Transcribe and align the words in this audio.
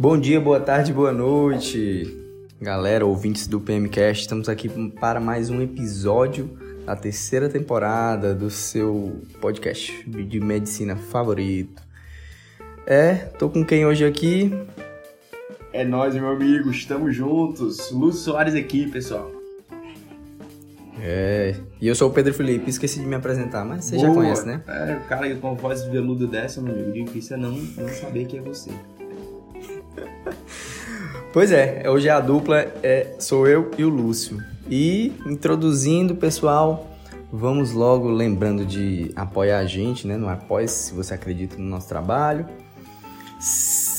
Bom 0.00 0.18
dia, 0.18 0.40
boa 0.40 0.58
tarde, 0.58 0.94
boa 0.94 1.12
noite, 1.12 2.10
galera, 2.58 3.04
ouvintes 3.04 3.46
do 3.46 3.60
PMCast. 3.60 4.22
Estamos 4.22 4.48
aqui 4.48 4.66
para 4.98 5.20
mais 5.20 5.50
um 5.50 5.60
episódio 5.60 6.58
da 6.86 6.96
terceira 6.96 7.50
temporada 7.50 8.34
do 8.34 8.48
seu 8.48 9.20
podcast 9.42 9.92
de 10.08 10.40
medicina 10.40 10.96
favorito. 10.96 11.82
É, 12.86 13.12
tô 13.38 13.50
com 13.50 13.62
quem 13.62 13.84
hoje 13.84 14.06
aqui? 14.06 14.50
É 15.70 15.84
nós, 15.84 16.14
meu 16.14 16.28
amigo, 16.28 16.70
estamos 16.70 17.14
juntos. 17.14 17.90
Lúcio 17.90 18.22
Soares 18.22 18.54
aqui, 18.54 18.90
pessoal. 18.90 19.30
É, 20.98 21.56
e 21.78 21.86
eu 21.86 21.94
sou 21.94 22.08
o 22.08 22.12
Pedro 22.14 22.32
Felipe, 22.32 22.70
esqueci 22.70 23.00
de 23.00 23.06
me 23.06 23.16
apresentar, 23.16 23.66
mas 23.66 23.84
você 23.84 23.96
Boa. 23.96 24.08
já 24.08 24.14
conhece, 24.14 24.46
né? 24.46 24.62
É, 24.66 24.96
o 24.96 25.06
cara 25.06 25.36
com 25.36 25.54
voz 25.56 25.84
veluda 25.84 26.26
dessa, 26.26 26.58
meu 26.62 26.72
amigo, 26.72 26.90
difícil 26.90 27.36
é 27.36 27.38
não, 27.38 27.52
não 27.52 27.88
saber 27.90 28.24
que 28.24 28.38
é 28.38 28.40
você. 28.40 28.70
Pois 31.32 31.52
é, 31.52 31.88
hoje 31.88 32.08
a 32.08 32.18
dupla 32.18 32.66
é, 32.82 33.14
sou 33.20 33.46
eu 33.46 33.70
e 33.78 33.84
o 33.84 33.88
Lúcio. 33.88 34.42
E 34.68 35.12
introduzindo, 35.24 36.16
pessoal, 36.16 36.88
vamos 37.32 37.72
logo 37.72 38.10
lembrando 38.10 38.66
de 38.66 39.12
apoiar 39.14 39.60
a 39.60 39.64
gente, 39.64 40.08
né? 40.08 40.16
No 40.16 40.28
Apoia 40.28 40.66
se 40.66 40.92
você 40.92 41.14
acredita 41.14 41.56
no 41.56 41.62
nosso 41.62 41.88
trabalho. 41.88 42.46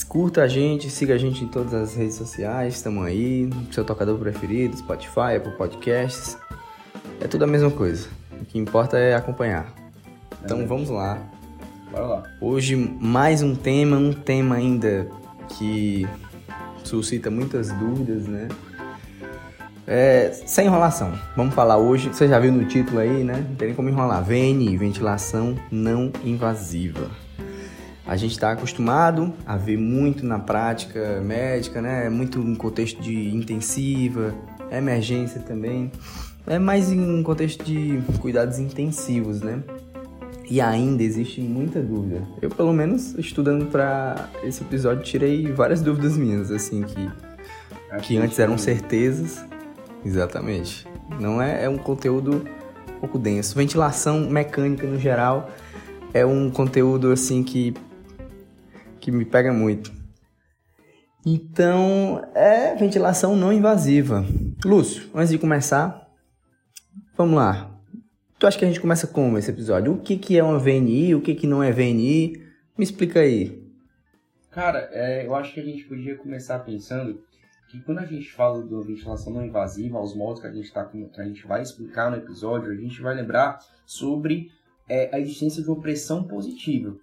Curta 0.09 0.41
a 0.41 0.47
gente, 0.49 0.89
siga 0.89 1.13
a 1.13 1.17
gente 1.17 1.45
em 1.45 1.47
todas 1.47 1.73
as 1.73 1.95
redes 1.95 2.15
sociais, 2.15 2.75
estamos 2.75 3.05
aí, 3.05 3.49
seu 3.71 3.85
tocador 3.85 4.19
preferido, 4.19 4.75
Spotify, 4.75 5.37
Apple 5.37 5.53
Podcasts. 5.53 6.37
É 7.21 7.29
tudo 7.29 7.45
a 7.45 7.47
mesma 7.47 7.71
coisa. 7.71 8.09
O 8.41 8.43
que 8.43 8.59
importa 8.59 8.97
é 8.97 9.15
acompanhar. 9.15 9.73
Então 10.43 10.59
é. 10.59 10.65
vamos 10.65 10.89
lá. 10.89 11.17
Bora 11.89 12.05
lá. 12.07 12.23
Hoje 12.41 12.75
mais 12.75 13.41
um 13.41 13.55
tema, 13.55 13.95
um 13.95 14.11
tema 14.11 14.55
ainda 14.55 15.07
que 15.57 16.05
suscita 16.83 17.29
muitas 17.29 17.71
dúvidas, 17.71 18.27
né? 18.27 18.47
É, 19.87 20.31
sem 20.45 20.67
enrolação. 20.67 21.11
Vamos 21.35 21.53
falar 21.53 21.77
hoje, 21.77 22.09
você 22.09 22.27
já 22.27 22.39
viu 22.39 22.51
no 22.51 22.65
título 22.65 22.99
aí, 22.99 23.23
né? 23.23 23.45
Não 23.49 23.55
tem 23.55 23.67
nem 23.69 23.75
como 23.75 23.89
enrolar. 23.89 24.23
VNI, 24.23 24.77
ventilação 24.77 25.55
não 25.71 26.11
invasiva. 26.23 27.09
A 28.05 28.15
gente 28.15 28.31
está 28.31 28.51
acostumado 28.51 29.33
a 29.45 29.57
ver 29.57 29.77
muito 29.77 30.25
na 30.25 30.39
prática 30.39 31.21
médica, 31.21 31.81
né? 31.81 32.09
Muito 32.09 32.39
em 32.39 32.55
contexto 32.55 33.01
de 33.01 33.33
intensiva, 33.33 34.33
emergência 34.71 35.41
também. 35.41 35.91
É 36.47 36.57
mais 36.57 36.91
em 36.91 37.21
contexto 37.23 37.63
de 37.63 38.01
cuidados 38.19 38.59
intensivos, 38.59 39.41
né? 39.41 39.63
E 40.51 40.59
ainda 40.59 41.01
existe 41.01 41.39
muita 41.39 41.81
dúvida. 41.81 42.27
Eu, 42.41 42.49
pelo 42.49 42.73
menos, 42.73 43.13
estudando 43.17 43.67
para 43.67 44.29
esse 44.43 44.61
episódio, 44.61 45.01
tirei 45.01 45.49
várias 45.49 45.81
dúvidas 45.81 46.17
minhas, 46.17 46.51
assim, 46.51 46.83
que, 46.83 47.09
que 48.01 48.17
antes 48.17 48.37
eram 48.37 48.57
certezas. 48.57 49.45
Exatamente. 50.03 50.85
Não 51.21 51.41
é, 51.41 51.63
é 51.63 51.69
um 51.69 51.77
conteúdo 51.77 52.45
um 52.97 52.99
pouco 52.99 53.17
denso. 53.17 53.55
Ventilação 53.55 54.29
mecânica, 54.29 54.85
no 54.85 54.99
geral, 54.99 55.49
é 56.13 56.25
um 56.25 56.51
conteúdo, 56.51 57.13
assim, 57.13 57.43
que, 57.43 57.73
que 58.99 59.09
me 59.09 59.23
pega 59.23 59.53
muito. 59.53 59.89
Então, 61.25 62.21
é 62.35 62.75
ventilação 62.75 63.37
não 63.37 63.53
invasiva. 63.53 64.25
Lúcio, 64.65 65.03
antes 65.15 65.29
de 65.29 65.37
começar, 65.37 66.09
vamos 67.15 67.35
lá. 67.35 67.70
Tu 68.41 68.47
acha 68.47 68.57
que 68.57 68.65
a 68.65 68.67
gente 68.67 68.81
começa 68.81 69.05
como 69.05 69.37
esse 69.37 69.51
episódio? 69.51 69.93
O 69.93 69.99
que, 69.99 70.17
que 70.17 70.35
é 70.35 70.43
uma 70.43 70.57
VNI? 70.57 71.13
O 71.13 71.21
que, 71.21 71.35
que 71.35 71.45
não 71.45 71.61
é 71.61 71.71
VNI? 71.71 72.41
Me 72.75 72.83
explica 72.83 73.19
aí. 73.19 73.63
Cara, 74.49 74.89
é, 74.91 75.27
eu 75.27 75.35
acho 75.35 75.53
que 75.53 75.59
a 75.59 75.63
gente 75.63 75.83
podia 75.83 76.17
começar 76.17 76.57
pensando 76.57 77.21
que 77.69 77.79
quando 77.81 77.99
a 77.99 78.05
gente 78.07 78.31
fala 78.31 78.65
da 78.65 78.79
ventilação 78.79 79.31
não 79.31 79.45
invasiva, 79.45 79.99
aos 79.99 80.15
modos 80.15 80.41
que 80.41 80.47
a 80.47 80.51
gente, 80.51 80.73
tá, 80.73 80.83
que 80.85 81.07
a 81.17 81.23
gente 81.23 81.45
vai 81.45 81.61
explicar 81.61 82.09
no 82.09 82.17
episódio, 82.17 82.71
a 82.71 82.75
gente 82.75 82.99
vai 82.99 83.13
lembrar 83.13 83.59
sobre 83.85 84.49
é, 84.89 85.15
a 85.15 85.19
existência 85.19 85.61
de 85.61 85.69
uma 85.69 85.79
pressão 85.79 86.23
positiva. 86.23 86.97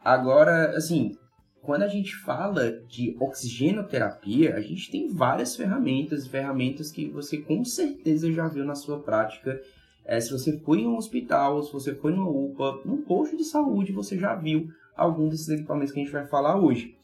Agora, 0.00 0.76
assim, 0.76 1.18
quando 1.60 1.82
a 1.82 1.88
gente 1.88 2.14
fala 2.14 2.70
de 2.86 3.16
oxigenoterapia, 3.18 4.54
a 4.54 4.60
gente 4.60 4.92
tem 4.92 5.08
várias 5.08 5.56
ferramentas, 5.56 6.28
ferramentas 6.28 6.92
que 6.92 7.08
você 7.08 7.38
com 7.38 7.64
certeza 7.64 8.30
já 8.30 8.46
viu 8.46 8.64
na 8.64 8.76
sua 8.76 9.00
prática 9.00 9.60
é, 10.04 10.20
se 10.20 10.30
você 10.30 10.58
foi 10.58 10.80
em 10.80 10.86
um 10.86 10.96
hospital, 10.96 11.62
se 11.62 11.72
você 11.72 11.94
foi 11.94 12.12
numa 12.12 12.28
UPA, 12.28 12.80
num 12.84 13.02
posto 13.02 13.36
de 13.36 13.44
saúde, 13.44 13.92
você 13.92 14.18
já 14.18 14.34
viu 14.34 14.68
algum 14.96 15.28
desses 15.28 15.48
equipamentos 15.48 15.92
que 15.92 16.00
a 16.00 16.02
gente 16.02 16.12
vai 16.12 16.26
falar 16.26 16.60
hoje. 16.60 16.96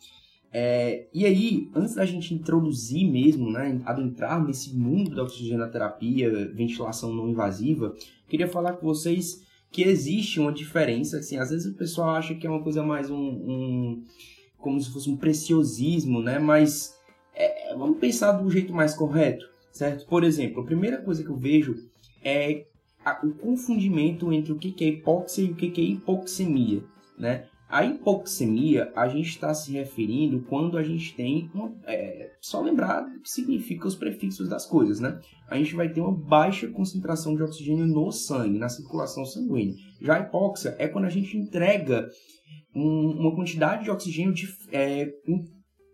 É, 0.52 1.06
e 1.14 1.24
aí, 1.24 1.70
antes 1.74 1.94
da 1.94 2.04
gente 2.04 2.34
introduzir 2.34 3.08
mesmo, 3.08 3.50
né, 3.50 3.80
adentrar 3.84 4.44
nesse 4.44 4.76
mundo 4.76 5.14
da 5.14 5.22
oxigenoterapia, 5.22 6.52
ventilação 6.52 7.12
não 7.14 7.28
invasiva, 7.28 7.94
queria 8.28 8.48
falar 8.48 8.74
com 8.74 8.86
vocês 8.86 9.46
que 9.70 9.82
existe 9.82 10.40
uma 10.40 10.52
diferença, 10.52 11.18
assim, 11.18 11.36
às 11.38 11.50
vezes 11.50 11.72
o 11.72 11.76
pessoal 11.76 12.10
acha 12.10 12.34
que 12.34 12.46
é 12.46 12.50
uma 12.50 12.62
coisa 12.62 12.82
mais 12.82 13.08
um, 13.08 13.16
um 13.16 14.04
como 14.58 14.80
se 14.80 14.92
fosse 14.92 15.08
um 15.08 15.16
preciosismo, 15.16 16.20
né, 16.20 16.40
mas 16.40 16.98
é, 17.32 17.74
vamos 17.76 17.98
pensar 17.98 18.32
do 18.32 18.50
jeito 18.50 18.74
mais 18.74 18.92
correto, 18.92 19.48
certo? 19.70 20.04
Por 20.06 20.24
exemplo, 20.24 20.62
a 20.62 20.66
primeira 20.66 21.00
coisa 21.00 21.22
que 21.22 21.30
eu 21.30 21.36
vejo 21.36 21.76
é 22.22 22.66
a, 23.04 23.20
o 23.24 23.32
confundimento 23.34 24.32
entre 24.32 24.52
o 24.52 24.58
que, 24.58 24.72
que 24.72 24.84
é 24.84 24.88
hipóxia 24.88 25.42
e 25.42 25.50
o 25.50 25.54
que, 25.54 25.70
que 25.70 25.80
é 25.80 25.84
hipoxemia, 25.84 26.82
né? 27.18 27.46
A 27.70 27.84
hipoxemia, 27.84 28.92
a 28.96 29.06
gente 29.06 29.28
está 29.28 29.54
se 29.54 29.70
referindo 29.70 30.42
quando 30.48 30.76
a 30.76 30.82
gente 30.82 31.14
tem 31.14 31.48
uma, 31.54 31.72
é, 31.86 32.32
só 32.40 32.60
lembrar 32.60 33.04
o 33.04 33.20
que 33.20 33.30
significa 33.30 33.86
os 33.86 33.94
prefixos 33.94 34.48
das 34.48 34.66
coisas, 34.66 34.98
né? 34.98 35.20
A 35.48 35.56
gente 35.56 35.76
vai 35.76 35.88
ter 35.88 36.00
uma 36.00 36.12
baixa 36.12 36.66
concentração 36.66 37.36
de 37.36 37.44
oxigênio 37.44 37.86
no 37.86 38.10
sangue, 38.10 38.58
na 38.58 38.68
circulação 38.68 39.24
sanguínea. 39.24 39.76
Já 40.02 40.16
a 40.16 40.20
hipóxia 40.20 40.74
é 40.80 40.88
quando 40.88 41.04
a 41.04 41.10
gente 41.10 41.36
entrega 41.36 42.08
um, 42.74 43.20
uma 43.20 43.36
quantidade 43.36 43.84
de 43.84 43.90
oxigênio 43.90 44.34
de, 44.34 44.48
é, 44.72 45.08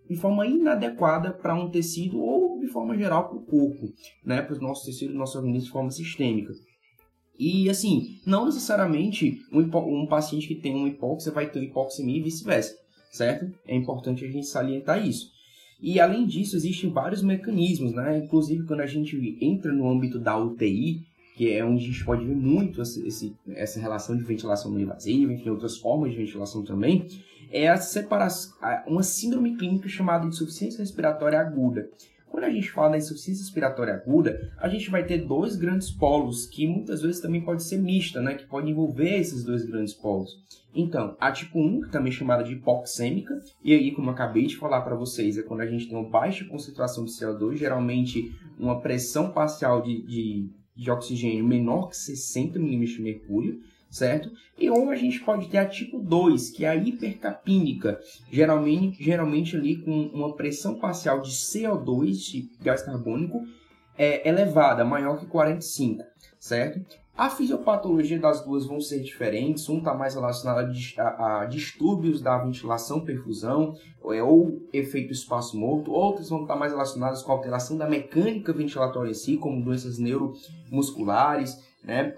de 0.09 0.16
forma 0.16 0.47
inadequada 0.47 1.31
para 1.31 1.55
um 1.55 1.71
tecido 1.71 2.19
ou 2.19 2.59
de 2.59 2.69
forma 2.69 2.97
geral 2.97 3.28
para 3.28 3.37
o 3.37 3.45
corpo, 3.45 3.93
né? 4.25 4.41
Para 4.41 4.55
os 4.55 4.62
nossos 4.62 4.87
tecidos, 4.87 5.15
nosso 5.15 5.37
organismo 5.37 5.66
de 5.66 5.72
forma 5.72 5.91
sistêmica. 5.91 6.55
E 7.38 7.69
assim, 7.69 8.19
não 8.24 8.47
necessariamente 8.47 9.41
um, 9.52 9.60
um 9.60 10.06
paciente 10.06 10.48
que 10.48 10.54
tem 10.54 10.74
uma 10.74 10.88
hipóxia 10.88 11.32
vai 11.32 11.48
ter 11.48 11.62
hipoxemia 11.62 12.19
e 12.19 12.22
vice-versa, 12.22 12.74
certo? 13.10 13.52
É 13.66 13.76
importante 13.76 14.24
a 14.24 14.28
gente 14.28 14.47
salientar 14.47 15.06
isso. 15.06 15.30
E 15.80 16.00
além 16.00 16.26
disso, 16.26 16.56
existem 16.56 16.91
vários 16.91 17.22
mecanismos, 17.22 17.92
né? 17.92 18.19
Inclusive 18.19 18.64
quando 18.64 18.80
a 18.80 18.86
gente 18.86 19.36
entra 19.41 19.72
no 19.72 19.88
âmbito 19.88 20.19
da 20.19 20.38
UTI, 20.38 21.04
que 21.36 21.52
é 21.52 21.62
onde 21.62 21.84
a 21.84 21.86
gente 21.88 22.04
pode 22.04 22.24
ver 22.24 22.34
muito 22.34 22.80
esse, 22.80 23.36
essa 23.48 23.78
relação 23.78 24.16
de 24.16 24.24
ventilação 24.24 24.70
não 24.70 24.80
invasiva, 24.80 25.32
enfim, 25.32 25.50
outras 25.50 25.76
formas 25.76 26.10
de 26.10 26.16
ventilação 26.16 26.64
também, 26.64 27.06
é 27.50 27.68
a 27.68 27.76
separação, 27.76 28.54
uma 28.86 29.03
síndrome 29.03 29.54
clínica 29.56 29.86
chamada 29.86 30.22
de 30.22 30.28
insuficiência 30.28 30.80
respiratória 30.80 31.38
aguda. 31.38 31.91
Quando 32.36 32.44
a 32.44 32.50
gente 32.50 32.70
fala 32.70 32.91
da 32.91 32.98
insuficiência 32.98 33.44
respiratória 33.44 33.94
aguda, 33.94 34.52
a 34.58 34.69
gente 34.69 34.91
vai 34.91 35.02
ter 35.06 35.24
dois 35.24 35.56
grandes 35.56 35.91
polos, 35.91 36.44
que 36.44 36.69
muitas 36.69 37.00
vezes 37.00 37.19
também 37.19 37.41
pode 37.41 37.62
ser 37.62 37.78
mista, 37.78 38.20
né? 38.20 38.34
Que 38.34 38.44
pode 38.44 38.70
envolver 38.70 39.19
esses 39.19 39.42
dois 39.42 39.64
grandes 39.64 39.94
polos. 39.94 40.30
Então, 40.74 41.16
a 41.19 41.32
tipo 41.32 41.58
1, 41.58 41.80
que 41.80 41.91
também 41.91 42.12
é 42.12 42.14
chamada 42.14 42.44
de 42.44 42.52
hipoxêmica, 42.52 43.41
e 43.64 43.72
aí, 43.72 43.91
como 43.91 44.10
eu 44.10 44.12
acabei 44.12 44.44
de 44.44 44.54
falar 44.54 44.82
para 44.82 44.94
vocês, 44.94 45.38
é 45.38 45.42
quando 45.44 45.62
a 45.62 45.66
gente 45.66 45.88
tem 45.88 45.97
uma 45.97 46.10
baixa 46.10 46.44
concentração 46.44 47.06
de 47.06 47.12
CO2, 47.12 47.56
geralmente 47.56 48.30
uma 48.58 48.82
pressão 48.82 49.32
parcial 49.32 49.80
de, 49.80 50.03
de, 50.03 50.50
de 50.76 50.91
oxigênio 50.91 51.42
menor 51.42 51.88
que 51.88 51.97
60 51.97 52.58
mm 52.58 52.84
de 52.84 53.00
mercúrio, 53.00 53.60
certo? 53.91 54.30
E 54.58 54.69
ou 54.70 54.91
a 54.91 54.97
gente 54.97 55.20
pode 55.20 55.48
ter 55.48 55.58
a 55.58 55.66
tipo 55.66 55.98
2, 55.98 56.50
que 56.50 56.64
é 56.64 56.69
a 56.69 56.76
hipercapínica, 56.76 58.00
geralmente, 58.30 59.02
geralmente 59.02 59.56
ali 59.56 59.76
com 59.76 60.08
uma 60.12 60.34
pressão 60.34 60.74
parcial 60.78 61.21
de 61.21 61.30
CO2, 61.30 62.12
de 62.12 62.50
gás 62.60 62.83
carbônico, 62.83 63.44
é, 63.98 64.28
elevada, 64.28 64.84
maior 64.84 65.18
que 65.18 65.27
45, 65.27 66.04
certo? 66.38 66.84
A 67.16 67.30
fisiopatologia 67.30 68.18
das 68.18 68.44
duas 68.44 68.66
vão 68.66 68.78
ser 68.78 69.00
diferentes, 69.00 69.66
um 69.71 69.78
está 69.78 69.94
mais 69.94 70.15
relacionado 70.15 70.71
a, 70.98 71.41
a, 71.41 71.47
distúrbios 71.47 72.21
da 72.21 72.36
ventilação, 72.36 73.00
perfusão, 73.00 73.74
ou, 74.03 74.12
é, 74.12 74.22
ou 74.22 74.60
efeito 74.71 75.15
espaço 75.15 75.56
morto, 75.59 75.91
outros 75.91 76.28
vão 76.28 76.42
estar 76.42 76.53
tá 76.53 76.60
mais 76.60 76.72
relacionados 76.72 77.22
com 77.22 77.32
alteração 77.32 77.78
da 77.78 77.89
mecânica 77.89 78.53
ventilatória 78.53 79.12
em 79.12 79.15
si, 79.15 79.39
como 79.39 79.65
doenças 79.65 79.98
neuromusculares, 79.98 81.59
né, 81.86 82.15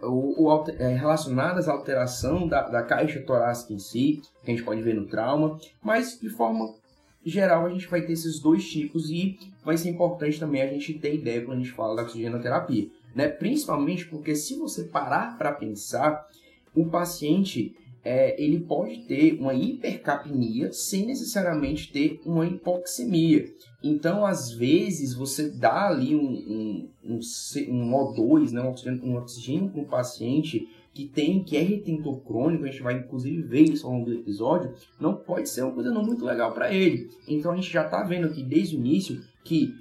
é, 0.79 0.88
relacionadas 0.94 1.69
à 1.69 1.73
alteração 1.73 2.49
da, 2.49 2.62
da 2.62 2.82
caixa 2.82 3.20
torácica 3.20 3.75
em 3.75 3.79
si, 3.79 4.23
que 4.43 4.50
a 4.50 4.55
gente 4.55 4.65
pode 4.65 4.81
ver 4.81 4.94
no 4.94 5.06
trauma, 5.06 5.59
mas 5.82 6.19
de 6.19 6.31
forma 6.31 6.75
geral 7.23 7.67
a 7.67 7.69
gente 7.69 7.87
vai 7.87 8.00
ter 8.00 8.15
esses 8.15 8.41
dois 8.41 8.67
tipos 8.67 9.11
e 9.11 9.38
vai 9.62 9.76
ser 9.76 9.91
importante 9.91 10.41
também 10.41 10.62
a 10.62 10.67
gente 10.67 10.94
ter 10.94 11.15
ideia 11.15 11.44
quando 11.44 11.59
a 11.59 11.62
gente 11.62 11.75
fala 11.75 11.97
da 11.97 12.03
oxigenoterapia, 12.03 12.88
né? 13.15 13.29
principalmente 13.29 14.06
porque 14.06 14.35
se 14.35 14.56
você 14.56 14.85
parar 14.85 15.37
para 15.37 15.53
pensar, 15.53 16.26
o 16.75 16.87
paciente 16.87 17.76
é, 18.11 18.43
ele 18.43 18.61
pode 18.61 19.01
ter 19.01 19.39
uma 19.39 19.53
hipercapnia 19.53 20.73
sem 20.73 21.05
necessariamente 21.05 21.93
ter 21.93 22.19
uma 22.25 22.47
hipoxemia. 22.47 23.45
Então, 23.85 24.25
às 24.25 24.51
vezes, 24.51 25.13
você 25.13 25.51
dá 25.51 25.89
ali 25.89 26.17
um, 26.17 26.23
um, 26.25 26.91
um, 27.05 27.21
um 27.69 27.91
O2, 27.93 28.51
né, 28.51 28.63
um 28.63 28.71
oxigênio, 28.71 29.05
um 29.05 29.17
oxigênio 29.19 29.69
para 29.69 29.83
um 29.83 29.85
paciente 29.85 30.67
que 30.95 31.05
tem, 31.05 31.45
que 31.45 31.55
é 31.59 31.61
retentor 31.61 32.19
crônico, 32.21 32.65
a 32.65 32.71
gente 32.71 32.83
vai 32.83 32.95
inclusive 32.95 33.43
ver 33.43 33.65
isso 33.65 33.87
ao 33.87 33.93
longo 33.93 34.07
do 34.07 34.15
episódio, 34.15 34.73
não 34.99 35.15
pode 35.15 35.51
ser 35.51 35.61
uma 35.61 35.73
coisa 35.73 35.91
não 35.91 36.03
muito 36.03 36.25
legal 36.25 36.53
para 36.55 36.73
ele. 36.73 37.11
Então, 37.29 37.53
a 37.53 37.57
gente 37.57 37.71
já 37.71 37.85
está 37.85 38.03
vendo 38.05 38.29
aqui 38.29 38.43
desde 38.43 38.75
o 38.75 38.79
início 38.79 39.21
que 39.45 39.75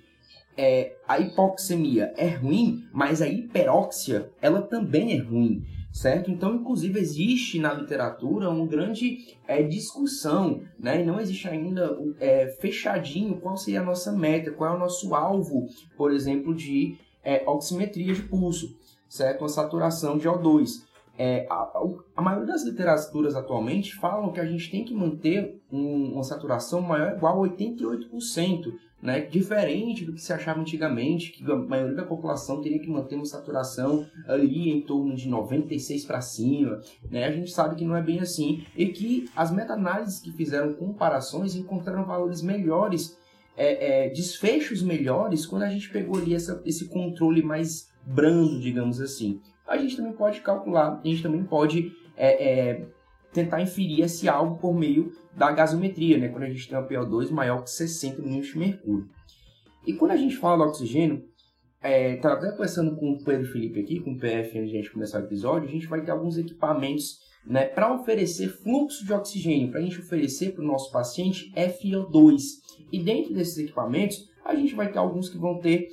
é, 0.58 0.98
a 1.08 1.18
hipoxemia 1.18 2.14
é 2.18 2.28
ruim, 2.28 2.84
mas 2.92 3.22
a 3.22 3.30
hiperóxia, 3.30 4.30
ela 4.42 4.62
também 4.62 5.14
é 5.14 5.18
ruim 5.18 5.64
certo? 5.98 6.30
Então, 6.30 6.54
inclusive, 6.54 7.00
existe 7.00 7.60
na 7.60 7.74
literatura 7.74 8.52
uma 8.52 8.68
grande 8.68 9.36
é, 9.48 9.64
discussão, 9.64 10.62
né? 10.80 11.02
E 11.02 11.06
não 11.06 11.20
existe 11.20 11.48
ainda 11.48 11.98
é, 12.20 12.56
fechadinho 12.62 13.40
qual 13.42 13.58
seria 13.58 13.82
a 13.82 13.84
nossa 13.84 14.12
meta, 14.12 14.52
qual 14.52 14.74
é 14.74 14.76
o 14.76 14.80
nosso 14.80 15.16
alvo, 15.16 15.68
por 15.98 16.12
exemplo, 16.14 16.54
de 16.54 16.98
é, 17.24 17.44
oximetria 17.50 18.14
de 18.14 18.22
pulso, 18.22 18.78
certo? 19.10 19.42
Uma 19.42 19.50
saturação 19.50 20.20
de 20.20 20.28
O2. 20.28 20.86
É, 21.18 21.48
a, 21.50 21.82
a, 22.16 22.22
maioria 22.22 22.46
das 22.46 22.64
literaturas 22.64 23.36
atualmente 23.36 23.96
falam 23.96 24.32
que 24.32 24.40
a 24.40 24.46
gente 24.46 24.70
tem 24.70 24.86
que 24.86 24.94
manter 24.94 25.60
um, 25.72 26.14
uma 26.14 26.24
saturação 26.24 26.80
maior 26.80 27.14
ou 27.14 27.18
igual 27.18 27.44
a 27.44 27.50
88%, 27.50 28.72
né? 29.02 29.22
Diferente 29.22 30.04
do 30.04 30.14
que 30.14 30.22
se 30.22 30.34
achava 30.34 30.60
antigamente, 30.60 31.32
que 31.32 31.50
a 31.50 31.56
maioria 31.56 31.96
da 31.96 32.04
população 32.04 32.62
teria 32.62 32.80
que 32.80 32.90
manter 32.90 33.16
uma 33.16 33.26
saturação 33.26 34.08
ali 34.28 34.70
em 34.70 34.82
torno 34.82 35.16
de 35.16 35.28
96 35.30 36.06
para 36.06 36.22
cima, 36.22 36.82
né? 37.10 37.26
A 37.26 37.32
gente 37.32 37.52
sabe 37.52 37.76
que 37.76 37.86
não 37.86 37.96
é 37.96 38.02
bem 38.02 38.20
assim 38.20 38.66
e 38.76 38.88
que 38.88 39.30
as 39.36 39.52
meta-análises 39.52 40.20
que 40.20 40.32
fizeram 40.32 40.74
comparações 40.74 41.56
encontraram 41.56 42.06
valores 42.06 42.42
melhores, 42.42 43.18
é, 43.56 44.06
é, 44.06 44.10
desfechos 44.10 44.82
melhores 44.82 45.46
quando 45.46 45.64
a 45.64 45.70
gente 45.70 45.90
pegou 45.90 46.18
ali 46.18 46.34
essa, 46.34 46.62
esse 46.66 46.88
controle 46.88 47.44
mais 47.44 47.90
brando, 48.04 48.60
digamos 48.60 49.00
assim. 49.00 49.40
A 49.68 49.78
gente 49.78 49.98
também 49.98 50.14
pode 50.14 50.42
calcular, 50.42 51.00
a 51.04 51.08
gente 51.08 51.22
também 51.22 51.44
pode 51.44 51.92
é, 52.16 52.72
é 52.72 52.97
tentar 53.38 53.62
inferir 53.62 54.02
esse 54.02 54.28
algo 54.28 54.58
por 54.58 54.74
meio 54.74 55.12
da 55.36 55.52
gasometria, 55.52 56.18
né? 56.18 56.30
quando 56.30 56.44
a 56.44 56.50
gente 56.50 56.68
tem 56.68 56.78
um 56.78 56.88
PO2 56.88 57.30
maior 57.30 57.64
que 57.64 57.70
60 57.70 58.22
milímetros 58.22 58.54
de 58.54 58.58
mercúrio. 58.58 59.10
E 59.86 59.94
quando 59.94 60.12
a 60.12 60.18
gente 60.18 60.36
fala 60.36 60.58
do 60.58 60.70
oxigênio, 60.70 61.24
estava 61.84 62.36
é, 62.36 62.38
até 62.38 62.52
conversando 62.52 62.96
com 62.96 63.12
o 63.12 63.24
Pedro 63.24 63.46
Felipe 63.52 63.80
aqui, 63.80 64.00
com 64.00 64.14
o 64.14 64.18
PF, 64.18 64.58
antes 64.58 64.72
de 64.72 64.78
a 64.78 64.82
gente 64.82 64.92
começar 64.92 65.22
o 65.22 65.26
episódio, 65.26 65.70
a 65.70 65.72
gente 65.72 65.86
vai 65.86 66.04
ter 66.04 66.10
alguns 66.10 66.38
equipamentos 66.38 67.20
né, 67.46 67.66
para 67.66 67.94
oferecer 67.94 68.50
fluxo 68.50 69.06
de 69.06 69.14
oxigênio, 69.14 69.70
para 69.70 69.80
a 69.80 69.84
gente 69.84 70.00
oferecer 70.00 70.54
para 70.54 70.64
o 70.64 70.68
nosso 70.68 70.92
paciente 70.92 71.52
FiO2. 71.56 72.42
E 72.92 73.02
dentro 73.02 73.34
desses 73.34 73.58
equipamentos, 73.60 74.18
a 74.44 74.56
gente 74.56 74.74
vai 74.74 74.92
ter 74.92 74.98
alguns 74.98 75.30
que 75.30 75.38
vão 75.38 75.60
ter 75.60 75.88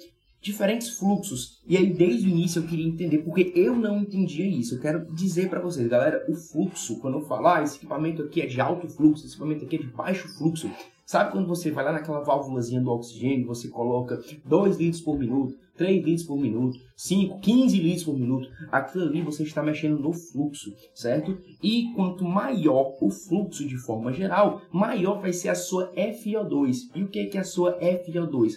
diferentes 0.45 0.91
fluxos. 0.91 1.63
E 1.67 1.77
aí, 1.77 1.91
desde 1.93 2.29
o 2.29 2.31
início, 2.31 2.63
eu 2.63 2.67
queria 2.67 2.87
entender, 2.87 3.19
porque 3.19 3.51
eu 3.57 3.75
não 3.75 4.03
entendia 4.03 4.47
isso. 4.47 4.75
Eu 4.75 4.81
quero 4.81 5.07
dizer 5.13 5.49
para 5.49 5.61
vocês, 5.61 5.89
galera, 5.89 6.23
o 6.29 6.35
fluxo, 6.35 7.01
quando 7.01 7.19
eu 7.19 7.23
falar, 7.23 7.61
ah, 7.61 7.63
esse 7.63 7.79
equipamento 7.79 8.23
aqui 8.23 8.43
é 8.43 8.47
de 8.47 8.61
alto 8.61 8.87
fluxo, 8.87 9.25
esse 9.25 9.35
equipamento 9.35 9.65
aqui 9.65 9.77
é 9.77 9.79
de 9.79 9.87
baixo 9.87 10.29
fluxo. 10.37 10.71
Sabe 11.07 11.33
quando 11.33 11.47
você 11.47 11.71
vai 11.71 11.85
lá 11.85 11.93
naquela 11.93 12.21
válvulazinha 12.21 12.81
do 12.81 12.91
oxigênio, 12.91 13.47
você 13.47 13.69
coloca 13.69 14.23
2 14.45 14.79
litros 14.79 15.03
por 15.03 15.19
minuto, 15.19 15.55
3 15.77 16.03
litros 16.03 16.27
por 16.27 16.39
minuto, 16.39 16.79
5, 16.97 17.41
15 17.41 17.79
litros 17.79 18.05
por 18.05 18.19
minuto? 18.19 18.49
Aquilo 18.73 19.05
ali 19.05 19.21
você 19.21 19.43
está 19.43 19.63
mexendo 19.63 19.99
no 19.99 20.15
fluxo, 20.15 20.73
certo? 20.95 21.39
E 21.63 21.93
quanto 21.95 22.25
maior 22.25 22.97
o 23.03 23.11
fluxo 23.11 23.67
de 23.67 23.77
forma 23.77 24.13
geral, 24.15 24.63
maior 24.73 25.21
vai 25.21 25.33
ser 25.33 25.51
a 25.51 25.55
sua 25.55 25.93
FiO2. 25.95 26.77
E 26.95 27.03
o 27.03 27.09
que 27.09 27.31
é 27.35 27.39
a 27.39 27.45
sua 27.45 27.79
FiO2? 27.79 28.53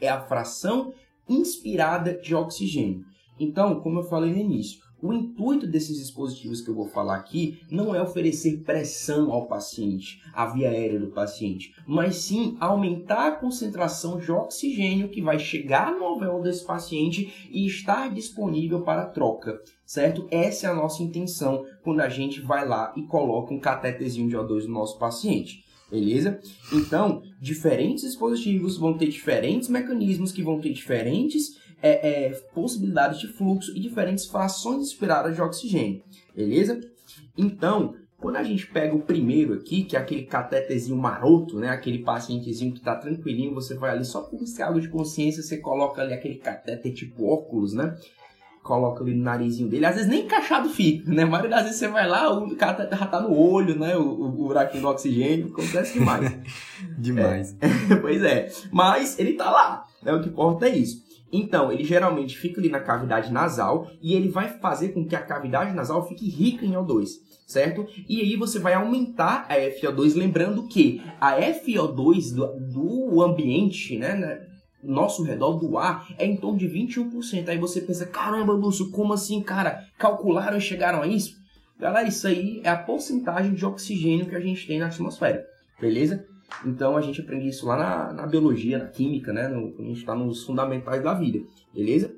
É 0.00 0.08
a 0.08 0.20
fração 0.20 0.92
inspirada 1.28 2.14
de 2.14 2.34
oxigênio. 2.34 3.04
Então, 3.38 3.80
como 3.80 4.00
eu 4.00 4.04
falei 4.04 4.32
no 4.32 4.38
início, 4.38 4.80
o 5.02 5.12
intuito 5.12 5.66
desses 5.66 5.98
dispositivos 5.98 6.62
que 6.62 6.70
eu 6.70 6.74
vou 6.74 6.88
falar 6.88 7.16
aqui 7.16 7.60
não 7.70 7.94
é 7.94 8.00
oferecer 8.00 8.62
pressão 8.64 9.30
ao 9.30 9.46
paciente, 9.46 10.22
à 10.32 10.46
via 10.46 10.70
aérea 10.70 10.98
do 10.98 11.08
paciente, 11.08 11.74
mas 11.86 12.16
sim 12.16 12.56
aumentar 12.58 13.28
a 13.28 13.36
concentração 13.36 14.18
de 14.18 14.32
oxigênio 14.32 15.10
que 15.10 15.20
vai 15.20 15.38
chegar 15.38 15.92
no 15.92 16.02
alvéolo 16.02 16.42
desse 16.42 16.64
paciente 16.64 17.48
e 17.50 17.66
estar 17.66 18.12
disponível 18.12 18.82
para 18.82 19.04
troca, 19.04 19.60
certo? 19.84 20.26
Essa 20.30 20.66
é 20.66 20.70
a 20.70 20.74
nossa 20.74 21.02
intenção 21.02 21.66
quando 21.84 22.00
a 22.00 22.08
gente 22.08 22.40
vai 22.40 22.66
lá 22.66 22.94
e 22.96 23.02
coloca 23.02 23.52
um 23.52 23.60
catetezinho 23.60 24.28
de 24.28 24.36
O2 24.36 24.64
no 24.64 24.72
nosso 24.72 24.98
paciente. 24.98 25.65
Beleza? 25.90 26.40
Então, 26.72 27.22
diferentes 27.40 28.04
dispositivos 28.04 28.76
vão 28.76 28.96
ter 28.98 29.06
diferentes 29.06 29.68
mecanismos 29.68 30.32
que 30.32 30.42
vão 30.42 30.60
ter 30.60 30.72
diferentes 30.72 31.60
é, 31.80 32.26
é, 32.26 32.30
possibilidades 32.54 33.20
de 33.20 33.28
fluxo 33.28 33.76
e 33.76 33.80
diferentes 33.80 34.26
frações 34.26 34.88
esperadas 34.88 35.36
de 35.36 35.42
oxigênio. 35.42 36.02
Beleza? 36.34 36.80
Então, 37.38 37.94
quando 38.18 38.36
a 38.36 38.42
gente 38.42 38.66
pega 38.66 38.94
o 38.94 39.02
primeiro 39.02 39.54
aqui, 39.54 39.84
que 39.84 39.94
é 39.94 39.98
aquele 39.98 40.24
catetezinho 40.24 40.96
maroto, 40.96 41.58
né? 41.58 41.68
Aquele 41.68 41.98
pacientezinho 41.98 42.72
que 42.72 42.80
tá 42.80 42.96
tranquilinho, 42.96 43.54
você 43.54 43.74
vai 43.74 43.90
ali 43.90 44.04
só 44.04 44.22
por 44.22 44.40
um 44.40 44.80
de 44.80 44.88
consciência, 44.88 45.42
você 45.42 45.58
coloca 45.58 46.00
ali 46.00 46.14
aquele 46.14 46.36
cateter 46.36 46.92
tipo 46.94 47.26
óculos, 47.26 47.74
né? 47.74 47.94
Coloca 48.66 49.02
ali 49.02 49.14
no 49.14 49.22
narizinho 49.22 49.68
dele, 49.68 49.86
às 49.86 49.94
vezes 49.94 50.10
nem 50.10 50.24
encaixado 50.24 50.68
fica, 50.68 51.10
né? 51.10 51.22
A 51.22 51.26
maioria 51.26 51.50
das 51.50 51.62
vezes 51.64 51.78
você 51.78 51.88
vai 51.88 52.06
lá, 52.06 52.36
o 52.36 52.54
cara 52.56 52.84
tá, 52.84 52.96
já 52.96 53.06
tá 53.06 53.20
no 53.20 53.32
olho, 53.32 53.78
né? 53.78 53.96
O, 53.96 54.24
o 54.24 54.28
buraquinho 54.28 54.82
do 54.82 54.88
oxigênio, 54.88 55.46
acontece 55.46 55.98
demais. 55.98 56.38
demais. 56.98 57.56
É, 57.60 57.94
pois 57.96 58.22
é. 58.22 58.50
Mas 58.72 59.18
ele 59.18 59.34
tá 59.34 59.50
lá, 59.50 59.84
né? 60.02 60.12
O 60.12 60.20
que 60.20 60.28
importa 60.28 60.66
é 60.66 60.76
isso. 60.76 61.06
Então, 61.32 61.72
ele 61.72 61.84
geralmente 61.84 62.36
fica 62.36 62.60
ali 62.60 62.68
na 62.68 62.80
cavidade 62.80 63.32
nasal 63.32 63.90
e 64.00 64.14
ele 64.14 64.28
vai 64.28 64.48
fazer 64.48 64.90
com 64.90 65.04
que 65.04 65.16
a 65.16 65.22
cavidade 65.22 65.74
nasal 65.74 66.06
fique 66.06 66.28
rica 66.28 66.64
em 66.64 66.72
O2, 66.72 67.08
certo? 67.46 67.86
E 68.08 68.20
aí 68.20 68.36
você 68.36 68.58
vai 68.58 68.74
aumentar 68.74 69.46
a 69.48 69.54
FO2, 69.56 70.16
lembrando 70.16 70.68
que 70.68 71.02
a 71.20 71.36
FO2 71.36 72.34
do, 72.34 72.46
do 72.72 73.22
ambiente, 73.22 73.98
né, 73.98 74.14
nosso 74.86 75.22
redor 75.22 75.58
do 75.58 75.76
ar 75.78 76.06
é 76.18 76.26
em 76.26 76.36
torno 76.36 76.58
de 76.58 76.68
21%. 76.68 77.48
Aí 77.48 77.58
você 77.58 77.80
pensa, 77.80 78.06
caramba, 78.06 78.52
Lúcio, 78.52 78.90
como 78.90 79.12
assim, 79.12 79.42
cara? 79.42 79.84
Calcularam 79.98 80.58
e 80.58 80.60
chegaram 80.60 81.02
a 81.02 81.06
isso? 81.06 81.36
Galera, 81.78 82.08
isso 82.08 82.26
aí 82.26 82.60
é 82.64 82.70
a 82.70 82.76
porcentagem 82.76 83.52
de 83.52 83.64
oxigênio 83.64 84.26
que 84.26 84.34
a 84.34 84.40
gente 84.40 84.66
tem 84.66 84.78
na 84.78 84.86
atmosfera, 84.86 85.44
beleza? 85.78 86.24
Então 86.64 86.96
a 86.96 87.00
gente 87.02 87.20
aprende 87.20 87.48
isso 87.48 87.66
lá 87.66 87.76
na, 87.76 88.12
na 88.14 88.26
biologia, 88.26 88.78
na 88.78 88.86
química, 88.86 89.32
né? 89.32 89.46
No, 89.48 89.74
a 89.78 89.82
gente 89.82 89.98
está 89.98 90.14
nos 90.14 90.44
fundamentais 90.44 91.02
da 91.02 91.12
vida, 91.12 91.40
beleza? 91.74 92.14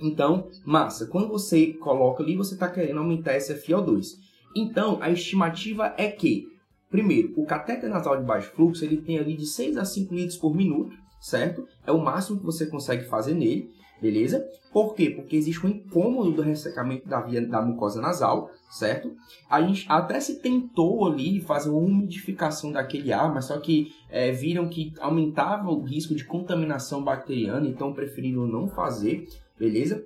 Então, 0.00 0.48
massa, 0.64 1.06
quando 1.06 1.28
você 1.28 1.74
coloca 1.74 2.22
ali, 2.22 2.34
você 2.34 2.54
está 2.54 2.68
querendo 2.68 2.98
aumentar 2.98 3.36
esse 3.36 3.54
FO2. 3.54 4.16
Então, 4.56 4.98
a 5.00 5.10
estimativa 5.10 5.94
é 5.96 6.08
que, 6.08 6.48
primeiro, 6.90 7.32
o 7.36 7.44
cateter 7.44 7.88
nasal 7.88 8.16
de 8.16 8.24
baixo 8.24 8.50
fluxo 8.52 8.84
ele 8.84 8.96
tem 8.96 9.18
ali 9.18 9.36
de 9.36 9.46
6 9.46 9.76
a 9.76 9.84
5 9.84 10.14
litros 10.14 10.38
por 10.38 10.56
minuto, 10.56 10.96
certo? 11.20 11.66
É 11.86 11.92
o 11.92 12.02
máximo 12.02 12.38
que 12.38 12.46
você 12.46 12.66
consegue 12.66 13.04
fazer 13.04 13.34
nele, 13.34 13.70
beleza? 14.00 14.44
Por 14.72 14.94
quê? 14.94 15.10
Porque 15.10 15.36
existe 15.36 15.66
um 15.66 15.68
incômodo 15.68 16.30
do 16.30 16.42
ressecamento 16.42 17.06
da 17.06 17.20
via 17.20 17.46
da 17.46 17.60
mucosa 17.60 18.00
nasal, 18.00 18.50
certo? 18.70 19.12
A 19.48 19.60
gente 19.60 19.84
até 19.88 20.18
se 20.20 20.40
tentou 20.40 21.06
ali 21.06 21.40
fazer 21.40 21.70
uma 21.70 21.78
umidificação 21.78 22.72
daquele 22.72 23.12
ar, 23.12 23.32
mas 23.32 23.46
só 23.46 23.58
que 23.58 23.92
é, 24.08 24.32
viram 24.32 24.68
que 24.68 24.92
aumentava 25.00 25.70
o 25.70 25.82
risco 25.82 26.14
de 26.14 26.24
contaminação 26.24 27.04
bacteriana, 27.04 27.68
então 27.68 27.92
preferiram 27.92 28.46
não 28.46 28.68
fazer, 28.68 29.28
beleza? 29.58 30.04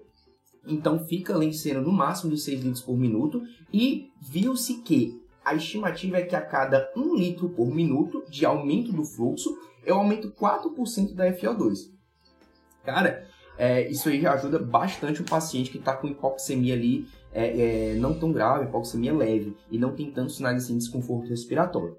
Então 0.66 0.98
fica 0.98 1.34
ali 1.34 1.52
sendo 1.52 1.82
no 1.82 1.92
máximo 1.92 2.32
de 2.32 2.40
6 2.40 2.62
litros 2.62 2.82
por 2.82 2.96
minuto 2.96 3.42
e 3.72 4.08
viu-se 4.20 4.82
que 4.82 5.22
a 5.44 5.54
estimativa 5.54 6.18
é 6.18 6.22
que 6.22 6.34
a 6.34 6.40
cada 6.40 6.90
1 6.96 7.14
litro 7.14 7.48
por 7.50 7.66
minuto 7.66 8.24
de 8.28 8.46
aumento 8.46 8.92
do 8.92 9.04
fluxo, 9.04 9.56
eu 9.84 9.96
aumento 9.96 10.30
4% 10.30 11.14
da 11.14 11.30
FO2. 11.32 11.92
Cara, 12.84 13.26
é, 13.58 13.88
isso 13.88 14.08
aí 14.08 14.26
ajuda 14.26 14.58
bastante 14.58 15.20
o 15.20 15.24
paciente 15.24 15.70
que 15.70 15.78
está 15.78 15.94
com 15.94 16.06
hipoxemia 16.06 16.74
ali, 16.74 17.06
é, 17.32 17.92
é, 17.92 17.94
não 17.94 18.18
tão 18.18 18.32
grave, 18.32 18.64
hipoxemia 18.64 19.14
leve, 19.14 19.56
e 19.70 19.78
não 19.78 19.94
tem 19.94 20.10
tantos 20.10 20.36
sinais 20.36 20.64
assim, 20.64 20.74
de 20.74 20.80
desconforto 20.80 21.28
respiratório. 21.28 21.96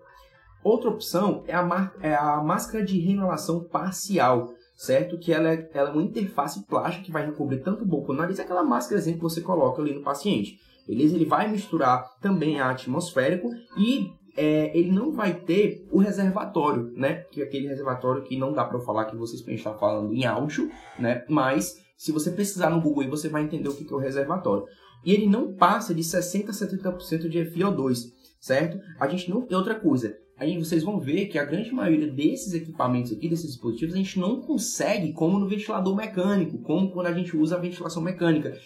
Outra 0.63 0.89
opção 0.89 1.43
é 1.47 1.53
a, 1.53 1.91
é 2.01 2.15
a 2.15 2.41
máscara 2.41 2.83
de 2.83 2.99
reinalação 2.99 3.63
parcial, 3.63 4.51
certo? 4.75 5.17
Que 5.17 5.31
ela 5.31 5.53
é, 5.53 5.69
ela 5.73 5.89
é 5.89 5.93
uma 5.93 6.01
interface 6.01 6.65
plástica 6.65 7.05
que 7.05 7.11
vai 7.11 7.25
recobrir 7.25 7.59
tanto 7.59 7.83
o 7.83 7.87
boca 7.87 8.07
quanto 8.07 8.17
o 8.17 8.21
nariz, 8.21 8.39
aquela 8.39 8.63
máscara 8.63 8.99
que 9.01 9.13
você 9.17 9.41
coloca 9.41 9.81
ali 9.81 9.93
no 9.93 10.01
paciente. 10.01 10.59
Beleza? 10.87 11.15
Ele 11.15 11.25
vai 11.25 11.47
misturar 11.49 12.05
também 12.21 12.59
a 12.59 12.69
atmosférico 12.69 13.49
e 13.77 14.11
é, 14.37 14.77
ele 14.77 14.91
não 14.91 15.11
vai 15.11 15.33
ter 15.33 15.87
o 15.91 15.99
reservatório, 15.99 16.91
né? 16.95 17.25
Que 17.31 17.41
é 17.41 17.45
aquele 17.45 17.67
reservatório 17.67 18.23
que 18.23 18.37
não 18.37 18.53
dá 18.53 18.65
para 18.65 18.79
falar 18.79 19.05
que 19.05 19.15
vocês 19.15 19.41
podem 19.41 19.55
estar 19.55 19.73
falando 19.75 20.13
em 20.13 20.25
áudio, 20.25 20.69
né? 20.99 21.23
Mas 21.29 21.81
se 21.97 22.11
você 22.11 22.31
pesquisar 22.31 22.69
no 22.69 22.81
Google 22.81 23.03
aí, 23.03 23.09
você 23.09 23.29
vai 23.29 23.43
entender 23.43 23.69
o 23.69 23.75
que 23.75 23.91
é 23.91 23.95
o 23.95 23.99
reservatório. 23.99 24.65
e 25.05 25.13
ele 25.13 25.27
não 25.27 25.53
passa 25.53 25.93
de 25.93 26.03
60 26.03 26.49
a 26.49 26.53
70% 26.53 27.29
de 27.29 27.39
FiO2, 27.51 28.11
certo? 28.39 28.79
A 28.99 29.07
gente 29.07 29.29
não 29.29 29.41
tem 29.41 29.55
outra 29.55 29.75
coisa. 29.75 30.17
Aí 30.37 30.57
vocês 30.57 30.83
vão 30.83 30.99
ver 30.99 31.27
que 31.27 31.39
a 31.39 31.45
grande 31.45 31.71
maioria 31.71 32.11
desses 32.11 32.53
equipamentos 32.53 33.11
aqui, 33.11 33.29
desses 33.29 33.47
dispositivos, 33.47 33.95
a 33.95 33.97
gente 33.97 34.19
não 34.19 34.41
consegue, 34.41 35.13
como 35.13 35.39
no 35.39 35.47
ventilador 35.47 35.95
mecânico, 35.95 36.57
como 36.59 36.91
quando 36.91 37.07
a 37.07 37.13
gente 37.13 37.37
usa 37.37 37.55
a 37.55 37.59
ventilação 37.59 38.01
mecânica, 38.01 38.57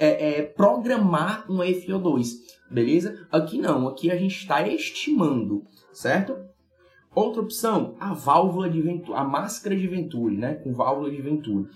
é, 0.00 0.38
é, 0.38 0.42
programar 0.42 1.44
um 1.50 1.58
FiO2, 1.58 2.28
beleza? 2.70 3.26
Aqui 3.30 3.58
não, 3.58 3.88
aqui 3.88 4.10
a 4.10 4.16
gente 4.16 4.36
está 4.36 4.66
estimando, 4.66 5.64
certo? 5.92 6.34
Outra 7.14 7.42
opção, 7.42 7.94
a 8.00 8.14
válvula 8.14 8.70
de 8.70 8.80
Venturi, 8.80 9.18
a 9.18 9.22
máscara 9.22 9.76
de 9.76 9.86
Venturi, 9.86 10.38
né? 10.38 10.54
Com 10.54 10.72
válvula 10.72 11.10
de 11.10 11.20
Venturi. 11.20 11.68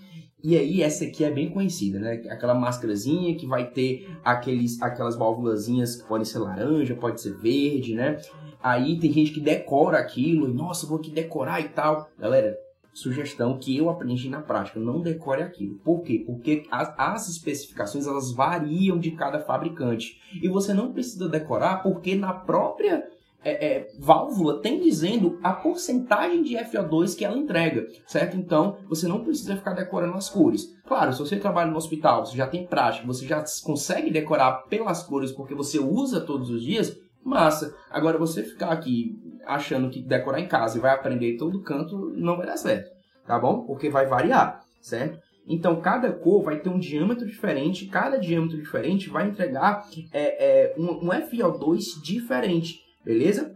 E 0.43 0.55
aí, 0.55 0.83
essa 0.83 1.03
aqui 1.03 1.23
é 1.23 1.31
bem 1.31 1.49
conhecida, 1.49 1.99
né? 1.99 2.21
Aquela 2.29 2.53
máscarazinha 2.53 3.35
que 3.35 3.47
vai 3.47 3.71
ter 3.71 4.07
aqueles, 4.23 4.79
aquelas 4.81 5.17
válvulazinhas 5.17 5.95
que 5.95 6.07
podem 6.07 6.25
ser 6.25 6.39
laranja, 6.39 6.95
pode 6.95 7.19
ser 7.19 7.35
verde, 7.35 7.95
né? 7.95 8.21
Aí 8.61 8.99
tem 8.99 9.11
gente 9.11 9.31
que 9.31 9.39
decora 9.39 9.97
aquilo, 9.97 10.47
e, 10.47 10.53
nossa, 10.53 10.85
vou 10.85 10.99
aqui 10.99 11.09
decorar 11.09 11.59
e 11.61 11.69
tal. 11.69 12.07
Galera, 12.19 12.55
sugestão 12.93 13.57
que 13.57 13.77
eu 13.77 13.89
aprendi 13.89 14.29
na 14.29 14.41
prática, 14.41 14.79
não 14.79 15.01
decore 15.01 15.41
aquilo. 15.41 15.75
Por 15.79 16.01
quê? 16.01 16.23
Porque 16.25 16.63
as, 16.71 16.93
as, 16.97 17.29
especificações 17.29 18.07
elas 18.07 18.31
variam 18.31 18.97
de 18.97 19.11
cada 19.11 19.39
fabricante. 19.39 20.19
E 20.41 20.47
você 20.47 20.73
não 20.73 20.91
precisa 20.91 21.29
decorar 21.29 21.83
porque 21.83 22.15
na 22.15 22.33
própria 22.33 23.07
é, 23.43 23.65
é, 23.65 23.91
válvula 23.99 24.61
tem 24.61 24.81
dizendo 24.81 25.39
a 25.43 25.53
porcentagem 25.53 26.41
de 26.41 26.55
FO2 26.55 27.15
que 27.17 27.23
ela 27.23 27.37
entrega, 27.37 27.87
certo? 28.05 28.35
Então, 28.35 28.77
você 28.89 29.07
não 29.07 29.23
precisa 29.23 29.55
ficar 29.55 29.73
decorando 29.73 30.17
as 30.17 30.29
cores. 30.29 30.75
Claro, 30.85 31.13
se 31.13 31.19
você 31.19 31.37
trabalha 31.37 31.71
no 31.71 31.77
hospital, 31.77 32.25
você 32.25 32.35
já 32.35 32.47
tem 32.47 32.65
prática, 32.65 33.05
você 33.05 33.25
já 33.25 33.43
consegue 33.63 34.11
decorar 34.11 34.63
pelas 34.69 35.03
cores 35.03 35.31
porque 35.31 35.53
você 35.53 35.79
usa 35.79 36.19
todos 36.19 36.49
os 36.49 36.61
dias, 36.61 36.97
massa. 37.23 37.75
Agora, 37.89 38.17
você 38.17 38.43
ficar 38.43 38.71
aqui 38.71 39.17
achando 39.45 39.89
que 39.89 40.01
decorar 40.01 40.39
em 40.39 40.47
casa 40.47 40.77
e 40.77 40.81
vai 40.81 40.93
aprender 40.93 41.37
todo 41.37 41.61
canto, 41.61 42.13
não 42.15 42.37
vai 42.37 42.47
dar 42.47 42.57
certo, 42.57 42.89
tá 43.25 43.39
bom? 43.39 43.65
Porque 43.65 43.89
vai 43.89 44.05
variar, 44.05 44.61
certo? 44.81 45.19
Então, 45.47 45.79
cada 45.79 46.11
cor 46.11 46.43
vai 46.43 46.59
ter 46.59 46.67
um 46.67 46.77
diâmetro 46.77 47.25
diferente, 47.25 47.85
cada 47.85 48.17
diâmetro 48.17 48.57
diferente 48.57 49.09
vai 49.09 49.29
entregar 49.29 49.87
é, 50.11 50.45
é, 50.45 50.75
um, 50.77 51.05
um 51.05 51.09
FO2 51.09 52.01
diferente 52.03 52.86
beleza? 53.07 53.55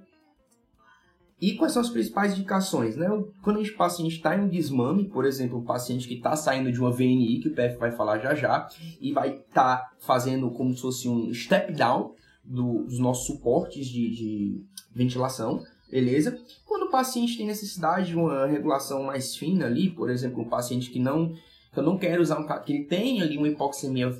E 1.42 1.56
quais 1.56 1.74
são 1.74 1.82
as 1.82 1.90
principais 1.90 2.34
indicações? 2.34 2.96
Né? 2.96 3.08
Quando 3.42 3.58
gente, 3.58 3.76
paciente 3.76 4.16
está 4.16 4.38
em 4.38 4.42
um 4.42 4.48
desmame, 4.48 5.10
por 5.10 5.26
exemplo, 5.26 5.58
um 5.58 5.66
paciente 5.66 6.08
que 6.08 6.14
está 6.14 6.36
saindo 6.36 6.72
de 6.72 6.80
uma 6.80 6.92
VNI, 6.92 7.40
que 7.42 7.50
o 7.50 7.54
PF 7.54 7.78
vai 7.78 7.92
falar 7.92 8.20
já 8.20 8.34
já, 8.34 8.70
e 9.02 9.12
vai 9.12 9.38
estar 9.38 9.78
tá 9.78 9.92
fazendo 10.00 10.50
como 10.52 10.74
se 10.74 10.82
fosse 10.82 11.10
um 11.10 11.34
step 11.34 11.74
down 11.74 12.14
do, 12.46 12.84
dos 12.84 13.00
nossos 13.00 13.26
suportes 13.26 13.88
de, 13.88 14.10
de 14.12 14.64
ventilação, 14.94 15.62
beleza? 15.90 16.40
Quando 16.66 16.84
o 16.84 16.92
paciente 16.92 17.36
tem 17.36 17.48
necessidade 17.48 18.10
de 18.10 18.16
uma 18.16 18.46
regulação 18.46 19.04
mais 19.04 19.36
fina 19.36 19.66
ali, 19.66 19.90
por 19.90 20.10
exemplo, 20.10 20.42
um 20.42 20.50
paciente 20.50 20.90
que 20.90 21.00
não 21.00 21.34
que 21.74 21.80
eu 21.80 21.84
não 21.84 21.98
quero 21.98 22.22
usar 22.22 22.38
um 22.38 22.46
que 22.64 22.74
ele 22.74 22.84
tem 22.84 23.22
ali 23.22 23.38
uma 23.38 23.48
hipoxemia 23.48 24.14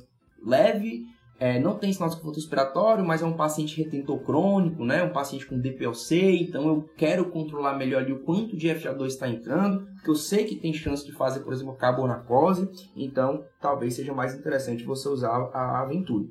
leve, 0.44 1.04
é, 1.42 1.58
não 1.58 1.74
tem 1.76 1.92
sinal 1.92 2.08
respiratório, 2.08 3.04
mas 3.04 3.20
é 3.20 3.26
um 3.26 3.32
paciente 3.32 3.82
retentor 3.82 4.20
crônico, 4.20 4.84
né? 4.84 5.02
um 5.02 5.12
paciente 5.12 5.44
com 5.44 5.58
DPLC, 5.58 6.36
então 6.36 6.68
eu 6.68 6.88
quero 6.96 7.30
controlar 7.30 7.76
melhor 7.76 8.00
ali 8.00 8.12
o 8.12 8.20
quanto 8.20 8.56
de 8.56 8.68
FA2 8.68 9.06
está 9.08 9.28
entrando, 9.28 9.84
porque 9.96 10.08
eu 10.08 10.14
sei 10.14 10.44
que 10.44 10.54
tem 10.54 10.72
chance 10.72 11.04
de 11.04 11.10
fazer, 11.10 11.40
por 11.40 11.52
exemplo, 11.52 11.74
carbonacose, 11.74 12.70
então 12.94 13.44
talvez 13.60 13.94
seja 13.94 14.14
mais 14.14 14.36
interessante 14.36 14.84
você 14.84 15.08
usar 15.08 15.50
a 15.52 15.82
Aventura. 15.82 16.28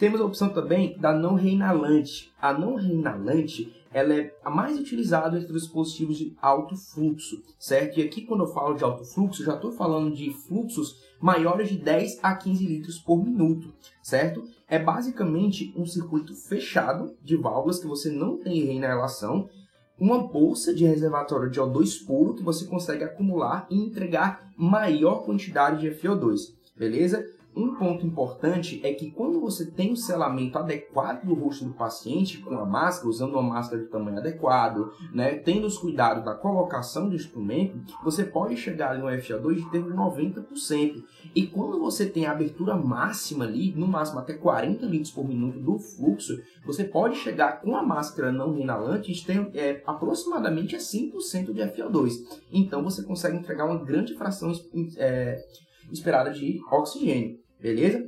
Temos 0.00 0.20
a 0.20 0.24
opção 0.24 0.48
também 0.48 0.98
da 0.98 1.12
não 1.12 1.34
reinalante. 1.34 2.32
A 2.42 2.52
não 2.52 2.74
reinalante 2.74 3.72
ela 3.94 4.12
é 4.12 4.36
a 4.44 4.50
mais 4.50 4.76
utilizada 4.76 5.38
entre 5.38 5.52
os 5.52 5.62
dispositivos 5.62 6.18
de 6.18 6.36
alto 6.42 6.76
fluxo, 6.76 7.40
certo? 7.60 8.00
E 8.00 8.02
aqui 8.02 8.22
quando 8.22 8.42
eu 8.42 8.52
falo 8.52 8.74
de 8.74 8.82
alto 8.82 9.04
fluxo, 9.04 9.44
já 9.44 9.54
estou 9.54 9.70
falando 9.70 10.12
de 10.12 10.32
fluxos 10.32 10.96
maiores 11.20 11.68
de 11.68 11.78
10 11.78 12.18
a 12.20 12.34
15 12.34 12.66
litros 12.66 12.98
por 12.98 13.24
minuto, 13.24 13.72
certo? 14.02 14.42
É 14.68 14.80
basicamente 14.80 15.72
um 15.76 15.86
circuito 15.86 16.34
fechado 16.34 17.16
de 17.22 17.36
válvulas 17.36 17.78
que 17.78 17.86
você 17.86 18.10
não 18.10 18.36
tem 18.36 18.64
reinalação, 18.64 19.48
uma 19.96 20.26
bolsa 20.26 20.74
de 20.74 20.84
reservatório 20.84 21.48
de 21.48 21.60
O2 21.60 22.04
puro 22.04 22.34
que 22.34 22.42
você 22.42 22.66
consegue 22.66 23.04
acumular 23.04 23.64
e 23.70 23.78
entregar 23.78 24.50
maior 24.56 25.24
quantidade 25.24 25.80
de 25.80 25.90
FO2, 25.96 26.52
beleza? 26.76 27.24
Um 27.56 27.76
ponto 27.76 28.04
importante 28.04 28.80
é 28.82 28.92
que 28.92 29.12
quando 29.12 29.40
você 29.40 29.66
tem 29.66 29.92
o 29.92 29.96
selamento 29.96 30.58
adequado 30.58 31.24
do 31.24 31.34
rosto 31.34 31.64
do 31.64 31.72
paciente 31.72 32.38
com 32.38 32.58
a 32.58 32.66
máscara, 32.66 33.08
usando 33.08 33.34
uma 33.34 33.42
máscara 33.42 33.80
de 33.80 33.88
tamanho 33.88 34.18
adequado, 34.18 34.92
né, 35.12 35.36
tendo 35.36 35.64
os 35.64 35.78
cuidados 35.78 36.24
da 36.24 36.34
colocação 36.34 37.08
do 37.08 37.14
instrumento, 37.14 37.78
você 38.02 38.24
pode 38.24 38.56
chegar 38.56 38.98
no 38.98 39.06
FA2 39.06 39.54
de 39.54 39.70
ter 39.70 39.84
90%. 39.84 41.04
E 41.32 41.46
quando 41.46 41.78
você 41.78 42.06
tem 42.06 42.26
a 42.26 42.32
abertura 42.32 42.76
máxima 42.76 43.44
ali, 43.44 43.72
no 43.72 43.86
máximo 43.86 44.18
até 44.18 44.34
40 44.34 44.84
litros 44.86 45.12
por 45.12 45.26
minuto 45.26 45.60
do 45.60 45.78
fluxo, 45.78 46.36
você 46.66 46.82
pode 46.82 47.16
chegar 47.18 47.60
com 47.60 47.76
a 47.76 47.82
máscara 47.84 48.32
não 48.32 48.52
reinalante 48.52 49.12
e 49.12 49.24
ter 49.24 49.48
é, 49.54 49.80
aproximadamente 49.86 50.74
a 50.74 50.80
5% 50.80 51.52
de 51.52 51.60
FO2. 51.60 52.14
Então 52.50 52.82
você 52.82 53.04
consegue 53.04 53.36
entregar 53.36 53.66
uma 53.66 53.78
grande 53.78 54.14
fração 54.14 54.50
é, 54.96 55.40
esperada 55.92 56.32
de 56.32 56.60
oxigênio 56.72 57.43
beleza? 57.64 58.06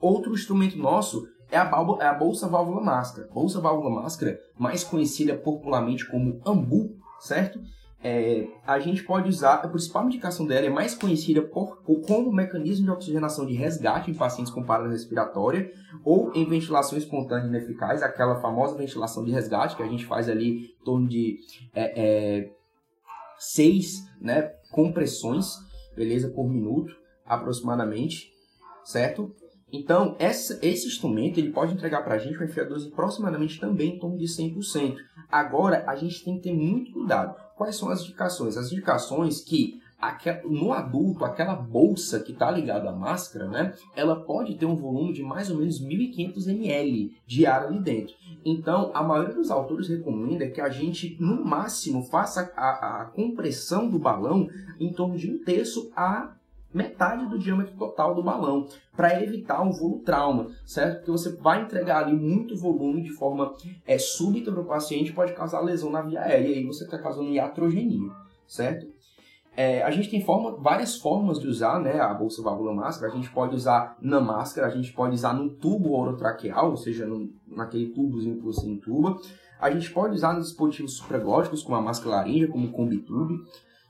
Outro 0.00 0.32
instrumento 0.32 0.78
nosso 0.78 1.26
é 1.50 1.56
a, 1.56 1.68
é 2.00 2.06
a 2.06 2.14
bolsa 2.14 2.46
válvula 2.46 2.80
máscara. 2.80 3.28
Bolsa 3.34 3.60
válvula 3.60 3.90
máscara, 3.90 4.38
mais 4.56 4.84
conhecida 4.84 5.36
popularmente 5.36 6.08
como 6.08 6.40
AMBU, 6.46 6.96
certo? 7.18 7.60
É, 8.02 8.46
a 8.64 8.78
gente 8.78 9.02
pode 9.02 9.28
usar, 9.28 9.54
a 9.54 9.68
principal 9.68 10.06
indicação 10.06 10.46
dela 10.46 10.66
é 10.66 10.70
mais 10.70 10.94
conhecida 10.94 11.42
por, 11.42 11.82
por, 11.82 12.00
como 12.02 12.32
mecanismo 12.32 12.86
de 12.86 12.92
oxigenação 12.92 13.44
de 13.44 13.54
resgate 13.54 14.10
em 14.10 14.14
pacientes 14.14 14.52
com 14.52 14.62
parada 14.62 14.88
respiratória 14.88 15.70
ou 16.04 16.32
em 16.32 16.48
ventilação 16.48 16.96
espontânea 16.96 17.48
ineficaz, 17.48 18.02
aquela 18.02 18.40
famosa 18.40 18.76
ventilação 18.76 19.24
de 19.24 19.32
resgate 19.32 19.76
que 19.76 19.82
a 19.82 19.88
gente 19.88 20.06
faz 20.06 20.28
ali 20.28 20.70
em 20.80 20.84
torno 20.84 21.08
de 21.08 21.40
é, 21.74 22.00
é, 22.00 22.50
seis 23.36 23.98
né, 24.20 24.42
compressões, 24.70 25.56
beleza, 25.94 26.30
por 26.30 26.48
minuto 26.48 26.94
aproximadamente 27.26 28.30
certo? 28.84 29.34
Então, 29.72 30.16
essa, 30.18 30.58
esse 30.62 30.86
instrumento 30.86 31.38
ele 31.38 31.52
pode 31.52 31.74
entregar 31.74 32.02
para 32.02 32.14
a 32.14 32.18
gente 32.18 32.42
um 32.42 32.46
FA2 32.46 32.88
aproximadamente 32.92 33.60
também 33.60 33.94
em 33.94 33.98
torno 33.98 34.18
de 34.18 34.26
100%. 34.26 34.96
Agora, 35.30 35.84
a 35.86 35.94
gente 35.94 36.24
tem 36.24 36.36
que 36.36 36.42
ter 36.42 36.54
muito 36.54 36.92
cuidado. 36.92 37.36
Quais 37.56 37.76
são 37.76 37.88
as 37.88 38.00
indicações? 38.02 38.56
As 38.56 38.72
indicações 38.72 39.40
que 39.40 39.80
no 40.44 40.72
adulto, 40.72 41.24
aquela 41.24 41.54
bolsa 41.54 42.20
que 42.20 42.32
está 42.32 42.50
ligada 42.50 42.88
à 42.88 42.92
máscara, 42.92 43.46
né, 43.46 43.74
ela 43.94 44.16
pode 44.16 44.54
ter 44.54 44.64
um 44.64 44.74
volume 44.74 45.12
de 45.12 45.22
mais 45.22 45.50
ou 45.50 45.58
menos 45.58 45.80
1.500 45.80 46.48
ml 46.48 47.12
de 47.26 47.44
ar 47.44 47.66
ali 47.66 47.78
dentro. 47.80 48.14
Então, 48.44 48.90
a 48.94 49.02
maioria 49.02 49.34
dos 49.34 49.50
autores 49.50 49.88
recomenda 49.88 50.48
que 50.48 50.60
a 50.60 50.70
gente, 50.70 51.16
no 51.20 51.44
máximo, 51.44 52.02
faça 52.04 52.50
a, 52.56 53.02
a 53.02 53.04
compressão 53.04 53.90
do 53.90 53.98
balão 53.98 54.48
em 54.78 54.90
torno 54.90 55.18
de 55.18 55.30
um 55.30 55.44
terço 55.44 55.92
a 55.94 56.34
metade 56.72 57.26
do 57.26 57.38
diâmetro 57.38 57.76
total 57.76 58.14
do 58.14 58.22
balão, 58.22 58.66
para 58.96 59.22
evitar 59.22 59.62
um 59.62 59.72
volutrauma, 59.72 60.48
certo? 60.64 60.96
Porque 60.96 61.10
você 61.10 61.36
vai 61.36 61.62
entregar 61.62 62.04
ali 62.04 62.14
muito 62.14 62.56
volume 62.56 63.02
de 63.02 63.10
forma 63.10 63.54
é, 63.86 63.98
súbita 63.98 64.52
para 64.52 64.60
o 64.60 64.66
paciente, 64.66 65.12
pode 65.12 65.32
causar 65.32 65.60
lesão 65.60 65.90
na 65.90 66.02
via 66.02 66.20
aérea, 66.20 66.48
e 66.48 66.54
aí 66.58 66.64
você 66.64 66.84
está 66.84 66.98
causando 66.98 67.30
iatrogenia, 67.30 68.10
certo? 68.46 68.86
É, 69.56 69.82
a 69.82 69.90
gente 69.90 70.08
tem 70.08 70.24
forma, 70.24 70.56
várias 70.56 70.96
formas 70.96 71.40
de 71.40 71.48
usar 71.48 71.80
né, 71.80 72.00
a 72.00 72.14
bolsa 72.14 72.40
válvula 72.40 72.72
máscara. 72.72 73.12
A 73.12 73.14
gente 73.14 73.30
pode 73.30 73.54
usar 73.54 73.96
na 74.00 74.20
máscara, 74.20 74.66
a 74.66 74.70
gente 74.70 74.92
pode 74.92 75.14
usar 75.14 75.34
no 75.34 75.50
tubo 75.50 75.92
orotraqueal, 75.92 76.70
ou 76.70 76.76
seja, 76.76 77.04
no, 77.04 77.28
naquele 77.48 77.88
tubozinho 77.90 78.36
que 78.36 78.44
você 78.44 78.66
entuba. 78.66 79.18
A 79.60 79.70
gente 79.70 79.90
pode 79.90 80.14
usar 80.14 80.34
nos 80.34 80.46
dispositivos 80.46 80.96
supraglóticos, 80.96 81.62
como 81.62 81.76
a 81.76 81.82
máscara 81.82 82.16
laríngea, 82.16 82.48
como 82.48 82.68
o 82.68 82.72
Combitube, 82.72 83.34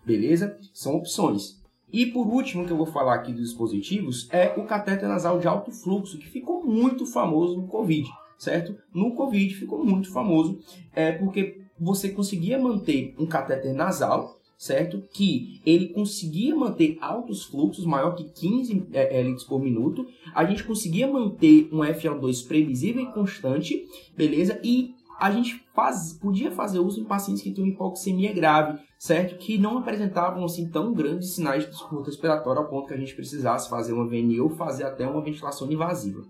beleza? 0.05 0.59
São 0.73 0.97
opções. 0.97 1.60
E 1.93 2.07
por 2.07 2.27
último, 2.27 2.67
que 2.67 2.73
eu 2.73 2.77
vou 2.77 2.87
falar 2.87 3.15
aqui 3.15 3.33
dos 3.33 3.49
dispositivos, 3.49 4.29
é 4.31 4.55
o 4.57 4.65
catéter 4.65 5.09
nasal 5.09 5.39
de 5.39 5.49
alto 5.49 5.73
fluxo, 5.73 6.19
que 6.19 6.29
ficou 6.29 6.65
muito 6.65 7.07
famoso 7.07 7.57
no 7.57 7.67
Covid, 7.67 8.09
certo? 8.39 8.77
No 8.95 9.15
Covid 9.15 9.55
ficou 9.55 9.85
muito 9.85 10.13
famoso, 10.13 10.59
é 10.95 11.13
porque 11.13 11.61
você 11.79 12.11
conseguia 12.11 12.59
manter 12.59 13.15
um 13.19 13.27
catéter 13.27 13.75
nasal, 13.75 14.39
certo? 14.61 15.03
Que 15.11 15.59
ele 15.65 15.89
conseguia 15.89 16.55
manter 16.55 16.99
altos 17.01 17.45
fluxos, 17.45 17.87
maior 17.87 18.15
que 18.15 18.25
15 18.25 18.89
é, 18.93 19.19
é, 19.19 19.23
litros 19.23 19.45
por 19.45 19.59
minuto. 19.59 20.07
A 20.35 20.45
gente 20.45 20.65
conseguia 20.65 21.11
manter 21.11 21.71
um 21.73 21.79
FO2 21.79 22.47
previsível 22.47 23.03
e 23.03 23.13
constante, 23.13 23.87
beleza? 24.15 24.61
E 24.63 24.95
a 25.21 25.31
gente 25.31 25.63
faz, 25.75 26.15
podia 26.15 26.51
fazer 26.51 26.79
uso 26.79 26.99
em 26.99 27.05
pacientes 27.05 27.43
que 27.43 27.53
tinham 27.53 27.69
hipoxemia 27.69 28.33
grave, 28.33 28.79
certo? 28.99 29.37
Que 29.37 29.59
não 29.59 29.77
apresentavam 29.77 30.43
assim 30.43 30.71
tão 30.71 30.95
grandes 30.95 31.35
sinais 31.35 31.65
de 31.65 31.71
desconforto 31.71 32.07
respiratório 32.07 32.63
ao 32.63 32.69
ponto 32.69 32.89
que 32.89 32.95
a 32.95 32.97
gente 32.97 33.15
precisasse 33.15 33.69
fazer 33.69 33.93
uma 33.93 34.09
VNI 34.09 34.41
ou 34.41 34.49
fazer 34.49 34.85
até 34.85 35.07
uma 35.07 35.21
ventilação 35.21 35.71
invasiva. 35.71 36.23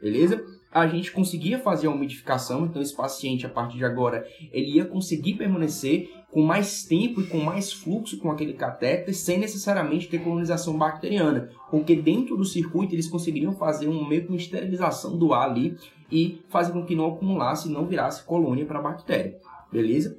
Beleza? 0.00 0.44
A 0.72 0.88
gente 0.88 1.12
conseguia 1.12 1.60
fazer 1.60 1.86
a 1.86 1.90
umidificação, 1.90 2.64
então 2.64 2.82
esse 2.82 2.96
paciente, 2.96 3.46
a 3.46 3.48
partir 3.48 3.76
de 3.76 3.84
agora, 3.84 4.26
ele 4.50 4.76
ia 4.76 4.84
conseguir 4.84 5.34
permanecer 5.34 6.10
com 6.32 6.40
mais 6.40 6.82
tempo 6.82 7.20
e 7.20 7.26
com 7.26 7.38
mais 7.38 7.70
fluxo 7.70 8.18
com 8.18 8.30
aquele 8.30 8.54
catéter, 8.54 9.14
sem 9.14 9.38
necessariamente 9.38 10.08
ter 10.08 10.24
colonização 10.24 10.78
bacteriana, 10.78 11.50
porque 11.70 11.94
dentro 11.94 12.38
do 12.38 12.44
circuito 12.44 12.94
eles 12.94 13.06
conseguiriam 13.06 13.52
fazer 13.52 13.86
um 13.86 14.08
meio 14.08 14.22
que 14.22 14.28
uma 14.28 14.38
esterilização 14.38 15.18
do 15.18 15.34
ar 15.34 15.50
ali 15.50 15.76
e 16.10 16.40
fazer 16.48 16.72
com 16.72 16.86
que 16.86 16.96
não 16.96 17.12
acumulasse 17.12 17.68
e 17.68 17.70
não 17.70 17.86
virasse 17.86 18.24
colônia 18.24 18.64
para 18.64 18.80
bactéria, 18.80 19.38
beleza? 19.70 20.18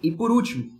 E 0.00 0.12
por 0.12 0.30
último, 0.30 0.70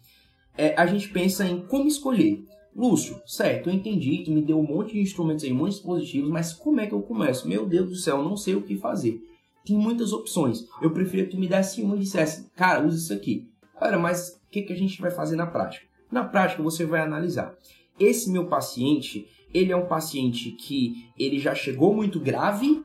é, 0.57 0.81
a 0.81 0.87
gente 0.87 1.09
pensa 1.09 1.45
em 1.45 1.67
como 1.67 1.89
escolher. 1.89 2.45
Lúcio, 2.75 3.21
certo, 3.27 3.69
eu 3.69 3.75
entendi, 3.75 4.23
tu 4.25 4.31
me 4.31 4.43
deu 4.43 4.61
um 4.61 4.63
monte 4.63 4.93
de 4.93 5.01
instrumentos 5.01 5.43
aí, 5.43 5.53
muitos 5.53 5.79
dispositivos, 5.79 6.31
mas 6.31 6.53
como 6.53 6.79
é 6.79 6.87
que 6.87 6.93
eu 6.93 7.03
começo? 7.03 7.49
Meu 7.49 7.67
Deus 7.67 7.89
do 7.89 7.97
céu, 7.97 8.19
eu 8.19 8.25
não 8.25 8.37
sei 8.37 8.55
o 8.55 8.63
que 8.63 8.77
fazer. 8.77 9.21
Tem 9.65 9.77
muitas 9.77 10.13
opções. 10.13 10.69
Eu 10.81 10.93
preferia 10.93 11.25
que 11.25 11.33
tu 11.33 11.41
me 11.41 11.49
desse 11.49 11.83
uma 11.83 11.97
e 11.97 12.01
dissesse, 12.01 12.49
cara, 12.55 12.87
usa 12.87 12.97
isso 12.97 13.13
aqui. 13.13 13.49
Cara, 13.79 13.99
mas 13.99 14.36
o 14.47 14.51
que, 14.51 14.63
que 14.63 14.73
a 14.73 14.77
gente 14.77 15.01
vai 15.01 15.11
fazer 15.11 15.37
na 15.37 15.47
prática? 15.47 15.87
Na 16.11 16.25
prática, 16.25 16.63
você 16.63 16.85
vai 16.85 17.01
analisar. 17.01 17.55
Esse 17.99 18.31
meu 18.31 18.47
paciente, 18.47 19.27
ele 19.53 19.73
é 19.73 19.77
um 19.77 19.87
paciente 19.87 20.51
que 20.53 21.11
ele 21.19 21.39
já 21.39 21.55
chegou 21.55 21.95
muito 21.95 22.21
grave 22.21 22.85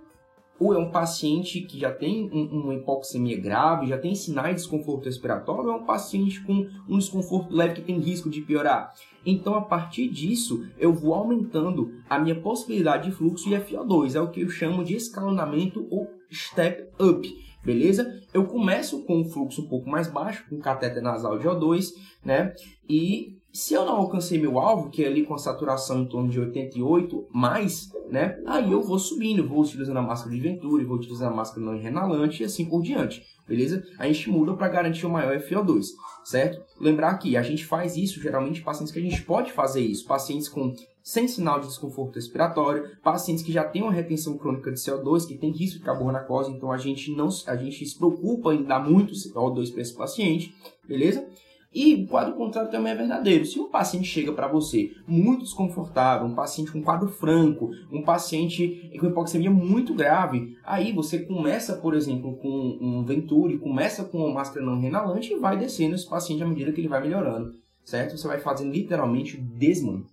ou 0.62 0.76
é 0.76 0.78
um 0.78 0.92
paciente 0.92 1.62
que 1.62 1.80
já 1.80 1.92
tem 1.92 2.30
um, 2.32 2.62
uma 2.62 2.76
hipoxemia 2.76 3.36
grave, 3.40 3.88
já 3.88 3.98
tem 3.98 4.14
sinais 4.14 4.50
de 4.50 4.62
desconforto 4.62 5.06
respiratório, 5.06 5.72
ou 5.72 5.72
é 5.72 5.76
um 5.78 5.86
paciente 5.86 6.40
com 6.44 6.68
um 6.88 7.00
desconforto 7.00 7.52
leve 7.52 7.74
que 7.74 7.82
tem 7.82 8.00
risco 8.00 8.30
de 8.30 8.42
piorar. 8.42 8.94
Então, 9.26 9.56
a 9.56 9.62
partir 9.62 10.08
disso, 10.08 10.64
eu 10.78 10.94
vou 10.94 11.16
aumentando 11.16 11.92
a 12.08 12.20
minha 12.20 12.40
possibilidade 12.40 13.10
de 13.10 13.16
fluxo 13.16 13.50
e 13.50 13.54
FO2. 13.54 14.16
É 14.16 14.22
o 14.22 14.30
que 14.30 14.42
eu 14.42 14.50
chamo 14.50 14.84
de 14.84 14.96
escalonamento 14.96 15.88
ou 15.90 16.08
step 16.32 16.90
up. 17.00 17.51
Beleza? 17.64 18.22
Eu 18.34 18.46
começo 18.46 19.04
com 19.04 19.22
um 19.22 19.26
fluxo 19.26 19.62
um 19.62 19.68
pouco 19.68 19.90
mais 19.90 20.08
baixo, 20.08 20.46
com 20.50 20.60
catéter 20.60 21.02
nasal 21.02 21.38
de 21.38 21.48
O2, 21.48 21.90
né? 22.24 22.54
E 22.90 23.41
se 23.54 23.74
eu 23.74 23.86
não 23.86 23.98
alcancei 23.98 24.40
meu 24.40 24.60
alvo, 24.60 24.90
que 24.90 25.04
é 25.04 25.08
ali 25.08 25.26
com 25.26 25.34
a 25.34 25.38
saturação 25.38 26.02
em 26.02 26.06
torno 26.06 26.30
de 26.30 26.40
88 26.40 27.28
mais, 27.32 27.92
né? 28.10 28.42
Aí 28.46 28.72
eu 28.72 28.82
vou 28.82 28.98
subindo, 28.98 29.48
vou 29.48 29.62
utilizando 29.62 29.98
a 29.98 30.02
máscara 30.02 30.34
de 30.34 30.42
Venturi, 30.42 30.86
vou 30.86 30.98
utilizando 30.98 31.34
a 31.34 31.36
máscara 31.36 31.66
não 31.66 31.76
inhalante 31.76 32.42
e 32.42 32.46
assim 32.46 32.66
por 32.66 32.82
diante, 32.82 33.26
beleza? 33.48 33.84
A 33.98 34.08
gente 34.08 34.30
muda 34.30 34.54
para 34.54 34.70
garantir 34.70 35.06
o 35.06 35.10
maior 35.10 35.38
FO2, 35.40 35.88
certo? 36.24 36.62
Lembrar 36.80 37.18
que 37.18 37.36
a 37.36 37.42
gente 37.42 37.66
faz 37.66 37.98
isso 37.98 38.22
geralmente 38.22 38.62
pacientes 38.62 38.94
que 38.94 39.00
a 39.00 39.04
gente 39.04 39.22
pode 39.24 39.52
fazer 39.52 39.82
isso, 39.82 40.06
pacientes 40.06 40.48
com 40.48 40.74
sem 41.04 41.28
sinal 41.28 41.60
de 41.60 41.68
desconforto 41.68 42.16
respiratório, 42.16 42.96
pacientes 43.04 43.44
que 43.44 43.52
já 43.52 43.64
têm 43.64 43.82
uma 43.82 43.92
retenção 43.92 44.38
crônica 44.38 44.72
de 44.72 44.80
CO2, 44.80 45.28
que 45.28 45.38
tem 45.38 45.52
risco 45.52 45.80
de 45.80 45.86
carbonacose, 45.86 46.52
então 46.52 46.72
a 46.72 46.78
gente 46.78 47.12
não 47.16 47.28
a 47.48 47.56
gente 47.56 47.86
se 47.86 47.98
preocupa 47.98 48.54
em 48.54 48.64
dar 48.64 48.80
muito 48.80 49.14
CO2 49.14 49.72
para 49.72 49.82
esse 49.82 49.96
paciente, 49.96 50.56
beleza? 50.88 51.28
E 51.74 51.96
o 51.96 52.08
quadro 52.08 52.36
contrário 52.36 52.70
também 52.70 52.92
é 52.92 52.96
verdadeiro. 52.96 53.46
Se 53.46 53.58
um 53.58 53.70
paciente 53.70 54.06
chega 54.06 54.34
para 54.34 54.48
você 54.48 54.92
muito 55.08 55.44
desconfortável, 55.44 56.28
um 56.28 56.36
paciente 56.36 56.70
com 56.70 56.84
quadro 56.84 57.08
franco, 57.08 57.70
um 57.90 58.04
paciente 58.04 58.92
com 59.00 59.08
hipoxemia 59.08 59.50
muito 59.50 59.94
grave, 59.94 60.58
aí 60.66 60.92
você 60.92 61.20
começa, 61.20 61.78
por 61.78 61.94
exemplo, 61.94 62.36
com 62.36 62.78
um 62.82 63.06
Venturi, 63.06 63.58
começa 63.58 64.04
com 64.04 64.18
uma 64.18 64.34
máscara 64.34 64.66
não 64.66 64.82
renalante 64.82 65.32
e 65.32 65.40
vai 65.40 65.58
descendo 65.58 65.96
esse 65.96 66.10
paciente 66.10 66.44
à 66.44 66.46
medida 66.46 66.74
que 66.74 66.82
ele 66.82 66.90
vai 66.90 67.02
melhorando, 67.02 67.54
certo? 67.86 68.18
Você 68.18 68.28
vai 68.28 68.40
fazendo 68.40 68.74
literalmente 68.74 69.38
desmame. 69.38 70.06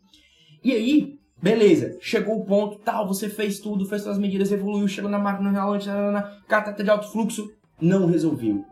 E 0.63 0.71
aí, 0.71 1.19
beleza, 1.43 1.97
chegou 2.01 2.39
o 2.39 2.45
ponto, 2.45 2.79
tal, 2.79 3.09
você 3.09 3.29
fez 3.29 3.59
tudo, 3.59 3.85
fez 3.85 4.03
todas 4.03 4.17
as 4.17 4.23
medidas, 4.23 4.53
evoluiu, 4.53 4.87
chegou 4.87 5.11
na 5.11 5.19
máquina 5.19 5.51
renalante, 5.51 5.89
na, 5.89 6.13
na, 6.49 6.61
de 6.71 6.91
alto 6.91 7.11
fluxo, 7.11 7.51
não 7.81 8.07
resolveu. 8.07 8.65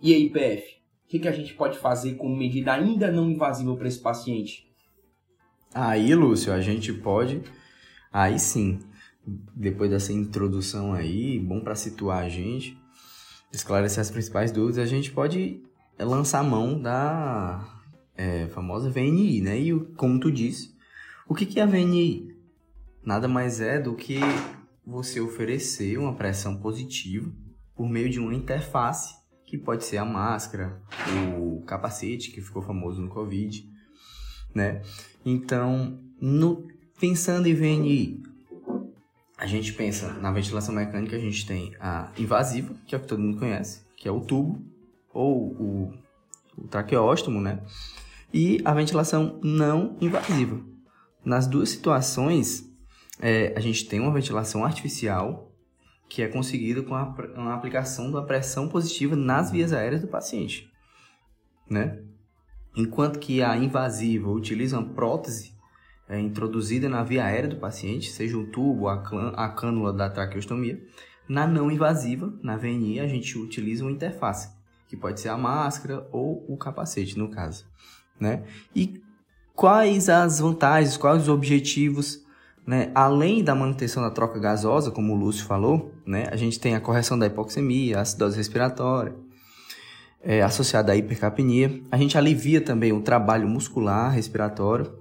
E 0.00 0.14
aí, 0.14 0.30
PF? 0.30 0.79
Que, 1.10 1.18
que 1.18 1.28
a 1.28 1.32
gente 1.32 1.54
pode 1.54 1.76
fazer 1.76 2.14
como 2.14 2.36
medida 2.36 2.72
ainda 2.72 3.10
não 3.10 3.28
invasiva 3.28 3.74
para 3.74 3.88
esse 3.88 3.98
paciente? 3.98 4.70
Aí, 5.74 6.14
Lúcio, 6.14 6.52
a 6.52 6.60
gente 6.60 6.92
pode, 6.92 7.42
aí 8.12 8.38
sim, 8.38 8.78
depois 9.26 9.90
dessa 9.90 10.12
introdução 10.12 10.92
aí, 10.92 11.40
bom 11.40 11.60
para 11.60 11.74
situar 11.74 12.22
a 12.22 12.28
gente, 12.28 12.78
esclarecer 13.52 14.00
as 14.00 14.10
principais 14.10 14.52
dúvidas, 14.52 14.78
a 14.78 14.86
gente 14.86 15.10
pode 15.10 15.60
lançar 15.98 16.38
a 16.38 16.44
mão 16.44 16.80
da 16.80 17.82
é, 18.16 18.46
famosa 18.46 18.88
VNI, 18.88 19.40
né? 19.40 19.58
E 19.58 19.80
como 19.96 20.20
tu 20.20 20.30
disse, 20.30 20.76
o 21.28 21.34
que, 21.34 21.44
que 21.44 21.58
é 21.58 21.64
a 21.64 21.66
VNI? 21.66 22.36
Nada 23.04 23.26
mais 23.26 23.60
é 23.60 23.80
do 23.80 23.96
que 23.96 24.20
você 24.86 25.20
oferecer 25.20 25.98
uma 25.98 26.14
pressão 26.14 26.56
positiva 26.56 27.32
por 27.74 27.88
meio 27.88 28.08
de 28.08 28.20
uma 28.20 28.32
interface 28.32 29.19
que 29.50 29.58
pode 29.58 29.84
ser 29.84 29.96
a 29.96 30.04
máscara, 30.04 30.80
o 31.36 31.60
capacete, 31.62 32.30
que 32.30 32.40
ficou 32.40 32.62
famoso 32.62 33.02
no 33.02 33.08
Covid, 33.08 33.68
né? 34.54 34.80
Então, 35.26 35.98
no, 36.20 36.68
pensando 37.00 37.48
em 37.48 37.54
VNI, 37.54 38.22
a 39.36 39.46
gente 39.46 39.72
pensa 39.72 40.12
na 40.12 40.30
ventilação 40.30 40.72
mecânica, 40.72 41.16
a 41.16 41.18
gente 41.18 41.44
tem 41.44 41.74
a 41.80 42.12
invasiva, 42.16 42.72
que 42.86 42.94
é 42.94 42.98
o 42.98 43.00
que 43.00 43.08
todo 43.08 43.20
mundo 43.20 43.38
conhece, 43.40 43.82
que 43.96 44.06
é 44.06 44.12
o 44.12 44.20
tubo, 44.20 44.64
ou 45.12 45.48
o, 45.48 45.94
o 46.56 46.68
traqueóstomo, 46.68 47.40
né? 47.40 47.60
E 48.32 48.60
a 48.64 48.72
ventilação 48.72 49.40
não 49.42 49.96
invasiva. 50.00 50.60
Nas 51.24 51.48
duas 51.48 51.70
situações, 51.70 52.72
é, 53.18 53.52
a 53.56 53.60
gente 53.60 53.84
tem 53.86 53.98
uma 53.98 54.12
ventilação 54.12 54.64
artificial, 54.64 55.49
que 56.10 56.22
é 56.22 56.28
conseguido 56.28 56.82
com 56.82 56.94
a, 56.94 57.14
a 57.36 57.54
aplicação 57.54 58.10
da 58.10 58.20
pressão 58.20 58.68
positiva 58.68 59.14
nas 59.14 59.52
vias 59.52 59.72
aéreas 59.72 60.02
do 60.02 60.08
paciente, 60.08 60.68
né? 61.70 62.00
Enquanto 62.76 63.20
que 63.20 63.40
a 63.42 63.56
invasiva 63.56 64.28
utiliza 64.28 64.76
uma 64.76 64.92
prótese 64.92 65.54
é, 66.08 66.18
introduzida 66.18 66.88
na 66.88 67.04
via 67.04 67.24
aérea 67.24 67.48
do 67.48 67.56
paciente, 67.56 68.10
seja 68.10 68.36
o 68.36 68.46
tubo, 68.46 68.88
a, 68.88 68.94
a 69.36 69.48
cânula 69.50 69.92
da 69.92 70.10
traqueostomia, 70.10 70.82
na 71.28 71.46
não 71.46 71.70
invasiva, 71.70 72.32
na 72.42 72.56
VNI, 72.56 72.98
a 72.98 73.06
gente 73.06 73.38
utiliza 73.38 73.84
uma 73.84 73.92
interface, 73.92 74.50
que 74.88 74.96
pode 74.96 75.20
ser 75.20 75.28
a 75.28 75.38
máscara 75.38 76.08
ou 76.10 76.44
o 76.48 76.56
capacete, 76.56 77.16
no 77.16 77.30
caso, 77.30 77.64
né? 78.18 78.42
E 78.74 79.00
quais 79.54 80.08
as 80.08 80.40
vantagens, 80.40 80.96
quais 80.96 81.22
os 81.22 81.28
objetivos 81.28 82.24
né? 82.66 82.90
Além 82.94 83.42
da 83.42 83.54
manutenção 83.54 84.02
da 84.02 84.10
troca 84.10 84.38
gasosa, 84.38 84.90
como 84.90 85.14
o 85.14 85.16
Lúcio 85.16 85.44
falou, 85.44 85.92
né? 86.06 86.26
a 86.30 86.36
gente 86.36 86.60
tem 86.60 86.74
a 86.74 86.80
correção 86.80 87.18
da 87.18 87.26
hipoxemia, 87.26 87.98
a 87.98 88.00
acidose 88.02 88.36
respiratória, 88.36 89.14
é, 90.22 90.42
associada 90.42 90.92
à 90.92 90.96
hipercapnia. 90.96 91.82
A 91.90 91.96
gente 91.96 92.16
alivia 92.16 92.60
também 92.60 92.92
o 92.92 93.00
trabalho 93.00 93.48
muscular 93.48 94.12
respiratório 94.12 94.92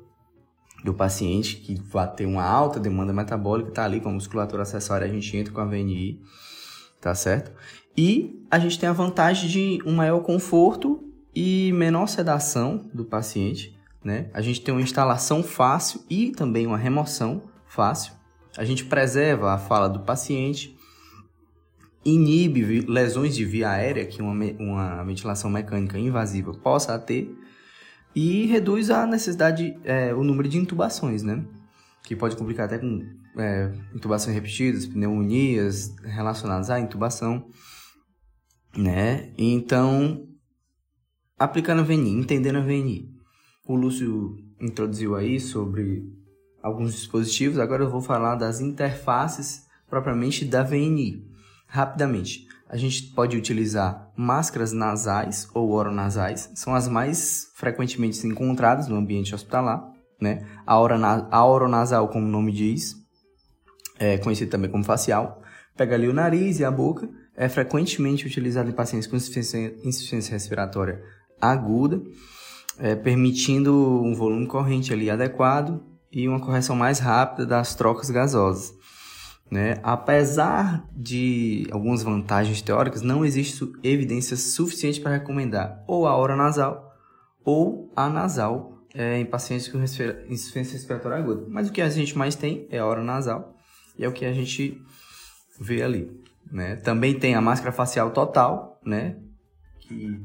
do 0.83 0.93
paciente, 0.93 1.57
que 1.57 1.75
vai 1.75 2.09
ter 2.11 2.25
uma 2.25 2.43
alta 2.43 2.79
demanda 2.79 3.11
metabólica, 3.11 3.69
está 3.69 3.83
ali 3.83 3.99
com 3.99 4.09
a 4.09 4.13
musculatura 4.13 4.63
acessória, 4.63 5.05
a 5.05 5.09
gente 5.09 5.35
entra 5.35 5.53
com 5.53 5.59
a 5.59 5.65
VNI, 5.65 6.21
tá 7.01 7.13
certo? 7.13 7.51
E 7.97 8.45
a 8.49 8.57
gente 8.59 8.79
tem 8.79 8.87
a 8.87 8.93
vantagem 8.93 9.49
de 9.49 9.79
um 9.85 9.93
maior 9.93 10.21
conforto 10.21 11.03
e 11.35 11.71
menor 11.73 12.07
sedação 12.07 12.89
do 12.93 13.03
paciente, 13.03 13.77
né? 14.03 14.29
A 14.33 14.41
gente 14.41 14.61
tem 14.61 14.73
uma 14.73 14.81
instalação 14.81 15.43
fácil 15.43 16.01
e 16.09 16.31
também 16.31 16.65
uma 16.65 16.77
remoção 16.77 17.43
fácil. 17.65 18.13
A 18.57 18.65
gente 18.65 18.85
preserva 18.85 19.53
a 19.53 19.57
fala 19.57 19.87
do 19.87 20.01
paciente, 20.01 20.77
inibe 22.03 22.81
lesões 22.81 23.35
de 23.35 23.45
via 23.45 23.69
aérea 23.69 24.05
que 24.05 24.21
uma, 24.21 24.33
uma 24.57 25.03
ventilação 25.03 25.49
mecânica 25.49 25.97
invasiva 25.97 26.53
possa 26.53 26.97
ter 26.97 27.35
e 28.15 28.45
reduz 28.47 28.89
a 28.89 29.05
necessidade, 29.05 29.77
é, 29.83 30.13
o 30.13 30.23
número 30.23 30.49
de 30.49 30.57
intubações, 30.57 31.23
né? 31.23 31.45
Que 32.03 32.15
pode 32.15 32.35
complicar 32.35 32.65
até 32.65 32.77
com 32.79 33.05
é, 33.37 33.71
intubações 33.93 34.35
repetidas, 34.35 34.87
pneumonias 34.87 35.95
relacionadas 36.03 36.69
à 36.69 36.79
intubação, 36.79 37.47
né? 38.75 39.31
Então, 39.37 40.27
aplicando 41.37 41.81
a 41.81 41.83
VNI, 41.83 42.11
entendendo 42.11 42.57
a 42.57 42.61
VNI, 42.61 43.18
o 43.69 43.75
Lúcio 43.75 44.35
introduziu 44.59 45.15
aí 45.15 45.39
sobre 45.39 46.11
alguns 46.59 46.95
dispositivos, 46.95 47.59
agora 47.59 47.83
eu 47.83 47.89
vou 47.89 48.01
falar 48.01 48.33
das 48.33 48.59
interfaces 48.59 49.67
propriamente 49.87 50.43
da 50.43 50.63
VNI. 50.63 51.23
Rapidamente, 51.67 52.47
a 52.67 52.75
gente 52.75 53.03
pode 53.13 53.37
utilizar 53.37 54.11
máscaras 54.17 54.73
nasais 54.73 55.47
ou 55.53 55.69
oronasais, 55.69 56.49
são 56.55 56.73
as 56.73 56.87
mais 56.87 57.51
frequentemente 57.53 58.25
encontradas 58.25 58.87
no 58.87 58.95
ambiente 58.95 59.35
hospitalar. 59.35 59.87
Né? 60.19 60.47
A, 60.65 60.79
orona, 60.79 61.27
a 61.29 61.45
oronasal, 61.45 62.07
como 62.07 62.25
o 62.25 62.29
nome 62.29 62.51
diz, 62.51 62.95
é 63.99 64.17
conhecida 64.17 64.49
também 64.49 64.71
como 64.71 64.83
facial, 64.83 65.43
pega 65.77 65.93
ali 65.93 66.07
o 66.07 66.13
nariz 66.13 66.59
e 66.59 66.65
a 66.65 66.71
boca, 66.71 67.07
é 67.37 67.47
frequentemente 67.47 68.25
utilizado 68.25 68.67
em 68.67 68.73
pacientes 68.73 69.07
com 69.07 69.15
insuficiência, 69.15 69.75
insuficiência 69.83 70.33
respiratória 70.33 71.03
aguda, 71.39 72.01
é, 72.79 72.95
permitindo 72.95 73.73
um 74.01 74.15
volume 74.15 74.47
corrente 74.47 74.93
ali 74.93 75.09
adequado 75.09 75.83
e 76.11 76.27
uma 76.27 76.39
correção 76.39 76.75
mais 76.75 76.99
rápida 76.99 77.45
das 77.45 77.75
trocas 77.75 78.09
gasosas. 78.09 78.73
Né? 79.51 79.79
Apesar 79.83 80.87
de 80.95 81.67
algumas 81.71 82.03
vantagens 82.03 82.61
teóricas, 82.61 83.01
não 83.01 83.25
existe 83.25 83.69
evidência 83.83 84.37
suficiente 84.37 85.01
para 85.01 85.13
recomendar 85.13 85.83
ou 85.87 86.07
a 86.07 86.15
hora 86.15 86.35
nasal 86.35 86.95
ou 87.43 87.91
a 87.95 88.07
nasal 88.09 88.77
é, 88.93 89.19
em 89.19 89.25
pacientes 89.25 89.67
com 89.67 89.79
insuficiência 89.79 90.73
respiratória 90.73 91.17
aguda. 91.17 91.45
Mas 91.49 91.67
o 91.67 91.71
que 91.71 91.81
a 91.81 91.89
gente 91.89 92.17
mais 92.17 92.35
tem 92.35 92.67
é 92.69 92.79
a 92.79 92.85
hora 92.85 93.03
nasal 93.03 93.55
e 93.97 94.05
é 94.05 94.07
o 94.07 94.13
que 94.13 94.25
a 94.25 94.33
gente 94.33 94.79
vê 95.59 95.81
ali. 95.81 96.11
Né? 96.51 96.75
Também 96.77 97.17
tem 97.17 97.35
a 97.35 97.41
máscara 97.41 97.71
facial 97.71 98.11
total, 98.11 98.79
né? 98.85 99.15
que, 99.79 100.19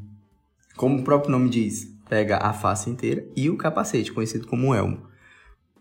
como 0.76 0.98
o 0.98 1.04
próprio 1.04 1.30
nome 1.30 1.48
diz, 1.48 1.93
pega 2.08 2.38
a 2.38 2.52
face 2.52 2.90
inteira, 2.90 3.26
e 3.36 3.48
o 3.48 3.56
capacete, 3.56 4.12
conhecido 4.12 4.46
como 4.46 4.74
elmo. 4.74 5.02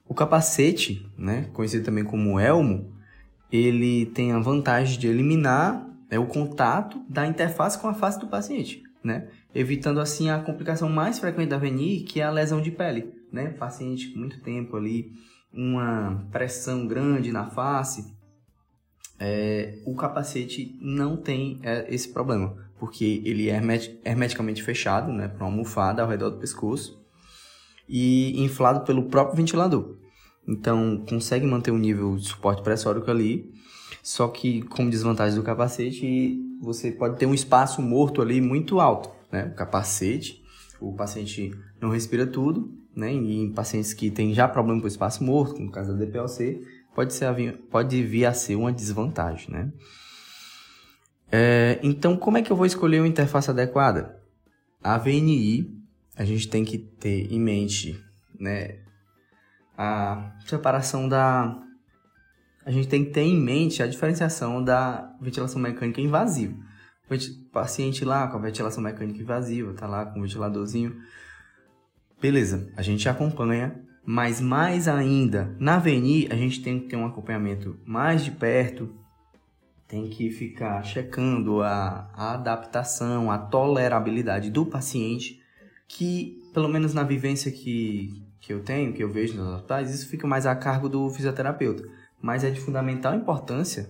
O 0.07 0.13
capacete, 0.13 1.09
né, 1.17 1.49
conhecido 1.53 1.85
também 1.85 2.03
como 2.03 2.39
elmo, 2.39 2.93
ele 3.51 4.07
tem 4.07 4.31
a 4.31 4.39
vantagem 4.39 4.99
de 4.99 5.07
eliminar 5.07 5.87
é, 6.09 6.19
o 6.19 6.25
contato 6.25 7.03
da 7.07 7.25
interface 7.25 7.77
com 7.77 7.87
a 7.87 7.93
face 7.93 8.19
do 8.19 8.27
paciente, 8.27 8.83
né? 9.03 9.27
evitando 9.53 9.99
assim 9.99 10.29
a 10.29 10.39
complicação 10.39 10.89
mais 10.89 11.19
frequente 11.19 11.49
da 11.49 11.57
VNI, 11.57 12.01
que 12.01 12.19
é 12.19 12.23
a 12.23 12.31
lesão 12.31 12.61
de 12.61 12.71
pele. 12.71 13.13
Né? 13.31 13.49
Paciente 13.49 14.09
com 14.09 14.19
muito 14.19 14.41
tempo 14.41 14.75
ali, 14.75 15.11
uma 15.51 16.27
pressão 16.31 16.87
grande 16.87 17.31
na 17.31 17.45
face, 17.45 18.13
é, 19.19 19.79
o 19.85 19.95
capacete 19.95 20.77
não 20.81 21.15
tem 21.15 21.59
é, 21.63 21.85
esse 21.93 22.09
problema, 22.11 22.57
porque 22.83 23.21
ele 23.23 23.49
é 23.49 23.61
hermeticamente 24.03 24.61
fechado 24.61 25.09
né, 25.09 25.29
para 25.29 25.45
uma 25.45 25.53
almofada 25.53 26.01
ao 26.01 26.09
redor 26.09 26.31
do 26.31 26.37
pescoço 26.37 27.01
e 27.87 28.43
inflado 28.43 28.81
pelo 28.81 29.03
próprio 29.03 29.37
ventilador. 29.37 29.95
Então, 30.45 31.01
consegue 31.07 31.45
manter 31.45 31.71
um 31.71 31.77
nível 31.77 32.17
de 32.17 32.27
suporte 32.27 32.61
pressórico 32.61 33.09
ali, 33.09 33.49
só 34.03 34.27
que 34.27 34.63
como 34.63 34.89
desvantagem 34.89 35.39
do 35.39 35.45
capacete, 35.45 36.37
você 36.61 36.91
pode 36.91 37.17
ter 37.17 37.25
um 37.25 37.33
espaço 37.33 37.81
morto 37.81 38.21
ali 38.21 38.41
muito 38.41 38.81
alto, 38.81 39.09
né? 39.31 39.45
O 39.45 39.55
capacete, 39.55 40.43
o 40.81 40.93
paciente 40.93 41.51
não 41.79 41.89
respira 41.89 42.27
tudo, 42.27 42.69
né? 42.93 43.13
E 43.13 43.43
em 43.43 43.53
pacientes 43.53 43.93
que 43.93 44.11
têm 44.11 44.33
já 44.33 44.45
problema 44.45 44.81
com 44.81 44.85
o 44.87 44.89
espaço 44.89 45.23
morto, 45.23 45.55
como 45.55 45.69
o 45.69 45.71
caso 45.71 45.93
da 45.93 45.99
DPLC, 46.03 46.59
pode, 46.93 47.13
ser, 47.13 47.53
pode 47.71 48.03
vir 48.03 48.25
a 48.25 48.33
ser 48.33 48.57
uma 48.57 48.73
desvantagem, 48.73 49.51
né? 49.51 49.71
É, 51.35 51.79
então, 51.81 52.15
como 52.15 52.37
é 52.37 52.43
que 52.43 52.51
eu 52.51 52.55
vou 52.55 52.65
escolher 52.65 52.99
uma 52.99 53.07
interface 53.07 53.49
adequada? 53.49 54.21
A 54.83 54.99
VNI, 54.99 55.67
a 56.15 56.23
gente 56.23 56.47
tem 56.47 56.63
que 56.63 56.77
ter 56.77 57.33
em 57.33 57.39
mente, 57.39 57.99
né, 58.39 58.77
a 59.75 60.31
separação 60.45 61.09
da... 61.09 61.59
A 62.63 62.69
gente 62.69 62.87
tem 62.87 63.03
que 63.03 63.09
ter 63.09 63.21
em 63.21 63.35
mente 63.35 63.81
a 63.81 63.87
diferenciação 63.87 64.63
da 64.63 65.11
ventilação 65.19 65.59
mecânica 65.59 65.99
invasiva. 65.99 66.55
O 67.09 67.49
paciente 67.51 68.05
lá 68.05 68.27
com 68.27 68.37
a 68.37 68.41
ventilação 68.41 68.83
mecânica 68.83 69.19
invasiva, 69.19 69.73
tá 69.73 69.87
lá 69.87 70.05
com 70.05 70.19
o 70.19 70.21
ventiladorzinho. 70.21 70.95
Beleza, 72.21 72.71
a 72.77 72.83
gente 72.83 73.09
acompanha 73.09 73.83
mas 74.05 74.41
mais 74.41 74.87
ainda, 74.87 75.55
na 75.59 75.79
VNI, 75.79 76.27
a 76.29 76.35
gente 76.35 76.61
tem 76.61 76.79
que 76.79 76.87
ter 76.89 76.97
um 76.97 77.05
acompanhamento 77.05 77.79
mais 77.85 78.23
de 78.23 78.31
perto, 78.31 78.93
tem 79.87 80.09
que 80.09 80.29
ficar 80.31 80.83
checando 80.83 81.61
a, 81.61 82.09
a 82.13 82.33
adaptação, 82.33 83.29
a 83.29 83.37
tolerabilidade 83.37 84.49
do 84.49 84.65
paciente, 84.65 85.41
que, 85.87 86.41
pelo 86.53 86.67
menos 86.67 86.93
na 86.93 87.03
vivência 87.03 87.51
que, 87.51 88.23
que 88.39 88.51
eu 88.51 88.61
tenho, 88.61 88.93
que 88.93 89.03
eu 89.03 89.11
vejo 89.11 89.37
nos 89.37 89.55
hospitais, 89.55 89.93
isso 89.93 90.09
fica 90.09 90.25
mais 90.25 90.45
a 90.45 90.55
cargo 90.55 90.89
do 90.89 91.09
fisioterapeuta. 91.09 91.83
Mas 92.21 92.43
é 92.43 92.49
de 92.49 92.59
fundamental 92.59 93.13
importância 93.13 93.89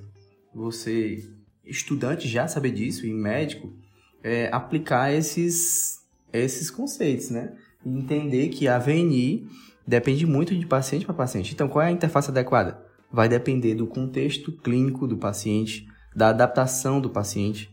você, 0.53 1.23
estudante, 1.65 2.27
já 2.27 2.47
saber 2.47 2.71
disso, 2.71 3.05
e 3.05 3.13
médico, 3.13 3.73
é, 4.21 4.49
aplicar 4.51 5.11
esses, 5.11 6.01
esses 6.31 6.69
conceitos, 6.69 7.29
né? 7.29 7.53
Entender 7.85 8.49
que 8.49 8.67
a 8.67 8.77
VNI 8.77 9.47
depende 9.85 10.25
muito 10.25 10.55
de 10.55 10.65
paciente 10.65 11.05
para 11.05 11.13
paciente. 11.13 11.53
Então, 11.53 11.67
qual 11.67 11.83
é 11.83 11.87
a 11.87 11.91
interface 11.91 12.29
adequada? 12.29 12.92
Vai 13.13 13.29
depender 13.29 13.75
do 13.75 13.85
contexto 13.85 14.51
clínico 14.51 15.07
do 15.07 15.15
paciente, 15.15 15.87
da 16.15 16.29
adaptação 16.29 16.99
do 16.99 17.11
paciente, 17.11 17.71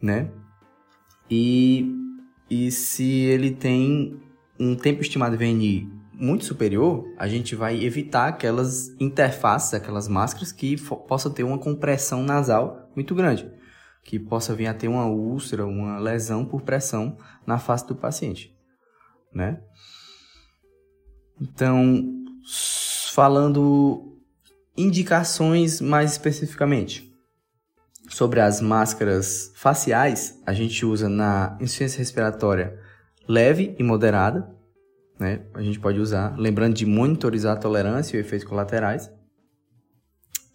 né? 0.00 0.28
E, 1.30 1.88
e 2.50 2.70
se 2.72 3.04
ele 3.04 3.52
tem 3.52 4.20
um 4.58 4.74
tempo 4.74 5.00
estimado 5.00 5.36
de 5.36 5.44
VNI 5.44 5.88
muito 6.12 6.44
superior, 6.44 7.04
a 7.16 7.26
gente 7.26 7.56
vai 7.56 7.82
evitar 7.82 8.28
aquelas 8.28 8.88
interfaces, 9.00 9.72
aquelas 9.72 10.08
máscaras 10.08 10.52
que 10.52 10.76
possam 11.08 11.32
ter 11.32 11.42
uma 11.42 11.58
compressão 11.58 12.22
nasal 12.22 12.90
muito 12.94 13.14
grande, 13.14 13.50
que 14.04 14.18
possa 14.18 14.54
vir 14.54 14.66
a 14.66 14.74
ter 14.74 14.88
uma 14.88 15.06
úlcera, 15.06 15.64
uma 15.64 15.98
lesão 15.98 16.44
por 16.44 16.62
pressão 16.62 17.16
na 17.46 17.58
face 17.58 17.86
do 17.86 17.96
paciente, 17.96 18.54
né? 19.32 19.60
Então, 21.40 22.04
falando 23.12 24.11
indicações 24.76 25.80
mais 25.80 26.12
especificamente 26.12 27.12
sobre 28.08 28.40
as 28.40 28.60
máscaras 28.60 29.52
faciais, 29.54 30.40
a 30.46 30.52
gente 30.52 30.84
usa 30.84 31.08
na 31.08 31.56
insuficiência 31.60 31.98
respiratória 31.98 32.78
leve 33.28 33.74
e 33.78 33.82
moderada, 33.82 34.50
né? 35.18 35.40
A 35.54 35.62
gente 35.62 35.78
pode 35.78 35.98
usar, 36.00 36.36
lembrando 36.38 36.74
de 36.74 36.84
monitorizar 36.84 37.56
a 37.56 37.60
tolerância 37.60 38.16
e 38.16 38.20
efeitos 38.20 38.46
colaterais. 38.46 39.10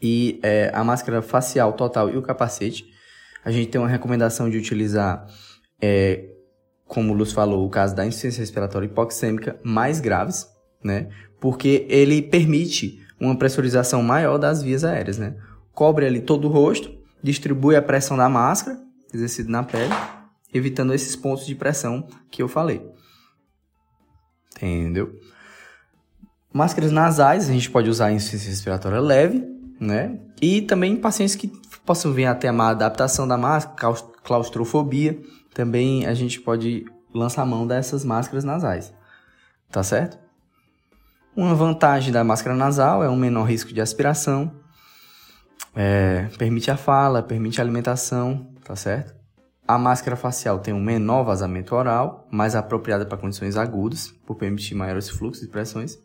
E 0.01 0.39
é, 0.43 0.69
a 0.73 0.83
máscara 0.83 1.21
facial 1.21 1.73
total 1.73 2.09
e 2.09 2.17
o 2.17 2.21
capacete, 2.21 2.85
a 3.43 3.51
gente 3.51 3.69
tem 3.69 3.79
uma 3.79 3.87
recomendação 3.87 4.49
de 4.49 4.57
utilizar, 4.57 5.25
é, 5.81 6.29
como 6.85 7.13
o 7.13 7.15
Luz 7.15 7.31
falou, 7.31 7.65
o 7.65 7.69
caso 7.69 7.95
da 7.95 8.05
insuficiência 8.05 8.41
respiratória 8.41 8.85
hipoxêmica 8.85 9.59
mais 9.63 9.99
graves, 9.99 10.47
né? 10.83 11.09
Porque 11.39 11.85
ele 11.89 12.21
permite 12.21 13.05
uma 13.19 13.35
pressurização 13.35 14.01
maior 14.01 14.37
das 14.37 14.61
vias 14.61 14.83
aéreas, 14.83 15.17
né? 15.17 15.35
Cobre 15.73 16.05
ali 16.05 16.21
todo 16.21 16.47
o 16.47 16.51
rosto, 16.51 16.91
distribui 17.21 17.75
a 17.75 17.81
pressão 17.81 18.17
da 18.17 18.29
máscara, 18.29 18.79
exercida 19.13 19.49
na 19.49 19.63
pele, 19.63 19.93
evitando 20.53 20.93
esses 20.93 21.15
pontos 21.15 21.45
de 21.45 21.55
pressão 21.55 22.07
que 22.29 22.41
eu 22.41 22.47
falei. 22.47 22.81
Entendeu? 24.55 25.19
Máscaras 26.51 26.91
nasais, 26.91 27.49
a 27.49 27.53
gente 27.53 27.69
pode 27.69 27.89
usar 27.89 28.11
em 28.11 28.15
insuficiência 28.15 28.49
respiratória 28.49 28.99
leve, 28.99 29.45
né? 29.79 30.19
E 30.41 30.61
também 30.61 30.93
em 30.93 30.97
pacientes 30.97 31.35
que 31.35 31.51
possam 31.85 32.11
vir 32.13 32.25
até 32.25 32.47
a 32.49 32.67
adaptação 32.67 33.27
da 33.27 33.37
máscara, 33.37 33.95
claustrofobia, 34.23 35.19
também 35.53 36.05
a 36.05 36.13
gente 36.13 36.41
pode 36.41 36.85
lançar 37.13 37.45
mão 37.45 37.67
dessas 37.67 38.03
máscaras 38.03 38.43
nasais. 38.43 38.93
Tá 39.71 39.83
certo? 39.83 40.17
Uma 41.37 41.53
vantagem 41.53 42.11
da 42.11 42.23
máscara 42.23 42.55
nasal 42.55 43.03
é 43.03 43.07
um 43.07 43.15
menor 43.15 43.43
risco 43.43 43.71
de 43.71 43.79
aspiração, 43.79 44.51
é, 45.75 46.27
permite 46.35 46.71
a 46.71 46.75
fala, 46.75 47.21
permite 47.21 47.61
a 47.61 47.63
alimentação, 47.63 48.51
tá 48.63 48.75
certo? 48.75 49.13
A 49.67 49.77
máscara 49.77 50.15
facial 50.15 50.57
tem 50.57 50.73
um 50.73 50.81
menor 50.81 51.23
vazamento 51.23 51.75
oral, 51.75 52.27
mais 52.31 52.55
apropriada 52.55 53.05
para 53.05 53.19
condições 53.19 53.55
agudas, 53.55 54.07
por 54.25 54.35
permitir 54.35 54.73
maiores 54.73 55.09
fluxos 55.09 55.43
e 55.43 55.47
pressões. 55.47 55.99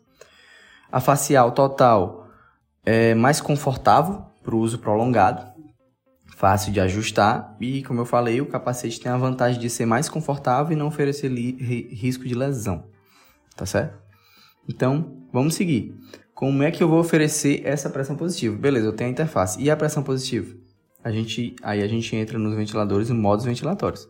A 0.91 0.99
facial 0.99 1.51
total 1.51 2.27
é 2.85 3.15
mais 3.15 3.41
confortável 3.41 4.23
para 4.43 4.53
o 4.53 4.59
uso 4.59 4.77
prolongado, 4.77 5.51
fácil 6.27 6.71
de 6.71 6.79
ajustar 6.79 7.57
e, 7.59 7.81
como 7.81 8.01
eu 8.01 8.05
falei, 8.05 8.39
o 8.39 8.45
capacete 8.45 8.99
tem 8.99 9.11
a 9.11 9.17
vantagem 9.17 9.59
de 9.59 9.67
ser 9.67 9.87
mais 9.87 10.07
confortável 10.07 10.73
e 10.73 10.79
não 10.79 10.85
oferecer 10.85 11.31
risco 11.31 12.23
de 12.23 12.35
lesão, 12.35 12.83
tá 13.55 13.65
certo? 13.65 13.97
Então, 14.69 15.22
vamos 15.33 15.55
seguir. 15.55 15.93
Como 16.33 16.63
é 16.63 16.71
que 16.71 16.83
eu 16.83 16.87
vou 16.87 16.99
oferecer 16.99 17.61
essa 17.65 17.89
pressão 17.89 18.15
positiva? 18.15 18.55
Beleza, 18.55 18.85
eu 18.85 18.93
tenho 18.93 19.09
a 19.09 19.11
interface. 19.11 19.61
E 19.61 19.69
a 19.69 19.75
pressão 19.75 20.03
positiva? 20.03 20.55
A 21.03 21.11
gente, 21.11 21.55
aí 21.61 21.81
a 21.81 21.87
gente 21.87 22.15
entra 22.15 22.39
nos 22.39 22.55
ventiladores 22.55 23.09
e 23.09 23.13
modos 23.13 23.43
ventilatórios. 23.43 24.07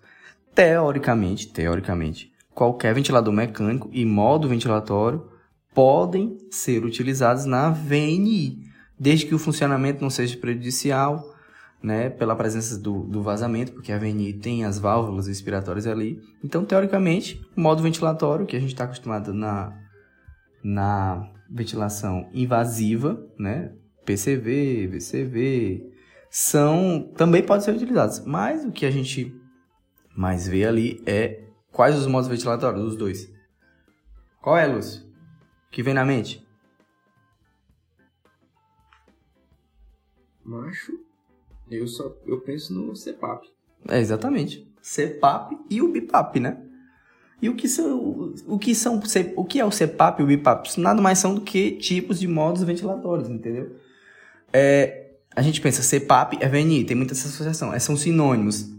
Teoricamente, 0.53 1.47
teoricamente, 1.47 2.31
qualquer 2.53 2.93
ventilador 2.93 3.33
mecânico 3.33 3.89
e 3.91 4.05
modo 4.05 4.47
ventilatório 4.47 5.25
podem 5.73 6.38
ser 6.51 6.86
utilizados 6.86 7.45
na 7.45 7.71
VNI, 7.71 8.59
desde 8.99 9.25
que 9.25 9.33
o 9.33 9.39
funcionamento 9.39 10.01
não 10.01 10.09
seja 10.09 10.38
prejudicial, 10.38 11.33
né, 11.81 12.09
pela 12.09 12.36
presença 12.36 12.77
do, 12.77 13.03
do 13.03 13.21
vazamento, 13.21 13.73
porque 13.73 13.91
a 13.91 13.97
VNI 13.97 14.33
tem 14.33 14.63
as 14.63 14.79
válvulas 14.79 15.27
respiratórias 15.27 15.86
ali. 15.86 16.21
Então, 16.43 16.63
teoricamente, 16.63 17.45
o 17.57 17.59
modo 17.59 17.83
ventilatório, 17.83 18.45
que 18.45 18.55
a 18.55 18.59
gente 18.59 18.71
está 18.71 18.86
acostumado 18.86 19.33
na 19.33 19.83
na 20.63 21.30
ventilação 21.49 22.30
invasiva, 22.34 23.21
né? 23.38 23.76
PCV, 24.06 24.88
VCV, 24.88 25.93
são 26.30 27.12
também 27.15 27.43
podem 27.43 27.63
ser 27.63 27.76
utilizados. 27.76 28.26
Mas 28.26 28.65
o 28.65 28.71
que 28.71 28.86
a 28.86 28.91
gente 28.91 29.36
mais 30.15 30.47
vê 30.47 30.65
ali 30.65 31.02
é 31.06 31.47
quais 31.71 31.97
os 31.97 32.08
modos 32.08 32.28
ventilatórios 32.28 32.84
dos 32.84 32.95
dois. 32.95 33.32
Qual 34.41 34.58
é, 34.58 34.65
Lúcio? 34.65 35.04
O 35.67 35.71
que 35.71 35.84
vem 35.84 35.93
na 35.93 36.06
mente? 36.06 36.45
Macho, 40.43 40.91
eu 41.69 41.88
só 41.88 42.15
eu 42.26 42.41
penso 42.41 42.73
no 42.73 42.93
CPAP. 42.93 43.47
É, 43.88 43.99
exatamente. 43.99 44.69
CPAP 44.82 45.58
e 45.69 45.82
o 45.82 45.91
BIPAP, 45.91 46.39
né? 46.39 46.62
E 47.43 47.49
o 47.49 47.56
que 47.56 47.67
são 47.67 48.34
o 48.47 48.58
que 48.58 48.73
são 48.73 49.01
o 49.36 49.43
que 49.43 49.60
é 49.60 49.65
o 49.65 49.69
CPAP 49.69 50.21
e 50.21 50.23
o 50.23 50.27
BIPAP? 50.27 50.65
Isso 50.65 50.79
nada 50.79 51.01
mais 51.01 51.19
são 51.19 51.36
do 51.36 51.41
que 51.41 51.71
tipos 51.71 52.17
de 52.17 52.25
modos 52.25 52.63
ventilatórios, 52.63 53.27
entendeu? 53.27 53.75
É, 54.53 55.10
a 55.36 55.41
gente 55.41 55.60
pensa 55.60 55.82
CPAP 55.82 56.38
é 56.39 56.47
VNI, 56.47 56.86
tem 56.86 56.95
muita 56.95 57.12
associação, 57.12 57.73
é, 57.73 57.79
são 57.79 57.97
sinônimos. 57.97 58.69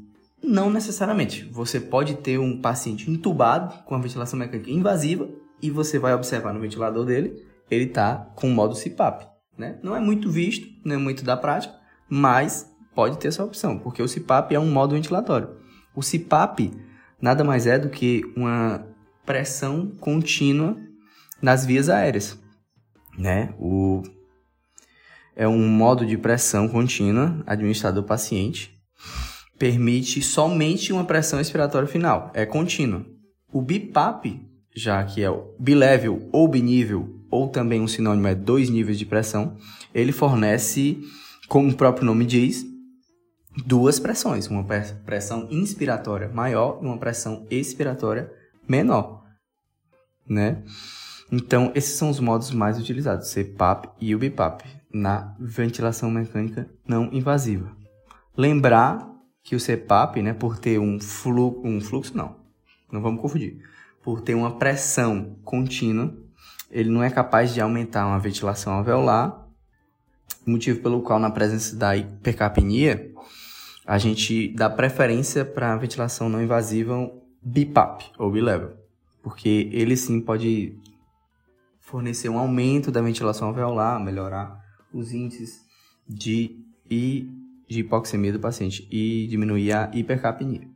Não 0.43 0.71
necessariamente. 0.71 1.47
Você 1.53 1.79
pode 1.79 2.15
ter 2.15 2.39
um 2.39 2.59
paciente 2.59 3.11
entubado 3.11 3.85
com 3.85 3.95
a 3.97 3.99
ventilação 3.99 4.39
mecânica 4.39 4.71
invasiva 4.71 5.29
e 5.61 5.71
você 5.71 5.99
vai 5.99 6.15
observar 6.15 6.55
no 6.55 6.61
ventilador 6.61 7.05
dele, 7.05 7.45
ele 7.71 7.85
está 7.85 8.33
com 8.35 8.49
o 8.49 8.55
modo 8.55 8.75
CPAP. 8.75 9.27
Né? 9.59 9.79
Não 9.83 9.95
é 9.95 10.01
muito 10.01 10.31
visto, 10.31 10.67
não 10.83 10.95
é 10.95 10.99
muito 10.99 11.23
da 11.23 11.37
prática, 11.37 11.75
mas 12.09 12.75
pode 12.95 13.19
ter 13.19 13.29
essa 13.29 13.45
opção, 13.45 13.79
porque 13.79 14.03
o 14.03 14.09
CPAP 14.09 14.55
é 14.55 14.59
um 14.59 14.71
modo 14.71 14.95
ventilatório. 14.95 15.51
O 15.95 16.01
CPAP 16.01 16.73
nada 17.25 17.43
mais 17.43 17.67
é 17.67 17.79
do 17.79 17.89
que 17.89 18.23
uma 18.37 18.87
pressão 19.25 19.91
contínua 19.99 20.77
nas 21.41 21.65
vias 21.65 21.89
aéreas. 21.89 22.39
Né? 23.17 23.55
O, 23.59 24.03
é 25.35 25.49
um 25.49 25.67
modo 25.67 26.05
de 26.05 26.19
pressão 26.19 26.69
contínua 26.69 27.43
administrado 27.47 28.01
ao 28.01 28.05
paciente. 28.05 28.79
Permite 29.59 30.21
somente 30.21 30.93
uma 30.93 31.07
pressão 31.07 31.41
expiratória 31.41 31.89
final, 31.89 32.31
é 32.35 32.45
contínua. 32.45 33.07
O 33.51 33.63
BIPAP, 33.63 34.43
já 34.77 35.03
que 35.03 35.23
é 35.23 35.31
o 35.31 35.55
bilevel 35.59 36.29
ou 36.31 36.47
binível, 36.47 37.21
ou 37.31 37.49
também 37.49 37.81
um 37.81 37.89
sinônimo 37.89 38.29
é 38.29 38.35
dois 38.35 38.69
níveis 38.69 38.99
de 38.99 39.07
pressão, 39.07 39.57
ele 39.95 40.13
fornece, 40.13 40.99
como 41.49 41.71
o 41.71 41.75
próprio 41.75 42.05
nome 42.05 42.27
diz, 42.27 42.67
duas 43.57 43.99
pressões, 43.99 44.49
uma 44.49 44.65
pressão 45.05 45.47
inspiratória 45.51 46.29
maior 46.29 46.79
e 46.83 46.87
uma 46.87 46.99
pressão 46.99 47.47
expiratória 47.51 48.33
menor, 48.69 49.25
né? 50.29 50.63
Então, 51.31 51.73
esses 51.75 51.97
são 51.97 52.11
os 52.11 52.21
modos 52.21 52.51
mais 52.51 52.79
utilizados, 52.79 53.33
CPAP 53.33 53.89
e 54.01 54.15
o 54.15 54.19
BIPAP, 54.19 54.63
na 54.93 55.35
ventilação 55.39 56.11
mecânica 56.11 56.69
não 56.87 57.13
invasiva. 57.13 57.71
Lembrar 58.37 59.11
que 59.43 59.57
o 59.57 59.61
CPAP, 59.61 60.23
né, 60.23 60.33
por 60.33 60.59
ter 60.59 60.79
um, 60.79 61.01
flu 61.01 61.61
um 61.65 61.81
fluxo, 61.81 62.17
não, 62.17 62.37
não 62.93 63.03
vamos 63.03 63.21
confundir, 63.21 63.59
por 64.03 64.21
ter 64.21 64.35
uma 64.35 64.59
pressão 64.59 65.37
contínua, 65.45 66.15
ele 66.71 66.91
não 66.91 67.03
é 67.03 67.11
capaz 67.11 67.53
de 67.53 67.61
aumentar 67.61 68.07
uma 68.07 68.19
ventilação 68.19 68.73
alveolar, 68.73 69.47
motivo 70.47 70.81
pelo 70.81 71.03
qual 71.03 71.19
na 71.19 71.31
presença 71.31 71.75
da 71.77 71.97
hipercapnia, 71.97 73.14
a 73.87 73.99
gente 73.99 74.49
dá 74.49 74.71
preferência 74.71 75.45
para 75.45 75.75
a 75.75 75.77
ventilação 75.77 76.29
não 76.29 76.43
invasiva 76.43 77.11
BIPAP, 77.43 78.13
ou 78.19 78.31
B-level, 78.31 78.73
porque 79.23 79.69
ele 79.73 79.97
sim 79.97 80.21
pode 80.21 80.79
fornecer 81.81 82.29
um 82.29 82.39
aumento 82.39 82.91
da 82.91 83.03
ventilação 83.03 83.49
alveolar, 83.49 84.03
melhorar 84.03 84.59
os 84.93 85.13
índices 85.13 85.61
de, 86.09 86.59
e, 86.91 87.29
de 87.69 87.81
hipoxemia 87.81 88.33
do 88.33 88.41
paciente 88.41 88.89
e 88.91 89.27
diminuir 89.27 89.73
a 89.73 89.91
hipercapnia. 89.93 90.67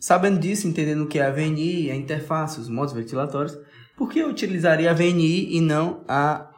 Sabendo 0.00 0.38
disso, 0.38 0.66
entendendo 0.66 1.04
o 1.04 1.06
que 1.06 1.18
é 1.18 1.26
a 1.26 1.30
VNI, 1.30 1.90
a 1.90 1.96
interface, 1.96 2.60
os 2.60 2.68
modos 2.68 2.94
ventilatórios, 2.94 3.58
por 3.96 4.10
que 4.10 4.18
eu 4.18 4.28
utilizaria 4.28 4.90
a 4.90 4.94
VNI 4.94 5.56
e 5.56 5.60
não 5.60 6.04
a 6.08 6.50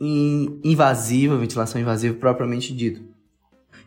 invasiva, 0.00 1.36
ventilação 1.36 1.80
invasiva 1.80 2.14
propriamente 2.16 2.74
dito? 2.74 3.02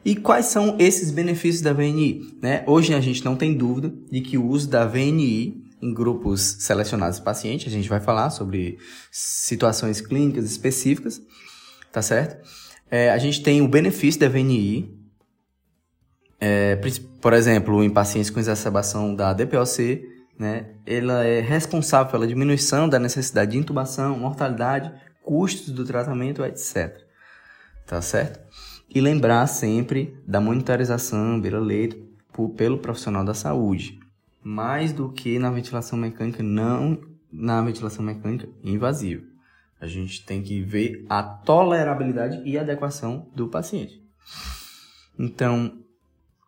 E 0.04 0.16
quais 0.16 0.48
são 0.48 0.76
esses 0.80 1.12
benefícios 1.12 1.62
da 1.62 1.74
VNI? 1.74 2.38
Né? 2.42 2.64
Hoje 2.66 2.94
a 2.94 3.00
gente 3.00 3.24
não 3.24 3.36
tem 3.36 3.56
dúvida 3.56 3.94
de 4.10 4.22
que 4.22 4.38
o 4.38 4.48
uso 4.48 4.68
da 4.68 4.86
VNI 4.86 5.72
em 5.82 5.94
grupos 5.94 6.42
selecionados 6.60 7.18
de 7.18 7.24
pacientes, 7.24 7.68
a 7.68 7.76
gente 7.76 7.90
vai 7.90 8.00
falar 8.00 8.30
sobre 8.30 8.78
situações 9.10 10.00
clínicas 10.00 10.46
específicas, 10.46 11.22
tá 11.92 12.02
certo? 12.02 12.38
É, 12.90 13.10
a 13.10 13.18
gente 13.18 13.42
tem 13.42 13.62
o 13.62 13.68
benefício 13.68 14.22
da 14.22 14.30
VNI, 14.30 14.96
é, 16.40 16.80
por 17.20 17.34
exemplo, 17.34 17.84
em 17.84 17.90
pacientes 17.90 18.30
com 18.30 18.40
exacerbação 18.40 19.16
da 19.16 19.34
DPOC, 19.34 20.08
né, 20.38 20.72
ela 20.86 21.24
é 21.24 21.40
responsável 21.40 22.12
pela 22.12 22.28
diminuição 22.28 22.88
da 22.90 23.00
necessidade 23.00 23.52
de 23.52 23.58
intubação, 23.58 24.18
mortalidade, 24.18 24.92
custos 25.24 25.70
do 25.70 25.86
tratamento, 25.86 26.44
etc. 26.44 26.98
Tá 27.86 28.02
certo? 28.02 28.40
E 28.94 29.00
lembrar 29.00 29.48
sempre 29.48 30.18
da 30.28 30.42
monitorização 30.42 31.40
beira-leito 31.40 31.98
pelo 32.58 32.78
profissional 32.78 33.24
da 33.24 33.34
saúde. 33.34 33.98
Mais 34.44 34.92
do 34.92 35.10
que 35.10 35.40
na 35.40 35.50
ventilação 35.50 35.98
mecânica, 35.98 36.44
não 36.44 37.00
na 37.32 37.62
ventilação 37.62 38.04
mecânica 38.04 38.50
invasiva. 38.62 39.24
A 39.80 39.88
gente 39.88 40.26
tem 40.26 40.44
que 40.44 40.62
ver 40.62 41.06
a 41.08 41.24
tolerabilidade 41.24 42.42
e 42.44 42.58
adequação 42.58 43.30
do 43.34 43.48
paciente. 43.48 44.04
Então, 45.18 45.80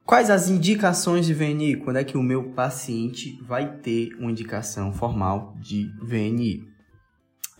quais 0.06 0.30
as 0.30 0.50
indicações 0.50 1.26
de 1.26 1.34
VNI? 1.34 1.78
Quando 1.78 1.98
é 1.98 2.04
que 2.04 2.18
o 2.18 2.24
meu 2.24 2.52
paciente 2.52 3.40
vai 3.42 3.78
ter 3.78 4.14
uma 4.20 4.30
indicação 4.30 4.92
formal 4.92 5.56
de 5.62 5.90
VNI? 6.02 6.73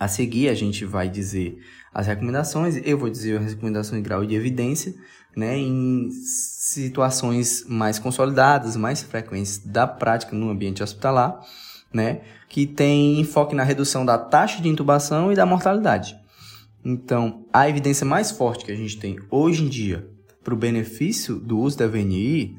A 0.04 0.08
seguir, 0.10 0.50
a 0.50 0.54
gente 0.54 0.84
vai 0.84 1.08
dizer 1.08 1.58
as 1.94 2.08
recomendações, 2.08 2.76
eu 2.84 2.98
vou 2.98 3.10
dizer 3.10 3.40
as 3.40 3.52
recomendações 3.52 4.04
de 4.04 4.06
grau 4.06 4.26
de 4.26 4.36
evidência, 4.36 4.94
né, 5.34 5.58
em 5.58 6.10
situações 6.12 7.64
mais 7.70 8.00
consolidadas, 8.00 8.76
mais 8.76 9.02
frequentes 9.02 9.60
da 9.60 9.88
prática 9.88 10.36
no 10.36 10.50
ambiente 10.50 10.84
hospitalar, 10.84 11.40
né, 11.94 12.20
que 12.50 12.68
tem 12.68 13.18
enfoque 13.22 13.56
na 13.56 13.64
redução 13.64 14.06
da 14.06 14.18
taxa 14.18 14.62
de 14.62 14.68
intubação 14.68 15.32
e 15.32 15.36
da 15.36 15.46
mortalidade. 15.46 16.18
Então, 16.84 17.46
a 17.54 17.70
evidência 17.70 18.06
mais 18.06 18.30
forte 18.30 18.66
que 18.66 18.74
a 18.74 18.76
gente 18.76 18.98
tem 18.98 19.18
hoje 19.32 19.64
em 19.64 19.70
dia 19.70 20.06
para 20.44 20.54
o 20.54 20.58
benefício 20.58 21.38
do 21.38 21.58
uso 21.58 21.78
da 21.78 21.88
VNI, 21.88 22.58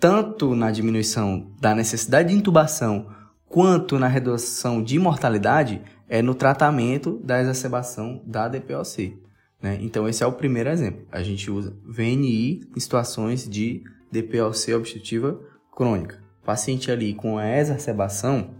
tanto 0.00 0.56
na 0.56 0.72
diminuição 0.72 1.54
da 1.60 1.76
necessidade 1.76 2.30
de 2.30 2.34
intubação 2.34 3.06
quanto 3.52 3.98
na 3.98 4.08
redução 4.08 4.82
de 4.82 4.98
mortalidade, 4.98 5.80
é 6.12 6.20
no 6.20 6.34
tratamento 6.34 7.18
da 7.24 7.40
exacerbação 7.40 8.20
da 8.26 8.46
DPOC. 8.46 9.18
Né? 9.62 9.78
Então, 9.80 10.06
esse 10.06 10.22
é 10.22 10.26
o 10.26 10.32
primeiro 10.32 10.68
exemplo. 10.68 11.06
A 11.10 11.22
gente 11.22 11.50
usa 11.50 11.74
VNI 11.86 12.60
em 12.76 12.78
situações 12.78 13.48
de 13.48 13.82
DPOC 14.10 14.74
obstrutiva 14.74 15.40
crônica. 15.74 16.22
Paciente 16.44 16.90
ali 16.90 17.14
com 17.14 17.38
a 17.38 17.56
exacerbação, 17.56 18.50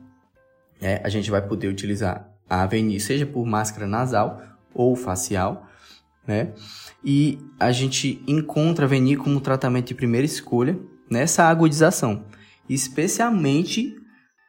é, 0.81 1.03
a 1.05 1.11
gente 1.11 1.31
vai 1.31 1.47
poder 1.47 1.69
utilizar 1.69 2.27
a 2.49 2.65
VNI, 2.65 2.99
seja 2.99 3.27
por 3.27 3.45
máscara 3.45 3.87
nasal 3.87 4.41
ou 4.73 4.97
facial, 4.97 5.69
né? 6.27 6.55
E 7.05 7.39
a 7.61 7.71
gente 7.71 8.25
encontra 8.27 8.87
a 8.87 8.89
VNI 8.89 9.17
como 9.17 9.43
tratamento 9.43 9.89
de 9.89 9.95
primeira 9.95 10.25
escolha 10.25 10.79
nessa 11.11 11.45
agudização, 11.45 12.25
especialmente 12.67 14.02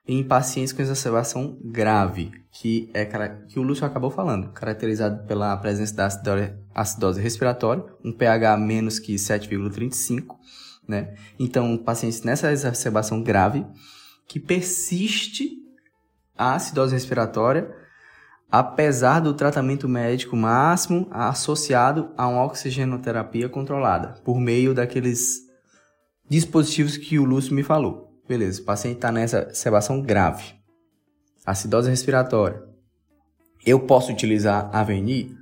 em 0.07 0.23
pacientes 0.23 0.73
com 0.73 0.81
exacerbação 0.81 1.57
grave, 1.63 2.31
que 2.51 2.89
é 2.93 3.05
que 3.47 3.57
o 3.57 3.63
Lúcio 3.63 3.85
acabou 3.85 4.11
falando, 4.11 4.51
caracterizado 4.51 5.25
pela 5.25 5.55
presença 5.57 5.95
da 5.95 6.09
acidose 6.75 7.21
respiratória, 7.21 7.85
um 8.03 8.11
pH 8.11 8.57
menos 8.57 8.99
que 8.99 9.15
7,35, 9.15 10.35
né? 10.87 11.15
Então, 11.39 11.77
pacientes 11.77 12.21
nessa 12.23 12.51
exacerbação 12.51 13.23
grave 13.23 13.65
que 14.27 14.39
persiste 14.39 15.51
a 16.37 16.55
acidose 16.55 16.93
respiratória 16.93 17.83
apesar 18.53 19.19
do 19.19 19.33
tratamento 19.33 19.89
médico 19.89 20.35
máximo 20.37 21.07
associado 21.09 22.11
a 22.15 22.27
uma 22.27 22.43
oxigenoterapia 22.43 23.49
controlada, 23.49 24.21
por 24.23 24.39
meio 24.39 24.75
daqueles 24.75 25.39
dispositivos 26.29 26.95
que 26.95 27.17
o 27.17 27.25
Lúcio 27.25 27.55
me 27.55 27.63
falou. 27.63 28.12
Beleza, 28.27 28.61
o 28.61 28.65
paciente 28.65 28.95
está 28.95 29.11
nessa 29.11 29.53
sebação 29.53 30.01
grave, 30.01 30.55
acidose 31.45 31.89
respiratória. 31.89 32.63
Eu 33.65 33.81
posso 33.81 34.11
utilizar 34.11 34.69
a 34.73 34.83
VNI? 34.83 35.35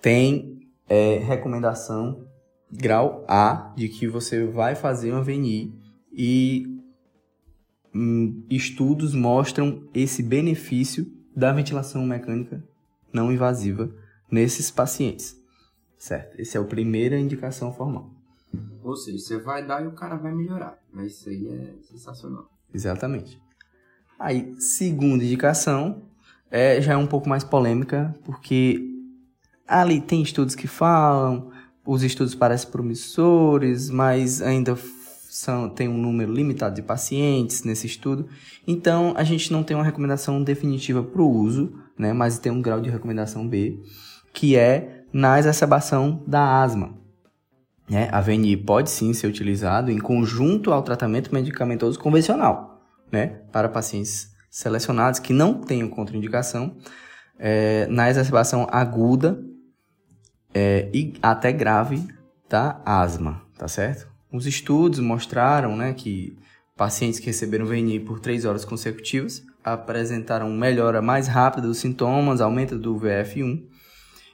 Tem 0.00 0.60
é, 0.88 1.18
recomendação 1.18 2.26
grau 2.70 3.24
A 3.28 3.72
de 3.76 3.88
que 3.88 4.06
você 4.06 4.44
vai 4.44 4.74
fazer 4.74 5.12
uma 5.12 5.22
VNI 5.22 5.72
e 6.12 6.80
hum, 7.94 8.44
estudos 8.50 9.14
mostram 9.14 9.88
esse 9.94 10.22
benefício 10.22 11.06
da 11.34 11.52
ventilação 11.52 12.04
mecânica 12.06 12.62
não 13.12 13.32
invasiva 13.32 13.90
nesses 14.30 14.70
pacientes. 14.70 15.36
Certo? 15.98 16.40
Essa 16.40 16.58
é 16.58 16.60
a 16.60 16.64
primeira 16.64 17.18
indicação 17.18 17.72
formal. 17.72 18.15
Ou 18.82 18.96
seja, 18.96 19.18
você 19.18 19.38
vai 19.38 19.66
dar 19.66 19.84
e 19.84 19.86
o 19.86 19.92
cara 19.92 20.16
vai 20.16 20.32
melhorar. 20.32 20.78
Mas 20.92 21.12
isso 21.12 21.28
aí 21.28 21.48
é 21.48 21.74
sensacional. 21.82 22.48
Exatamente. 22.72 23.40
Aí, 24.18 24.54
segunda 24.58 25.24
indicação, 25.24 26.02
é, 26.50 26.80
já 26.80 26.94
é 26.94 26.96
um 26.96 27.06
pouco 27.06 27.28
mais 27.28 27.44
polêmica, 27.44 28.14
porque 28.24 28.80
ali 29.66 30.00
tem 30.00 30.22
estudos 30.22 30.54
que 30.54 30.66
falam, 30.66 31.50
os 31.84 32.02
estudos 32.02 32.34
parecem 32.34 32.70
promissores, 32.70 33.90
mas 33.90 34.40
ainda 34.40 34.76
são, 35.28 35.68
tem 35.68 35.88
um 35.88 35.98
número 35.98 36.32
limitado 36.32 36.74
de 36.74 36.82
pacientes 36.82 37.62
nesse 37.62 37.86
estudo. 37.86 38.26
Então, 38.66 39.12
a 39.16 39.24
gente 39.24 39.52
não 39.52 39.62
tem 39.62 39.76
uma 39.76 39.84
recomendação 39.84 40.42
definitiva 40.42 41.02
para 41.02 41.20
o 41.22 41.30
uso, 41.30 41.72
né, 41.98 42.12
mas 42.12 42.38
tem 42.38 42.50
um 42.50 42.62
grau 42.62 42.80
de 42.80 42.88
recomendação 42.88 43.46
B, 43.46 43.80
que 44.32 44.56
é 44.56 45.04
na 45.12 45.38
exacerbação 45.38 46.22
da 46.26 46.62
asma. 46.62 46.94
Né? 47.88 48.08
A 48.10 48.20
VNI 48.20 48.56
pode 48.56 48.90
sim 48.90 49.12
ser 49.12 49.26
utilizado 49.26 49.90
em 49.90 49.98
conjunto 49.98 50.72
ao 50.72 50.82
tratamento 50.82 51.32
medicamentoso 51.32 51.98
convencional, 51.98 52.82
né, 53.12 53.40
para 53.52 53.68
pacientes 53.68 54.32
selecionados 54.50 55.20
que 55.20 55.32
não 55.32 55.60
tenham 55.60 55.88
contraindicação 55.88 56.76
é, 57.38 57.86
na 57.88 58.10
exacerbação 58.10 58.66
aguda 58.70 59.38
é, 60.52 60.88
e 60.92 61.14
até 61.22 61.52
grave 61.52 62.02
da 62.48 62.80
asma, 62.84 63.42
tá 63.58 63.68
certo? 63.68 64.08
Os 64.32 64.46
estudos 64.46 64.98
mostraram 64.98 65.76
né, 65.76 65.92
que 65.92 66.36
pacientes 66.76 67.20
que 67.20 67.26
receberam 67.26 67.66
VNI 67.66 68.00
por 68.00 68.20
3 68.20 68.44
horas 68.44 68.64
consecutivas 68.64 69.42
apresentaram 69.62 70.50
melhora 70.50 71.02
mais 71.02 71.26
rápida 71.26 71.66
dos 71.66 71.78
sintomas, 71.78 72.40
aumento 72.40 72.78
do 72.78 72.98
VF1 72.98 73.64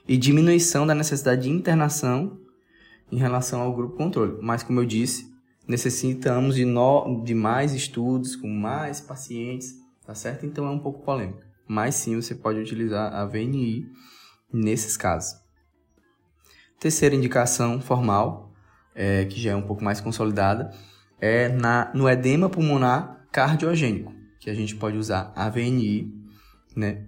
e 0.07 0.17
diminuição 0.17 0.85
da 0.85 0.93
necessidade 0.93 1.43
de 1.43 1.49
internação 1.49 2.39
em 3.13 3.17
relação 3.17 3.61
ao 3.61 3.73
grupo 3.73 3.95
controle. 3.95 4.39
Mas, 4.41 4.63
como 4.63 4.79
eu 4.79 4.85
disse, 4.85 5.31
necessitamos 5.67 6.55
de, 6.55 6.65
no, 6.65 7.23
de 7.23 7.35
mais 7.35 7.73
estudos 7.73 8.35
com 8.35 8.47
mais 8.47 8.99
pacientes, 8.99 9.75
tá 10.05 10.15
certo? 10.15 10.45
Então 10.45 10.65
é 10.65 10.71
um 10.71 10.79
pouco 10.79 11.03
polêmico. 11.03 11.41
Mas 11.67 11.95
sim, 11.95 12.15
você 12.15 12.33
pode 12.33 12.59
utilizar 12.59 13.13
a 13.13 13.23
VNI 13.25 13.85
nesses 14.51 14.97
casos. 14.97 15.39
Terceira 16.79 17.15
indicação 17.15 17.79
formal, 17.79 18.51
é, 18.95 19.25
que 19.25 19.39
já 19.39 19.51
é 19.51 19.55
um 19.55 19.61
pouco 19.61 19.83
mais 19.83 20.01
consolidada, 20.01 20.71
é 21.21 21.49
na, 21.49 21.91
no 21.93 22.09
edema 22.09 22.49
pulmonar 22.49 23.27
cardiogênico, 23.31 24.11
que 24.39 24.49
a 24.49 24.53
gente 24.53 24.75
pode 24.75 24.97
usar 24.97 25.31
a 25.35 25.49
VNI, 25.49 26.11
né, 26.75 27.05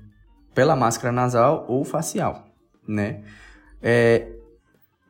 pela 0.54 0.76
máscara 0.76 1.12
nasal 1.12 1.66
ou 1.68 1.84
facial, 1.84 2.48
né. 2.88 3.24
É, 3.82 4.35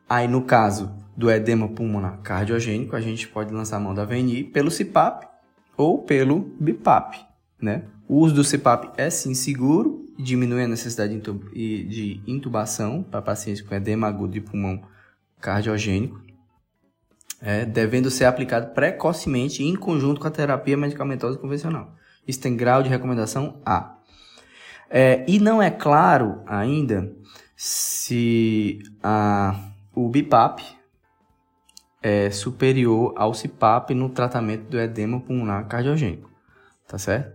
aí 0.08 0.28
no 0.28 0.42
caso 0.42 0.90
do 1.16 1.30
edema 1.30 1.68
pulmonar 1.68 2.20
cardiogênico, 2.22 2.94
a 2.94 3.00
gente 3.00 3.26
pode 3.28 3.52
lançar 3.52 3.78
a 3.78 3.80
mão 3.80 3.94
da 3.94 4.04
VNI 4.04 4.44
pelo 4.44 4.70
CPAP 4.70 5.26
ou 5.76 6.02
pelo 6.02 6.52
BIPAP, 6.60 7.24
né. 7.60 7.84
O 8.08 8.18
uso 8.18 8.34
do 8.34 8.44
CPAP 8.44 8.92
é 8.96 9.10
sim 9.10 9.34
seguro 9.34 10.04
diminui 10.18 10.62
a 10.62 10.68
necessidade 10.68 11.18
de 11.18 12.20
intubação 12.26 13.02
para 13.02 13.20
pacientes 13.20 13.60
com 13.60 13.74
edema 13.74 14.06
agudo 14.06 14.32
de 14.32 14.40
pulmão 14.40 14.80
cardiogênico 15.40 16.26
é, 17.40 17.64
devendo 17.64 18.10
ser 18.10 18.24
aplicado 18.24 18.72
precocemente 18.72 19.62
em 19.62 19.76
conjunto 19.76 20.20
com 20.20 20.26
a 20.26 20.30
terapia 20.30 20.76
medicamentosa 20.76 21.38
convencional. 21.38 21.94
Isso 22.26 22.40
tem 22.40 22.56
grau 22.56 22.82
de 22.82 22.88
recomendação 22.88 23.60
A. 23.64 23.98
É, 24.88 25.24
e 25.28 25.38
não 25.38 25.62
é 25.62 25.70
claro 25.70 26.42
ainda 26.46 27.12
se 27.56 28.78
a, 29.02 29.58
o 29.96 30.08
BIPAP 30.10 30.62
é 32.02 32.30
superior 32.30 33.14
ao 33.16 33.32
CIPAP 33.32 33.94
no 33.94 34.10
tratamento 34.10 34.68
do 34.68 34.78
edema 34.78 35.18
pulmonar 35.18 35.66
cardiogênico, 35.66 36.30
tá 36.86 36.98
certo? 36.98 37.34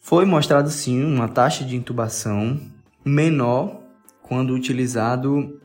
Foi 0.00 0.24
mostrado 0.24 0.70
sim 0.70 1.04
uma 1.04 1.28
taxa 1.28 1.62
de 1.62 1.76
intubação 1.76 2.58
menor 3.04 3.82
quando 4.22 4.54
utilizado 4.54 5.60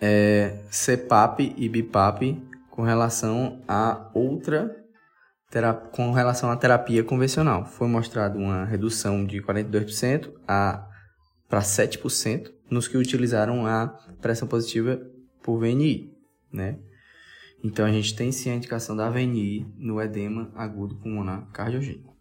é, 0.00 0.58
CPAP 0.70 1.54
e 1.54 1.68
BIPAP 1.68 2.42
com 2.70 2.82
relação 2.82 3.62
a 3.68 4.10
outra 4.14 4.76
com 5.92 6.12
relação 6.12 6.50
à 6.50 6.56
terapia 6.56 7.02
convencional. 7.02 7.66
Foi 7.66 7.88
mostrado 7.88 8.38
uma 8.38 8.64
redução 8.64 9.26
de 9.26 9.42
42% 9.42 10.32
a 10.46 10.86
para 11.48 11.60
7% 11.60 12.52
nos 12.70 12.86
que 12.86 12.96
utilizaram 12.96 13.66
a 13.66 13.88
pressão 14.20 14.46
positiva 14.46 15.00
por 15.42 15.58
VNI, 15.58 16.14
né? 16.52 16.78
Então 17.62 17.84
a 17.84 17.92
gente 17.92 18.14
tem 18.14 18.32
sim 18.32 18.50
a 18.50 18.54
indicação 18.54 18.96
da 18.96 19.10
VNI 19.10 19.66
no 19.76 20.00
edema 20.00 20.50
agudo 20.54 20.96
pulmonar 20.96 21.46
cardiogênico. 21.52 22.16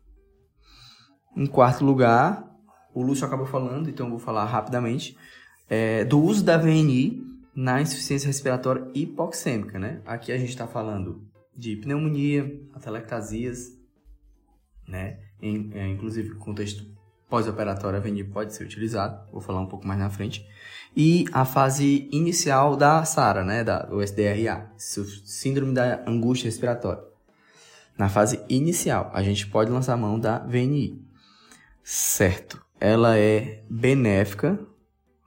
Em 1.36 1.46
quarto 1.46 1.86
lugar, 1.86 2.50
o 2.94 3.02
Lúcio 3.02 3.26
acabou 3.26 3.46
falando, 3.46 3.90
então 3.90 4.08
eu 4.08 4.10
vou 4.12 4.20
falar 4.20 4.46
rapidamente, 4.46 5.18
é, 5.70 6.04
do 6.04 6.20
uso 6.20 6.44
da 6.44 6.58
VNI 6.58 7.24
na 7.56 7.82
insuficiência 7.82 8.28
respiratória 8.28 8.90
hipoxêmica, 8.94 9.78
né? 9.78 10.02
Aqui 10.06 10.32
a 10.32 10.38
gente 10.38 10.50
está 10.50 10.68
falando 10.68 11.28
de 11.56 11.76
pneumonia, 11.76 12.60
atelectasias, 12.74 13.78
né? 14.88 15.20
Em, 15.42 15.70
é, 15.74 15.88
inclusive, 15.88 16.36
contexto 16.36 16.86
pós-operatório, 17.30 18.00
a 18.00 18.02
VNI 18.02 18.24
pode 18.24 18.54
ser 18.54 18.64
utilizado, 18.64 19.22
vou 19.32 19.40
falar 19.40 19.62
um 19.62 19.68
pouco 19.68 19.88
mais 19.88 20.00
na 20.00 20.10
frente. 20.10 20.46
E 20.96 21.26
a 21.32 21.46
fase 21.46 22.10
inicial 22.12 22.76
da 22.76 23.06
SARA, 23.06 23.44
né? 23.44 23.64
Da, 23.64 23.84
do 23.84 24.02
SDRA, 24.02 24.72
Síndrome 24.78 25.74
da 25.74 26.04
Angústia 26.08 26.48
Respiratória. 26.48 27.04
Na 27.98 28.10
fase 28.10 28.40
inicial, 28.50 29.12
a 29.14 29.22
gente 29.22 29.46
pode 29.48 29.70
lançar 29.70 29.94
a 29.94 29.98
mão 29.98 30.20
da 30.20 30.40
VNI. 30.40 31.00
Certo. 31.84 32.62
Ela 32.80 33.18
é 33.18 33.62
benéfica 33.70 34.60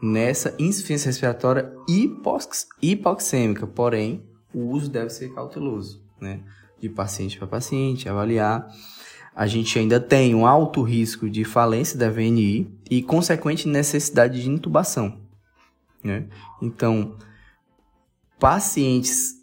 nessa 0.03 0.55
insuficiência 0.59 1.09
respiratória 1.09 1.73
hipox, 1.87 2.67
hipoxêmica, 2.81 3.67
porém, 3.67 4.27
o 4.53 4.71
uso 4.71 4.91
deve 4.91 5.11
ser 5.11 5.33
cauteloso, 5.33 6.03
né? 6.21 6.41
De 6.81 6.89
paciente 6.89 7.39
para 7.39 7.47
paciente, 7.47 8.09
avaliar. 8.09 8.67
A 9.35 9.47
gente 9.47 9.79
ainda 9.79 9.99
tem 9.99 10.35
um 10.35 10.47
alto 10.47 10.83
risco 10.83 11.29
de 11.29 11.45
falência 11.45 11.99
da 11.99 12.11
VNI 12.11 12.71
e 12.91 13.03
consequente 13.03 13.67
necessidade 13.67 14.43
de 14.43 14.51
intubação, 14.51 15.19
né? 16.05 16.27
Então, 16.61 17.17
pacientes 18.39 19.43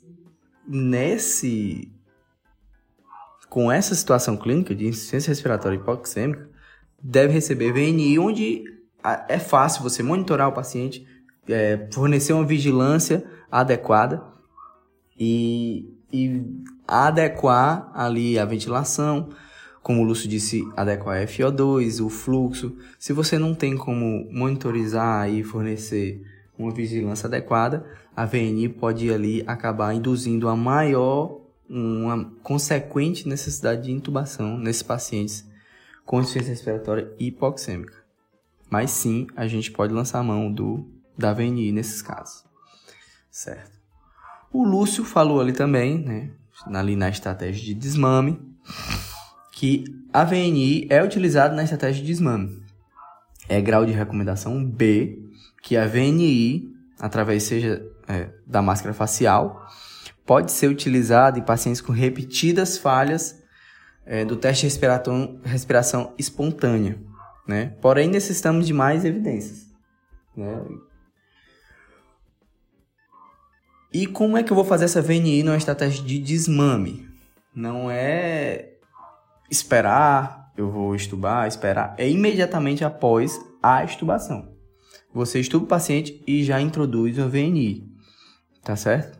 nesse 0.67 1.91
com 3.49 3.71
essa 3.71 3.95
situação 3.95 4.37
clínica 4.37 4.75
de 4.75 4.85
insuficiência 4.85 5.29
respiratória 5.29 5.75
hipoxêmica 5.75 6.47
deve 7.01 7.33
receber 7.33 7.71
VNI 7.71 8.19
onde 8.19 8.63
é 9.27 9.39
fácil 9.39 9.81
você 9.81 10.03
monitorar 10.03 10.49
o 10.49 10.51
paciente, 10.51 11.07
é, 11.47 11.87
fornecer 11.91 12.33
uma 12.33 12.45
vigilância 12.45 13.25
adequada 13.49 14.21
e, 15.17 15.91
e 16.11 16.45
adequar 16.87 17.89
ali 17.93 18.37
a 18.37 18.45
ventilação, 18.45 19.29
como 19.89 20.03
o 20.03 20.03
Lúcio 20.03 20.29
disse, 20.29 20.71
adequar 20.77 21.19
a 21.19 21.25
FO2, 21.25 22.05
o 22.05 22.09
fluxo. 22.09 22.77
Se 22.99 23.11
você 23.11 23.39
não 23.39 23.55
tem 23.55 23.75
como 23.75 24.31
monitorizar 24.31 25.27
e 25.27 25.43
fornecer 25.43 26.23
uma 26.55 26.71
vigilância 26.71 27.25
adequada, 27.25 27.83
a 28.15 28.23
VNI 28.23 28.69
pode 28.69 29.11
ali 29.11 29.43
acabar 29.47 29.91
induzindo 29.95 30.47
a 30.47 30.55
maior, 30.55 31.41
uma 31.67 32.23
consequente 32.43 33.27
necessidade 33.27 33.85
de 33.85 33.91
intubação 33.91 34.59
nesses 34.59 34.83
pacientes 34.83 35.43
com 36.05 36.19
insuficiência 36.19 36.51
respiratória 36.51 37.11
hipoxêmica. 37.17 37.95
Mas 38.69 38.91
sim, 38.91 39.25
a 39.35 39.47
gente 39.47 39.71
pode 39.71 39.91
lançar 39.91 40.19
a 40.19 40.23
mão 40.23 40.53
do, 40.53 40.87
da 41.17 41.33
VNI 41.33 41.71
nesses 41.71 42.03
casos. 42.03 42.45
Certo. 43.31 43.71
O 44.53 44.63
Lúcio 44.63 45.03
falou 45.03 45.41
ali 45.41 45.51
também, 45.51 45.97
né, 45.97 46.29
ali 46.67 46.95
na 46.95 47.09
estratégia 47.09 47.65
de 47.65 47.73
desmame, 47.73 48.39
que 49.59 49.83
a 50.13 50.23
VNI 50.23 50.87
é 50.89 51.03
utilizada 51.03 51.53
na 51.53 51.63
estratégia 51.63 52.01
de 52.01 52.07
desmame. 52.07 52.63
É 53.49 53.59
grau 53.59 53.85
de 53.85 53.91
recomendação 53.91 54.63
B, 54.63 55.19
que 55.61 55.75
a 55.75 55.85
VNI, 55.85 56.73
através 56.97 57.43
seja 57.43 57.85
é, 58.07 58.29
da 58.47 58.61
máscara 58.61 58.93
facial, 58.93 59.67
pode 60.25 60.53
ser 60.53 60.69
utilizada 60.69 61.37
em 61.37 61.41
pacientes 61.41 61.81
com 61.81 61.91
repetidas 61.91 62.77
falhas 62.77 63.43
é, 64.05 64.23
do 64.23 64.37
teste 64.37 64.65
de 64.65 64.79
respiração 65.43 66.13
espontânea 66.17 66.97
né? 67.45 67.75
Porém, 67.81 68.07
necessitamos 68.07 68.65
de 68.65 68.73
mais 68.73 69.03
evidências, 69.03 69.67
né? 70.37 70.63
E 73.91 74.07
como 74.07 74.37
é 74.37 74.43
que 74.43 74.53
eu 74.53 74.55
vou 74.55 74.63
fazer 74.63 74.85
essa 74.85 75.01
VNI 75.01 75.43
numa 75.43 75.57
estratégia 75.57 76.01
de 76.01 76.17
desmame? 76.17 77.09
Não 77.53 77.91
é 77.91 78.78
esperar, 79.49 80.51
eu 80.55 80.69
vou 80.69 80.95
estubar, 80.95 81.47
esperar, 81.47 81.95
é 81.97 82.09
imediatamente 82.09 82.83
após 82.83 83.39
a 83.61 83.83
estubação. 83.83 84.57
você 85.13 85.39
estuda 85.39 85.63
o 85.63 85.67
paciente 85.67 86.21
e 86.27 86.43
já 86.43 86.61
introduz 86.61 87.17
uma 87.17 87.27
VNI, 87.27 87.83
tá 88.63 88.75
certo? 88.75 89.19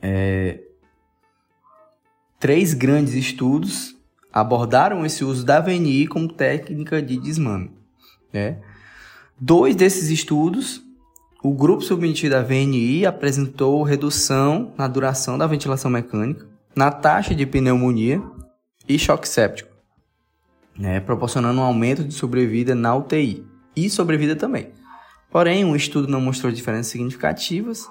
É... 0.00 0.60
Três 2.40 2.74
grandes 2.74 3.14
estudos 3.14 3.94
abordaram 4.32 5.04
esse 5.04 5.24
uso 5.24 5.44
da 5.44 5.60
VNI 5.60 6.06
como 6.06 6.32
técnica 6.32 7.02
de 7.02 7.18
desmame, 7.18 7.70
né? 8.32 8.58
Dois 9.38 9.76
desses 9.76 10.08
estudos, 10.08 10.82
o 11.42 11.52
grupo 11.52 11.82
submetido 11.82 12.36
à 12.36 12.42
VNI 12.42 13.04
apresentou 13.04 13.82
redução 13.82 14.72
na 14.78 14.88
duração 14.88 15.36
da 15.36 15.46
ventilação 15.46 15.90
mecânica, 15.90 16.46
na 16.74 16.90
taxa 16.90 17.34
de 17.34 17.44
pneumonia 17.44 18.22
e 18.88 18.98
choque 18.98 19.28
séptico, 19.28 19.70
né, 20.78 21.00
proporcionando 21.00 21.60
um 21.60 21.64
aumento 21.64 22.04
de 22.04 22.14
sobrevida 22.14 22.74
na 22.74 22.94
UTI 22.94 23.44
e 23.74 23.90
sobrevida 23.90 24.36
também. 24.36 24.72
Porém, 25.30 25.64
o 25.64 25.76
estudo 25.76 26.08
não 26.08 26.20
mostrou 26.20 26.52
diferenças 26.52 26.92
significativas 26.92 27.88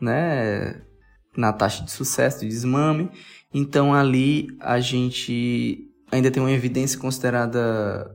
né, 0.00 0.82
na 1.36 1.52
taxa 1.52 1.82
de 1.82 1.90
sucesso 1.90 2.40
de 2.40 2.48
desmame, 2.48 3.10
então 3.52 3.94
ali 3.94 4.48
a 4.60 4.80
gente 4.80 5.90
ainda 6.10 6.30
tem 6.30 6.42
uma 6.42 6.52
evidência 6.52 6.98
considerada 6.98 8.14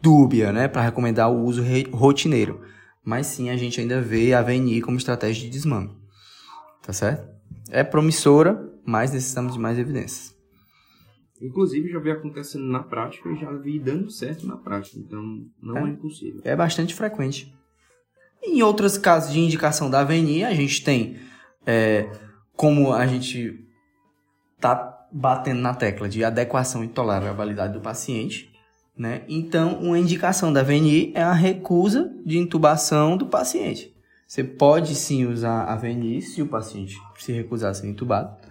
dúbia 0.00 0.52
né, 0.52 0.68
para 0.68 0.82
recomendar 0.82 1.30
o 1.30 1.42
uso 1.42 1.62
rotineiro. 1.92 2.60
Mas 3.02 3.26
sim, 3.26 3.50
a 3.50 3.56
gente 3.56 3.80
ainda 3.80 4.00
vê 4.00 4.34
a 4.34 4.42
VNI 4.42 4.80
como 4.80 4.96
estratégia 4.96 5.44
de 5.44 5.50
desmame. 5.50 5.90
Tá 6.82 6.92
certo? 6.92 7.26
É 7.70 7.82
promissora, 7.82 8.70
mas 8.84 9.12
necessitamos 9.12 9.54
de 9.54 9.58
mais 9.58 9.78
evidências. 9.78 10.33
Inclusive, 11.44 11.90
já 11.90 11.98
vi 11.98 12.10
acontecendo 12.10 12.64
na 12.64 12.82
prática 12.82 13.28
e 13.28 13.36
já 13.36 13.52
vi 13.52 13.78
dando 13.78 14.10
certo 14.10 14.46
na 14.46 14.56
prática. 14.56 14.98
Então, 14.98 15.44
não 15.62 15.78
é, 15.78 15.82
é 15.82 15.88
impossível. 15.88 16.40
É 16.42 16.56
bastante 16.56 16.94
frequente. 16.94 17.54
Em 18.42 18.62
outros 18.62 18.96
casos 18.96 19.32
de 19.32 19.40
indicação 19.40 19.90
da 19.90 20.02
VNI, 20.02 20.44
a 20.44 20.54
gente 20.54 20.82
tem, 20.82 21.18
é, 21.66 22.10
como 22.56 22.92
a 22.92 23.06
gente 23.06 23.62
tá 24.58 25.06
batendo 25.12 25.60
na 25.60 25.74
tecla 25.74 26.08
de 26.08 26.24
adequação 26.24 26.82
e 26.82 26.88
tolerabilidade 26.88 27.74
do 27.74 27.80
paciente, 27.80 28.50
né? 28.96 29.22
Então, 29.28 29.78
uma 29.80 29.98
indicação 29.98 30.52
da 30.52 30.62
VNI 30.62 31.12
é 31.14 31.22
a 31.22 31.32
recusa 31.32 32.10
de 32.24 32.38
intubação 32.38 33.16
do 33.16 33.26
paciente. 33.26 33.94
Você 34.26 34.42
pode 34.42 34.94
sim 34.94 35.26
usar 35.26 35.64
a 35.64 35.76
VNI 35.76 36.22
se 36.22 36.40
o 36.40 36.46
paciente 36.46 36.96
se 37.18 37.32
recusar 37.32 37.70
a 37.70 37.74
ser 37.74 37.86
intubado. 37.86 38.43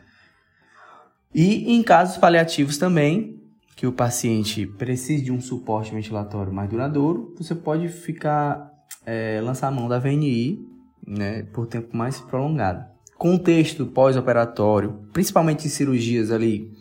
E 1.34 1.74
em 1.74 1.82
casos 1.82 2.18
paliativos 2.18 2.78
também, 2.78 3.42
que 3.76 3.88
o 3.88 3.92
paciente 3.92 4.66
precise 4.66 5.24
de 5.24 5.32
um 5.32 5.42
suporte 5.42 5.94
ventilatório 5.94 6.54
mais 6.54 6.70
duradouro, 6.70 7.34
você 7.38 7.56
pode 7.56 7.90
ficar 7.90 8.72
é, 9.06 9.42
lançar 9.42 9.68
a 9.68 9.72
mão 9.72 9.88
da 9.90 10.00
VNI 10.00 10.60
né, 11.06 11.44
por 11.52 11.68
tempo 11.68 11.96
mais 11.96 12.20
prolongado. 12.20 12.86
Contexto 13.18 13.86
pós-operatório, 13.86 15.08
principalmente 15.12 15.66
em 15.66 15.70
cirurgias 15.70 16.32
ali 16.32 16.72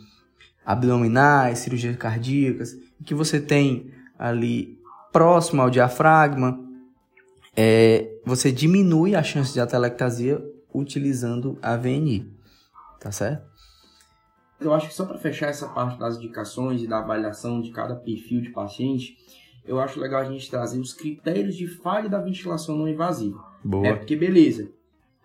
abdominais, 0.65 1.61
cirurgias 1.61 1.97
cardíacas, 1.97 2.77
que 3.05 3.15
você 3.15 3.41
tem 3.41 3.91
ali 4.19 4.79
próximo 5.13 5.63
ao 5.63 5.71
diafragma, 5.71 6.59
é, 7.57 8.09
você 8.25 8.53
diminui 8.53 9.15
a 9.15 9.23
chance 9.23 9.53
de 9.53 9.61
atelectasia 9.61 10.43
utilizando 10.73 11.59
a 11.61 11.77
VNI, 11.77 12.33
tá 13.01 13.11
certo? 13.13 13.52
Eu 14.65 14.73
acho 14.73 14.89
que 14.89 14.95
só 14.95 15.05
para 15.05 15.19
fechar 15.19 15.49
essa 15.49 15.69
parte 15.69 15.99
das 15.99 16.17
indicações 16.17 16.83
e 16.83 16.87
da 16.87 16.99
avaliação 16.99 17.61
de 17.61 17.71
cada 17.71 17.95
perfil 17.95 18.41
de 18.41 18.51
paciente, 18.51 19.17
eu 19.65 19.81
acho 19.81 20.01
legal 20.01 20.21
a 20.21 20.25
gente 20.25 20.51
trazer 20.51 20.81
os 20.81 20.93
critérios 20.93 21.57
de 21.57 21.67
falha 21.67 22.09
da 22.09 22.21
ventilação 22.21 22.77
não 22.77 22.89
invasiva. 22.89 23.43
Boa. 23.65 23.87
É 23.87 23.95
porque, 23.95 24.17
beleza, 24.17 24.71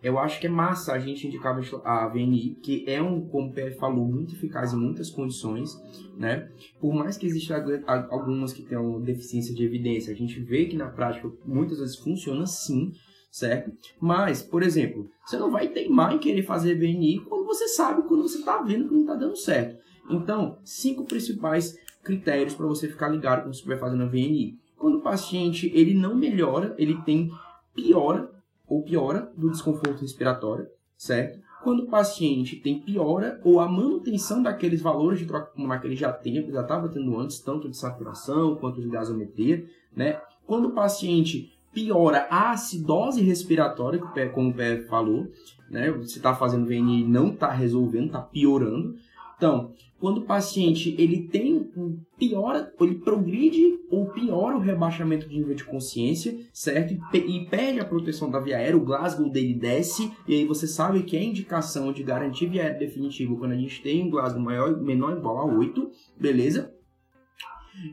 eu 0.02 0.20
acho 0.20 0.40
que 0.40 0.46
é 0.46 0.50
massa 0.50 0.94
a 0.94 1.00
gente 1.00 1.26
indicar 1.26 1.60
a 1.84 2.08
VNI, 2.08 2.58
que 2.62 2.84
é 2.88 3.02
um, 3.02 3.28
como 3.28 3.50
o 3.50 3.54
PF 3.54 3.78
falou, 3.80 4.06
muito 4.06 4.36
eficaz 4.36 4.72
em 4.74 4.78
muitas 4.78 5.10
condições, 5.10 5.76
né? 6.16 6.50
Por 6.80 6.94
mais 6.94 7.18
que 7.18 7.26
existam 7.26 7.64
algumas 8.10 8.54
que 8.54 8.62
tenham 8.62 9.02
deficiência 9.02 9.56
de 9.56 9.64
evidência, 9.64 10.14
a 10.14 10.16
gente 10.16 10.40
vê 10.40 10.66
que 10.66 10.76
na 10.76 10.88
prática 10.88 11.30
muitas 11.44 11.80
vezes 11.80 11.96
funciona 11.96 12.46
sim, 12.46 12.92
certo? 13.30 13.72
Mas, 14.00 14.42
por 14.42 14.64
exemplo, 14.64 15.10
você 15.26 15.38
não 15.38 15.52
vai 15.52 15.68
teimar 15.68 16.14
em 16.14 16.20
querer 16.20 16.44
fazer 16.44 16.76
VNI 16.76 17.20
quando 17.28 17.46
você 17.46 17.68
sabe, 17.68 18.08
quando 18.08 18.24
você 18.24 18.40
está 18.40 18.62
vendo 18.62 18.88
que 18.88 18.94
não 18.94 19.02
está 19.02 19.16
dando 19.16 19.36
certo. 19.36 19.78
Então, 20.10 20.60
cinco 20.64 21.04
principais 21.06 21.78
critérios 22.04 22.54
para 22.54 22.66
você 22.66 22.88
ficar 22.88 23.10
ligado 23.10 23.44
quando 23.44 23.56
você 23.56 23.66
vai 23.66 23.78
fazendo 23.78 24.04
a 24.04 24.08
VNI. 24.08 24.58
Quando 24.78 25.00
o 25.00 25.02
paciente 25.02 25.72
ele 25.74 25.94
não 25.94 26.16
melhora, 26.16 26.74
ele 26.78 27.02
tem 27.02 27.32
piora 27.74 28.32
ou 28.68 28.84
piora 28.84 29.32
do 29.36 29.50
desconforto 29.50 30.02
respiratório, 30.02 30.68
certo? 30.98 31.40
Quando 31.64 31.84
o 31.84 31.88
paciente 31.88 32.56
tem 32.58 32.80
piora 32.80 33.42
ou 33.44 33.60
a 33.60 33.68
manutenção 33.68 34.42
daqueles 34.42 34.82
valores 34.82 35.20
de 35.20 35.26
troca 35.26 35.48
pulmonar 35.48 35.82
que 35.82 35.88
ele 35.88 35.96
já 35.96 36.14
tem, 36.14 36.50
já 36.50 36.62
estava 36.62 36.88
tendo 36.88 37.20
antes, 37.20 37.40
tanto 37.40 37.70
de 37.70 37.76
saturação 37.76 38.56
quanto 38.56 38.80
de 38.80 38.88
gasometria, 38.88 39.66
né? 39.96 40.22
Quando 40.46 40.70
o 40.70 40.74
paciente 40.74 41.57
piora 41.78 42.26
a 42.32 42.54
acidose 42.54 43.22
respiratória, 43.22 44.02
como 44.34 44.50
o 44.50 44.54
Pé 44.54 44.82
falou, 44.86 45.28
né? 45.70 45.92
Você 45.92 46.18
está 46.18 46.34
fazendo 46.34 46.66
VNI 46.66 47.02
e 47.02 47.08
não 47.08 47.30
está 47.30 47.52
resolvendo, 47.52 48.08
está 48.08 48.20
piorando. 48.20 48.96
Então, 49.38 49.74
quando 50.00 50.18
o 50.18 50.26
paciente 50.26 50.96
ele 50.98 51.28
tem 51.28 51.70
piora, 52.18 52.74
ele 52.82 52.96
progride 52.96 53.78
ou 53.92 54.08
piora 54.08 54.58
o 54.58 54.60
rebaixamento 54.60 55.30
de 55.30 55.38
nível 55.38 55.54
de 55.54 55.66
consciência, 55.66 56.36
certo? 56.52 56.98
E, 57.14 57.46
perde 57.46 57.80
a 57.80 57.86
proteção 57.86 58.32
da 58.32 58.40
via 58.40 58.58
aérea, 58.58 58.76
o 58.76 58.84
Glasgow 58.84 59.30
dele 59.30 59.54
desce, 59.54 60.12
e 60.28 60.34
aí 60.34 60.46
você 60.46 60.66
sabe 60.66 61.04
que 61.04 61.16
é 61.16 61.24
indicação 61.24 61.94
de 61.94 62.02
garantir 62.02 62.48
via 62.48 62.64
aérea 62.64 62.80
definitiva 62.80 63.36
quando 63.36 63.52
a 63.52 63.58
gente 63.58 63.84
tem 63.84 64.04
um 64.04 64.10
Glasgow 64.10 64.42
maior, 64.42 64.76
menor 64.82 65.12
ou 65.12 65.18
igual 65.20 65.38
a 65.38 65.46
8, 65.46 65.92
beleza? 66.20 66.74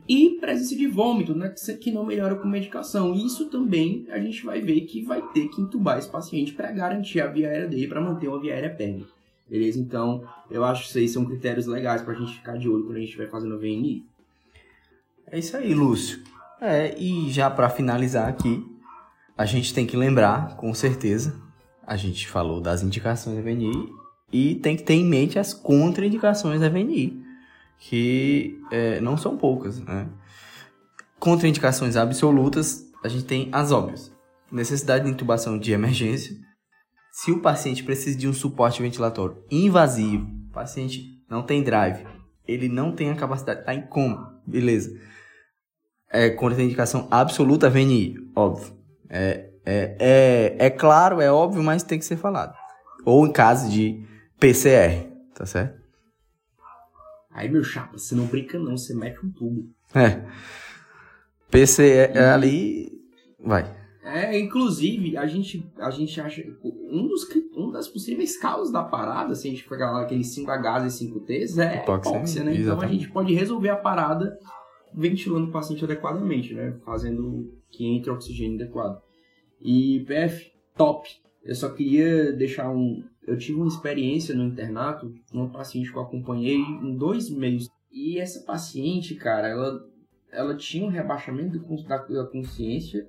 E 0.07 0.37
presença 0.39 0.75
de 0.75 0.87
vômito, 0.87 1.35
né, 1.35 1.53
que 1.79 1.91
não 1.91 2.05
melhora 2.05 2.35
com 2.35 2.47
medicação. 2.47 3.13
Isso 3.13 3.49
também 3.49 4.05
a 4.09 4.19
gente 4.19 4.43
vai 4.43 4.61
ver 4.61 4.81
que 4.81 5.03
vai 5.03 5.21
ter 5.33 5.47
que 5.49 5.61
entubar 5.61 5.97
esse 5.97 6.09
paciente 6.09 6.53
para 6.53 6.71
garantir 6.71 7.21
a 7.21 7.27
via 7.27 7.49
aérea 7.49 7.67
dele, 7.67 7.87
para 7.87 8.01
manter 8.01 8.27
uma 8.27 8.39
via 8.39 8.53
aérea 8.53 8.73
pérmia. 8.73 9.05
Beleza? 9.49 9.79
Então, 9.79 10.27
eu 10.49 10.63
acho 10.63 10.83
que 10.83 10.89
isso 10.89 10.97
aí 10.97 11.07
são 11.07 11.25
critérios 11.25 11.67
legais 11.67 12.01
para 12.01 12.13
a 12.13 12.17
gente 12.17 12.33
ficar 12.33 12.57
de 12.57 12.67
olho 12.67 12.85
quando 12.85 12.97
a 12.97 13.01
gente 13.01 13.15
vai 13.15 13.27
fazendo 13.27 13.55
o 13.55 13.59
VNI. 13.59 14.03
É 15.27 15.37
isso 15.37 15.55
aí, 15.55 15.73
Lúcio. 15.73 16.23
É, 16.59 16.95
e 16.99 17.29
já 17.29 17.49
para 17.49 17.69
finalizar 17.69 18.27
aqui, 18.27 18.65
a 19.37 19.45
gente 19.45 19.73
tem 19.73 19.85
que 19.85 19.97
lembrar, 19.97 20.55
com 20.55 20.73
certeza, 20.73 21.39
a 21.85 21.95
gente 21.95 22.27
falou 22.27 22.59
das 22.59 22.81
indicações 22.81 23.35
da 23.35 23.41
VNI 23.43 23.93
e 24.31 24.55
tem 24.55 24.75
que 24.75 24.83
ter 24.83 24.95
em 24.95 25.05
mente 25.05 25.37
as 25.37 25.53
contraindicações 25.53 26.59
da 26.59 26.69
VNI 26.69 27.24
que 27.79 28.59
é, 28.71 28.99
não 28.99 29.17
são 29.17 29.37
poucas. 29.37 29.79
Né? 29.79 30.07
Contraindicações 31.19 31.95
absolutas, 31.95 32.85
a 33.03 33.07
gente 33.07 33.25
tem 33.25 33.49
as 33.51 33.71
óbvias. 33.71 34.11
Necessidade 34.51 35.05
de 35.05 35.11
intubação 35.11 35.57
de 35.57 35.71
emergência. 35.71 36.35
Se 37.11 37.31
o 37.31 37.41
paciente 37.41 37.83
precisa 37.83 38.17
de 38.17 38.27
um 38.27 38.33
suporte 38.33 38.81
ventilatório 38.81 39.43
invasivo, 39.49 40.27
o 40.49 40.53
paciente 40.53 41.23
não 41.29 41.43
tem 41.43 41.63
drive, 41.63 42.05
ele 42.47 42.67
não 42.67 42.91
tem 42.91 43.09
a 43.09 43.15
capacidade, 43.15 43.61
está 43.61 43.73
em 43.73 43.87
coma, 43.87 44.41
beleza. 44.45 44.91
É 46.11 46.29
contraindicação 46.29 47.07
absoluta 47.09 47.69
VNI, 47.69 48.15
óbvio. 48.35 48.75
É, 49.09 49.49
é, 49.65 49.95
é, 49.99 50.55
é 50.67 50.69
claro, 50.69 51.21
é 51.21 51.31
óbvio, 51.31 51.63
mas 51.63 51.83
tem 51.83 51.97
que 51.97 52.05
ser 52.05 52.17
falado. 52.17 52.55
Ou 53.03 53.25
em 53.25 53.31
caso 53.31 53.69
de 53.69 54.05
PCR, 54.39 55.07
tá 55.33 55.45
certo? 55.45 55.84
Aí, 57.35 57.49
meu 57.49 57.65
chapa, 57.65 57.97
você 57.97 58.15
não 58.15 58.27
brinca 58.27 58.57
não, 58.57 58.77
você 58.77 58.95
mete 58.95 59.23
um 59.23 59.29
tubo. 59.29 59.69
É. 59.93 60.25
PC 61.51 61.83
é, 61.85 62.11
é 62.15 62.29
ali. 62.29 62.89
Vai. 63.37 63.69
É, 64.01 64.39
inclusive, 64.39 65.17
a 65.17 65.25
gente, 65.25 65.69
a 65.77 65.91
gente 65.91 66.21
acha. 66.21 66.41
Um 66.63 67.07
dos, 67.07 67.27
um 67.57 67.71
das 67.71 67.89
possíveis 67.89 68.37
causas 68.37 68.71
da 68.71 68.83
parada, 68.83 69.35
se 69.35 69.49
a 69.49 69.51
gente 69.51 69.67
pegar 69.67 69.91
lá 69.91 70.03
aqueles 70.03 70.33
5Hs 70.33 70.85
e 70.85 71.11
5Ts, 71.11 71.57
é 71.61 71.83
hipóxia, 71.83 72.43
né? 72.43 72.55
Exatamente. 72.55 72.61
Então 72.61 72.79
a 72.81 72.87
gente 72.87 73.09
pode 73.09 73.33
resolver 73.33 73.69
a 73.69 73.75
parada 73.75 74.39
ventilando 74.93 75.49
o 75.49 75.51
paciente 75.51 75.83
adequadamente, 75.83 76.53
né? 76.53 76.79
Fazendo 76.85 77.53
que 77.69 77.85
entre 77.85 78.09
oxigênio 78.11 78.55
adequado. 78.55 79.01
E 79.61 80.05
PF, 80.07 80.53
top. 80.77 81.09
Eu 81.43 81.53
só 81.53 81.69
queria 81.69 82.31
deixar 82.31 82.69
um, 82.69 83.03
eu 83.27 83.37
tive 83.37 83.57
uma 83.57 83.67
experiência 83.67 84.35
no 84.35 84.45
internato, 84.45 85.13
uma 85.33 85.49
paciente 85.49 85.91
que 85.91 85.97
eu 85.97 86.01
acompanhei 86.01 86.57
em 86.57 86.95
dois 86.95 87.29
meses. 87.29 87.69
E 87.91 88.19
essa 88.19 88.45
paciente, 88.45 89.15
cara, 89.15 89.47
ela, 89.47 89.79
ela 90.31 90.55
tinha 90.55 90.85
um 90.85 90.89
rebaixamento 90.89 91.57
da 92.09 92.25
consciência, 92.25 93.07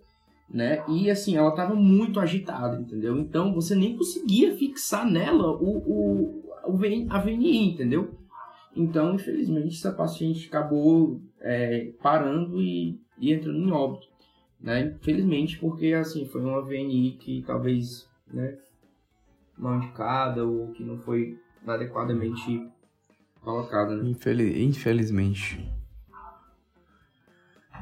né? 0.48 0.84
E 0.88 1.10
assim, 1.10 1.36
ela 1.36 1.50
tava 1.50 1.74
muito 1.74 2.20
agitada, 2.20 2.80
entendeu? 2.80 3.18
Então 3.18 3.52
você 3.52 3.74
nem 3.74 3.96
conseguia 3.96 4.56
fixar 4.56 5.10
nela 5.10 5.50
o, 5.50 5.78
o, 5.78 6.44
o 6.66 6.78
a 7.10 7.18
VNI, 7.18 7.72
entendeu? 7.72 8.14
Então, 8.74 9.14
infelizmente, 9.14 9.76
essa 9.76 9.92
paciente 9.92 10.48
acabou 10.48 11.20
é, 11.40 11.92
parando 12.02 12.60
e, 12.60 13.00
e 13.18 13.32
entrando 13.32 13.58
em 13.58 13.72
óbito. 13.72 14.06
né? 14.60 14.94
Infelizmente, 15.00 15.58
porque 15.58 15.94
assim, 15.94 16.26
foi 16.26 16.42
uma 16.42 16.62
VNI 16.62 17.16
que 17.18 17.42
talvez, 17.46 18.06
né, 18.32 18.58
mal 19.56 19.76
indicada 19.76 20.44
ou 20.44 20.72
que 20.72 20.84
não 20.84 20.98
foi 20.98 21.38
adequadamente 21.66 22.68
colocada, 23.40 23.96
né? 23.96 24.10
Infeliz, 24.10 24.56
infelizmente. 24.56 25.72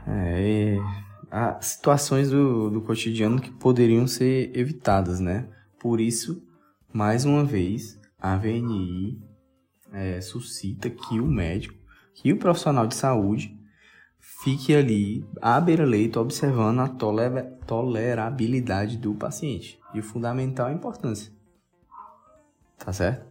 É, 0.06 0.76
há 1.30 1.60
situações 1.60 2.30
do, 2.30 2.70
do 2.70 2.80
cotidiano 2.82 3.40
que 3.40 3.50
poderiam 3.50 4.06
ser 4.06 4.56
evitadas, 4.56 5.20
né? 5.20 5.48
Por 5.78 6.00
isso, 6.00 6.42
mais 6.92 7.24
uma 7.24 7.44
vez, 7.44 8.00
a 8.18 8.36
VNI 8.36 9.20
é, 9.92 10.20
suscita 10.20 10.88
que 10.88 11.20
o 11.20 11.26
médico, 11.26 11.74
que 12.14 12.32
o 12.32 12.38
profissional 12.38 12.86
de 12.86 12.94
saúde 12.94 13.58
fique 14.18 14.74
ali 14.74 15.26
à 15.40 15.60
beira-leito 15.60 16.20
observando 16.20 16.80
a 16.80 16.88
tolerabilidade 17.66 18.96
do 18.96 19.14
paciente. 19.14 19.78
E 19.92 20.00
o 20.00 20.02
fundamental 20.02 20.68
é 20.68 20.72
importância. 20.72 21.33
Tá 22.78 22.92
certo? 22.92 23.26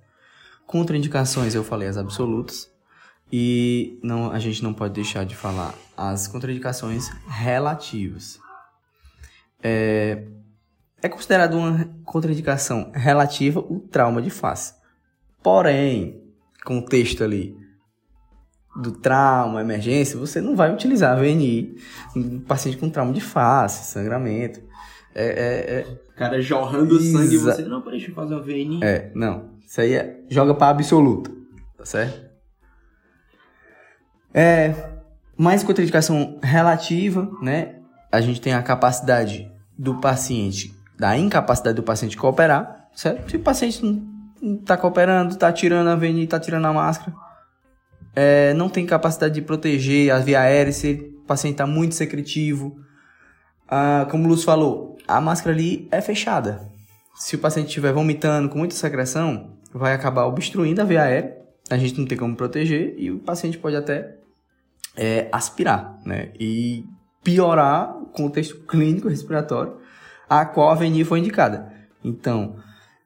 Contraindicações, 0.65 1.55
eu 1.55 1.63
falei 1.63 1.87
as 1.87 1.97
absolutas. 1.97 2.71
E 3.31 3.99
não, 4.03 4.31
a 4.31 4.39
gente 4.39 4.63
não 4.63 4.73
pode 4.73 4.93
deixar 4.93 5.25
de 5.25 5.35
falar 5.35 5.73
as 5.97 6.27
contraindicações 6.27 7.09
relativas. 7.27 8.39
É, 9.61 10.23
é 11.01 11.09
considerado 11.09 11.57
uma 11.57 11.89
contraindicação 12.05 12.91
relativa 12.93 13.59
o 13.59 13.79
trauma 13.79 14.21
de 14.21 14.29
face. 14.29 14.75
Porém, 15.41 16.21
contexto 16.63 17.23
ali 17.23 17.57
do 18.75 18.91
trauma, 18.91 19.61
emergência, 19.61 20.17
você 20.17 20.41
não 20.41 20.55
vai 20.55 20.73
utilizar 20.73 21.17
a 21.17 21.19
VNI 21.19 21.77
em 22.15 22.39
paciente 22.39 22.77
com 22.77 22.89
trauma 22.89 23.13
de 23.13 23.21
face, 23.21 23.91
sangramento. 23.91 24.61
É, 25.15 25.25
é, 25.25 25.79
é... 25.79 25.97
Cara 26.15 26.41
jorrando 26.41 26.95
Exa... 26.97 27.17
sangue, 27.17 27.37
você 27.37 27.61
não 27.63 27.81
pode 27.81 28.11
fazer 28.11 28.33
uma 28.33 28.41
VNI. 28.41 28.79
É, 28.83 29.11
não. 29.13 29.53
Isso 29.65 29.81
aí 29.81 29.93
é, 29.93 30.21
joga 30.29 30.53
para 30.53 30.69
absoluta, 30.69 31.31
tá 31.77 31.85
certo? 31.85 32.29
É, 34.33 34.73
mais 35.37 35.63
contraindicação 35.63 36.39
relativa, 36.41 37.29
né? 37.41 37.75
A 38.11 38.21
gente 38.21 38.41
tem 38.41 38.53
a 38.53 38.61
capacidade 38.61 39.51
do 39.77 39.99
paciente, 39.99 40.73
da 40.97 41.17
incapacidade 41.17 41.75
do 41.75 41.83
paciente 41.83 42.17
cooperar, 42.17 42.87
certo? 42.93 43.29
Se 43.29 43.37
o 43.37 43.39
paciente 43.39 43.83
não 43.83 44.55
está 44.55 44.77
cooperando, 44.77 45.33
está 45.33 45.51
tirando 45.51 45.87
a 45.87 45.95
VNI, 45.95 46.23
está 46.23 46.39
tirando 46.39 46.65
a 46.65 46.73
máscara, 46.73 47.15
é, 48.15 48.53
não 48.53 48.69
tem 48.69 48.85
capacidade 48.85 49.33
de 49.33 49.41
proteger 49.41 50.11
a 50.11 50.19
via 50.19 50.41
aérea, 50.41 50.71
se 50.71 51.15
o 51.23 51.25
paciente 51.25 51.53
está 51.53 51.65
muito 51.65 51.95
secretivo. 51.95 52.77
Ah, 53.67 54.07
como 54.11 54.25
o 54.25 54.27
Lúcio 54.27 54.45
falou, 54.45 54.92
a 55.07 55.21
máscara 55.21 55.55
ali 55.55 55.87
é 55.91 56.01
fechada. 56.01 56.67
Se 57.15 57.35
o 57.35 57.39
paciente 57.39 57.67
estiver 57.67 57.93
vomitando 57.93 58.49
com 58.49 58.57
muita 58.57 58.75
secreção, 58.75 59.57
vai 59.73 59.93
acabar 59.93 60.25
obstruindo 60.25 60.81
a 60.81 60.85
via 60.85 61.03
aérea, 61.03 61.37
a 61.69 61.77
gente 61.77 61.99
não 61.99 62.05
tem 62.05 62.17
como 62.17 62.35
proteger 62.35 62.95
e 62.97 63.11
o 63.11 63.19
paciente 63.19 63.57
pode 63.57 63.75
até 63.75 64.15
é, 64.95 65.27
aspirar, 65.31 65.99
né? 66.05 66.31
E 66.39 66.85
piorar 67.23 67.97
o 67.97 68.05
contexto 68.07 68.59
clínico 68.65 69.07
respiratório 69.07 69.77
a 70.29 70.45
qual 70.45 70.71
a 70.71 70.75
VNI 70.75 71.03
foi 71.03 71.19
indicada. 71.19 71.71
Então, 72.03 72.55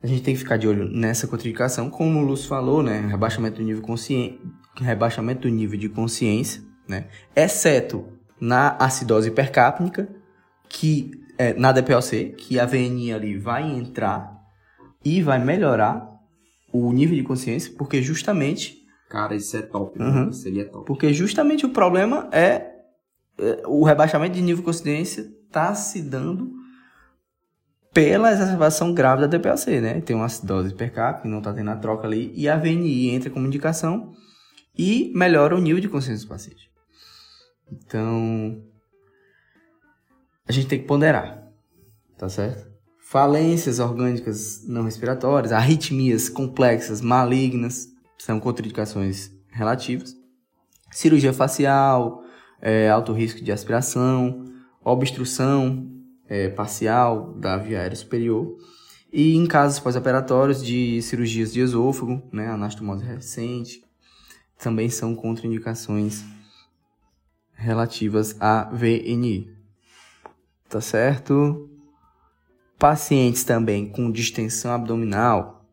a 0.01 0.07
gente 0.07 0.23
tem 0.23 0.33
que 0.33 0.39
ficar 0.39 0.57
de 0.57 0.67
olho 0.67 0.87
nessa 0.89 1.27
contraindicação, 1.27 1.89
como 1.89 2.19
o 2.19 2.23
Lúcio 2.23 2.47
falou, 2.47 2.81
né? 2.81 3.05
Rebaixamento 3.09 3.57
do 3.57 3.63
nível 3.63 3.81
consciente, 3.81 4.39
rebaixamento 4.75 5.41
do 5.41 5.49
nível 5.49 5.77
de 5.77 5.89
consciência, 5.89 6.61
né? 6.87 7.05
Exceto 7.35 8.07
na 8.39 8.75
acidose 8.77 9.29
hipercápnica, 9.29 10.07
que 10.69 11.11
é, 11.37 11.53
na 11.53 11.71
DPOC, 11.71 12.35
que 12.37 12.59
a 12.59 12.65
VNI 12.65 13.13
ali 13.13 13.37
vai 13.37 13.63
entrar 13.63 14.35
e 15.03 15.21
vai 15.21 15.43
melhorar 15.43 16.07
o 16.71 16.91
nível 16.91 17.15
de 17.15 17.23
consciência, 17.23 17.73
porque 17.77 18.01
justamente 18.01 18.77
Cara, 19.09 19.35
isso 19.35 19.55
é 19.55 19.61
top, 19.61 20.01
uhum. 20.01 20.31
seria 20.33 20.65
top. 20.65 20.85
Porque 20.85 21.13
justamente 21.13 21.65
o 21.65 21.69
problema 21.69 22.27
é, 22.31 22.75
é 23.37 23.63
o 23.65 23.83
rebaixamento 23.83 24.35
de 24.35 24.41
nível 24.41 24.57
de 24.57 24.63
consciência 24.63 25.21
está 25.45 25.73
se 25.73 26.01
dando 26.01 26.51
pela 27.93 28.31
exacerbação 28.31 28.93
grave 28.93 29.21
da 29.21 29.27
DPAC, 29.27 29.79
né? 29.79 30.01
Tem 30.01 30.15
uma 30.15 30.25
acidose 30.25 30.73
per 30.73 30.91
capita, 30.93 31.27
não 31.27 31.37
está 31.37 31.53
tendo 31.53 31.71
a 31.71 31.75
troca 31.77 32.05
ali, 32.05 32.31
e 32.35 32.49
a 32.49 32.57
VNI 32.57 33.09
entra 33.09 33.29
como 33.29 33.47
indicação 33.47 34.13
e 34.77 35.11
melhora 35.15 35.55
o 35.55 35.61
nível 35.61 35.81
de 35.81 35.87
consciência 35.87 36.25
do 36.25 36.29
paciente. 36.29 36.69
Então, 37.71 38.61
a 40.47 40.51
gente 40.51 40.67
tem 40.67 40.79
que 40.79 40.85
ponderar, 40.85 41.51
tá 42.17 42.29
certo? 42.29 42.67
Falências 42.99 43.79
orgânicas 43.79 44.65
não 44.67 44.83
respiratórias, 44.83 45.51
arritmias 45.51 46.29
complexas, 46.29 47.01
malignas, 47.01 47.87
são 48.17 48.39
contraindicações 48.39 49.31
relativas. 49.49 50.15
Cirurgia 50.91 51.33
facial, 51.33 52.23
é, 52.61 52.89
alto 52.89 53.13
risco 53.13 53.43
de 53.43 53.51
aspiração, 53.51 54.45
obstrução 54.83 55.89
é, 56.27 56.49
parcial 56.49 57.33
da 57.33 57.57
via 57.57 57.79
aérea 57.79 57.95
superior. 57.95 58.57
E 59.11 59.35
em 59.35 59.45
casos 59.45 59.79
pós-operatórios 59.79 60.63
de 60.63 61.01
cirurgias 61.01 61.53
de 61.53 61.61
esôfago, 61.61 62.21
né, 62.31 62.47
anastomose 62.47 63.05
recente, 63.05 63.83
também 64.57 64.89
são 64.89 65.15
contraindicações 65.15 66.23
relativas 67.53 68.35
à 68.39 68.65
VNI. 68.65 69.56
Tá 70.69 70.81
certo? 70.81 71.69
Pacientes 72.77 73.43
também 73.43 73.87
com 73.87 74.11
distensão 74.11 74.71
abdominal, 74.71 75.65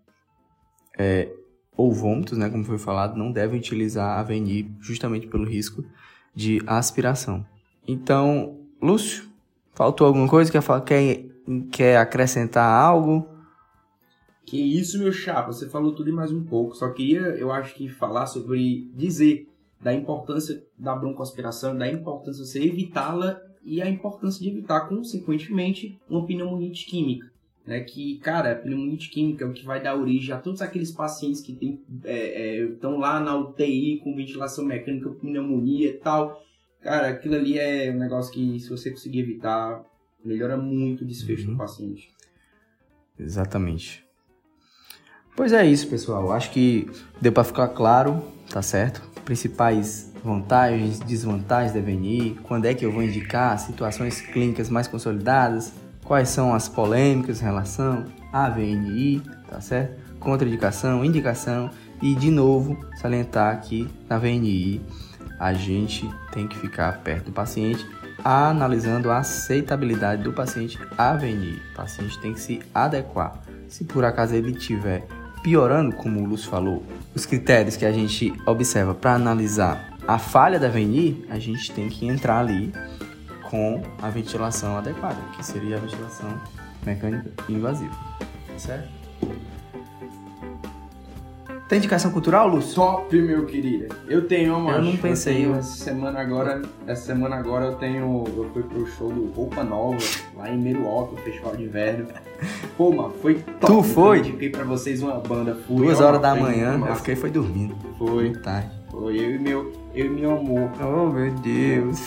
é, 0.97 1.30
ou 1.76 1.92
vômitos, 1.92 2.38
né, 2.38 2.49
como 2.49 2.64
foi 2.64 2.78
falado, 2.78 3.16
não 3.16 3.32
devem 3.32 3.59
utilizar 3.59 4.18
a 4.18 4.22
VNI 4.22 4.76
justamente 4.80 5.26
pelo 5.26 5.45
risco 5.45 5.84
de 6.34 6.62
aspiração. 6.66 7.45
Então, 7.86 8.61
Lúcio, 8.80 9.24
faltou 9.72 10.07
alguma 10.07 10.28
coisa? 10.28 10.51
Quer, 10.51 10.62
quer, 10.82 11.24
quer 11.70 11.97
acrescentar 11.97 12.66
algo? 12.66 13.28
Que 14.47 14.59
isso, 14.59 14.99
meu 14.99 15.12
chapa, 15.12 15.53
você 15.53 15.68
falou 15.68 15.95
tudo 15.95 16.11
e 16.11 16.12
mais 16.12 16.30
um 16.30 16.45
pouco. 16.45 16.74
Só 16.74 16.90
queria, 16.90 17.20
eu 17.20 17.51
acho 17.51 17.74
que 17.74 17.88
falar 17.88 18.26
sobre 18.26 18.90
dizer 18.95 19.49
da 19.80 19.92
importância 19.92 20.64
da 20.78 20.95
broncoaspiração, 20.95 21.76
da 21.76 21.90
importância 21.90 22.42
de 22.42 22.51
você 22.51 22.62
evitá-la 22.62 23.40
e 23.65 23.81
a 23.81 23.89
importância 23.89 24.41
de 24.41 24.49
evitar, 24.49 24.89
consequentemente, 24.89 25.99
uma 26.09 26.27
pneumonia 26.27 26.71
química 26.71 27.35
né, 27.67 27.81
que, 27.81 28.19
cara, 28.19 28.53
a 28.53 28.57
pneumonia 28.57 28.99
química 28.99 29.45
é 29.45 29.49
o 29.49 29.53
que 29.53 29.65
vai 29.65 29.83
dar 29.83 29.97
origem 29.97 30.35
a 30.35 30.39
todos 30.39 30.61
aqueles 30.61 30.93
pacientes 30.93 31.41
que 31.41 31.53
estão 31.53 31.79
é, 32.05 32.59
é, 32.61 32.99
lá 32.99 33.21
na 33.21 33.37
UTI 33.37 34.01
com 34.03 34.15
ventilação 34.15 34.65
mecânica, 34.65 35.09
pneumonia 35.11 35.89
e 35.89 35.95
tal. 35.95 36.43
Cara, 36.83 37.09
aquilo 37.09 37.35
ali 37.35 37.59
é 37.59 37.91
um 37.91 37.99
negócio 37.99 38.33
que, 38.33 38.61
se 38.61 38.69
você 38.69 38.91
conseguir 38.91 39.21
evitar, 39.21 39.83
melhora 40.23 40.57
muito 40.57 41.03
o 41.03 41.07
desfecho 41.07 41.47
uhum. 41.47 41.53
do 41.53 41.59
paciente. 41.59 42.11
Exatamente. 43.19 44.05
Pois 45.35 45.53
é 45.53 45.67
isso, 45.67 45.89
pessoal. 45.89 46.31
Acho 46.33 46.53
que 46.53 46.87
deu 47.21 47.33
para 47.33 47.45
ficar 47.45 47.69
claro, 47.69 48.23
tá 48.51 48.61
certo? 48.61 49.14
Principais 49.25 50.12
vantagens, 50.22 51.01
desvantagens 51.01 51.72
da 51.72 51.81
VNI, 51.81 52.39
quando 52.43 52.66
é 52.66 52.75
que 52.75 52.85
eu 52.85 52.93
vou 52.93 53.03
indicar, 53.03 53.59
situações 53.59 54.20
clínicas 54.20 54.68
mais 54.68 54.87
consolidadas, 54.87 55.72
quais 56.05 56.29
são 56.29 56.55
as 56.55 56.68
polêmicas 56.68 57.41
em 57.41 57.45
relação 57.45 58.05
à 58.33 58.49
VNI, 58.49 59.22
tá 59.49 59.61
certo? 59.61 60.03
Contraindicação, 60.18 61.05
indicação 61.05 61.70
e 62.03 62.14
de 62.14 62.31
novo 62.31 62.79
salientar 62.97 63.61
que 63.61 63.89
na 64.09 64.18
VNI 64.18 64.81
a 65.39 65.53
gente 65.53 66.09
tem 66.33 66.47
que 66.47 66.57
ficar 66.59 67.01
perto 67.01 67.27
do 67.27 67.33
paciente, 67.33 67.87
analisando 68.25 69.11
a 69.11 69.18
aceitabilidade 69.18 70.22
do 70.22 70.33
paciente 70.33 70.79
à 70.97 71.14
VNI. 71.14 71.61
O 71.72 71.77
paciente 71.77 72.18
tem 72.20 72.33
que 72.33 72.41
se 72.41 72.62
adequar. 72.75 73.41
Se 73.68 73.85
por 73.85 74.05
acaso 74.05 74.35
ele 74.35 74.53
estiver 74.53 75.07
piorando, 75.45 75.95
como 75.95 76.22
o 76.22 76.24
Lúcio 76.24 76.49
falou, 76.49 76.82
os 77.14 77.26
critérios 77.26 77.76
que 77.76 77.84
a 77.84 77.92
gente 77.92 78.32
observa 78.47 78.95
para 78.95 79.14
analisar 79.14 79.95
a 80.09 80.18
falha 80.18 80.59
da 80.59 80.70
VNI, 80.70 81.26
a 81.28 81.38
gente 81.38 81.70
tem 81.70 81.90
que 81.90 82.07
entrar 82.07 82.40
ali 82.40 82.72
com 83.51 83.82
a 84.01 84.09
ventilação 84.09 84.78
adequada, 84.78 85.20
que 85.36 85.45
seria 85.45 85.76
a 85.76 85.80
ventilação 85.80 86.40
mecânica 86.84 87.30
invasiva. 87.47 87.95
Certo? 88.57 88.88
Tem 91.69 91.79
indicação 91.79 92.11
cultural, 92.11 92.47
Lúcio? 92.47 92.75
Top, 92.75 93.17
meu 93.23 93.47
querido. 93.47 93.95
Eu 94.07 94.29
tenho 94.29 94.57
uma. 94.57 94.73
Eu 94.73 94.83
não 94.83 94.97
pensei. 94.99 95.47
Eu 95.47 95.55
essa 95.55 95.77
semana 95.83 96.21
agora, 96.21 96.61
essa 96.87 97.07
semana 97.07 97.37
agora 97.37 97.67
eu 97.67 97.75
tenho, 97.77 98.25
eu 98.37 98.51
fui 98.53 98.62
pro 98.62 98.87
show 98.87 99.11
do 99.11 99.33
Roupa 99.33 99.65
Nova 99.65 99.97
lá 100.37 100.51
em 100.51 100.59
Meruoca, 100.59 101.17
Festival 101.23 101.57
de 101.57 101.65
Inverno. 101.65 102.07
Pô, 102.77 102.93
mano, 102.93 103.15
foi 103.23 103.37
top. 103.61 103.67
Tu 103.67 103.83
foi? 103.83 104.19
Eu 104.19 104.25
indiquei 104.27 104.51
pra 104.51 104.65
vocês 104.65 105.03
uma 105.03 105.19
banda. 105.21 105.55
Fui, 105.67 105.87
Duas 105.87 106.01
horas 106.01 106.21
da 106.21 106.35
manhã, 106.35 106.79
eu 106.87 106.97
fiquei 106.97 107.17
foi 107.17 107.31
dormindo. 107.31 107.75
Foi. 107.99 108.33
Tarde. 108.37 108.71
Foi 108.91 109.17
eu 109.19 109.35
e 109.35 109.39
meu, 109.39 109.73
eu 109.95 110.07
e 110.07 110.11
meu 110.11 110.37
amor. 110.37 110.71
Oh, 110.81 111.07
meu 111.07 111.33
Deus. 111.33 111.99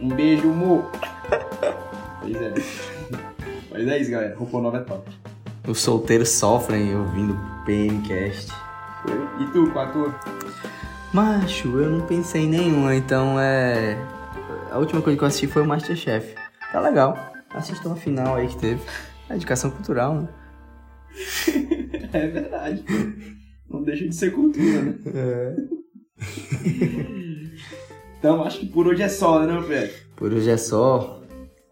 Um 0.00 0.08
beijo, 0.08 0.48
amor. 0.50 0.90
Pois 2.22 2.36
é. 2.40 2.54
Mas 3.72 3.88
é 3.88 3.98
isso, 3.98 4.10
galera. 4.12 4.36
Roupa 4.36 4.60
nova 4.60 4.76
é 4.76 4.80
top. 4.80 5.10
Os 5.66 5.80
solteiros 5.80 6.28
sofrem 6.28 6.94
ouvindo 6.96 7.36
PMcast. 7.66 8.52
E 9.40 9.46
tu, 9.52 9.70
com 9.70 9.78
a 9.78 9.86
tua? 9.86 10.14
Macho, 11.12 11.78
eu 11.78 11.90
não 11.90 12.06
pensei 12.06 12.42
em 12.42 12.48
nenhuma, 12.48 12.94
então 12.94 13.38
é. 13.38 13.96
A 14.70 14.78
última 14.78 15.02
coisa 15.02 15.18
que 15.18 15.24
eu 15.24 15.28
assisti 15.28 15.46
foi 15.46 15.62
o 15.62 15.66
Masterchef. 15.66 16.34
Tá 16.70 16.80
legal. 16.80 17.18
Assistam 17.50 17.92
a 17.92 17.96
final 17.96 18.36
aí 18.36 18.48
que 18.48 18.56
teve. 18.56 18.80
É 19.28 19.34
educação 19.34 19.70
cultural, 19.70 20.14
né? 20.14 20.28
é 22.12 22.26
verdade. 22.28 22.84
Não 23.68 23.82
deixa 23.82 24.08
de 24.08 24.14
ser 24.14 24.32
cultura, 24.32 24.82
né? 24.82 24.94
É. 25.14 25.56
então 28.18 28.42
acho 28.42 28.60
que 28.60 28.66
por 28.66 28.86
hoje 28.86 29.02
é 29.02 29.08
só, 29.08 29.44
né, 29.44 29.62
Pedro? 29.66 29.94
Por 30.16 30.32
hoje 30.32 30.50
é 30.50 30.56
só. 30.56 31.22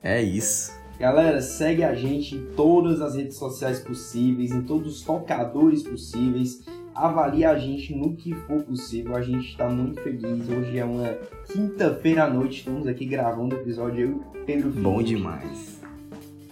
É 0.02 0.22
isso. 0.22 0.72
Galera, 0.98 1.40
segue 1.40 1.82
a 1.82 1.94
gente 1.94 2.34
em 2.34 2.46
todas 2.54 3.00
as 3.00 3.14
redes 3.14 3.36
sociais 3.36 3.80
possíveis, 3.80 4.50
em 4.50 4.62
todos 4.62 4.96
os 4.96 5.02
tocadores 5.02 5.82
possíveis. 5.82 6.60
Avalie 7.00 7.46
a 7.46 7.56
gente 7.56 7.94
no 7.94 8.14
que 8.14 8.34
for 8.34 8.62
possível. 8.62 9.16
A 9.16 9.22
gente 9.22 9.48
está 9.48 9.66
muito 9.70 10.02
feliz. 10.02 10.46
Hoje 10.50 10.78
é 10.78 10.84
uma 10.84 11.08
quinta-feira 11.50 12.24
à 12.24 12.30
noite. 12.30 12.58
Estamos 12.58 12.86
aqui 12.86 13.06
gravando 13.06 13.56
o 13.56 13.58
episódio. 13.58 14.00
Eu 14.34 14.42
Pedro 14.44 14.70
Felipe. 14.70 14.82
Bom 14.82 15.02
demais. 15.02 15.80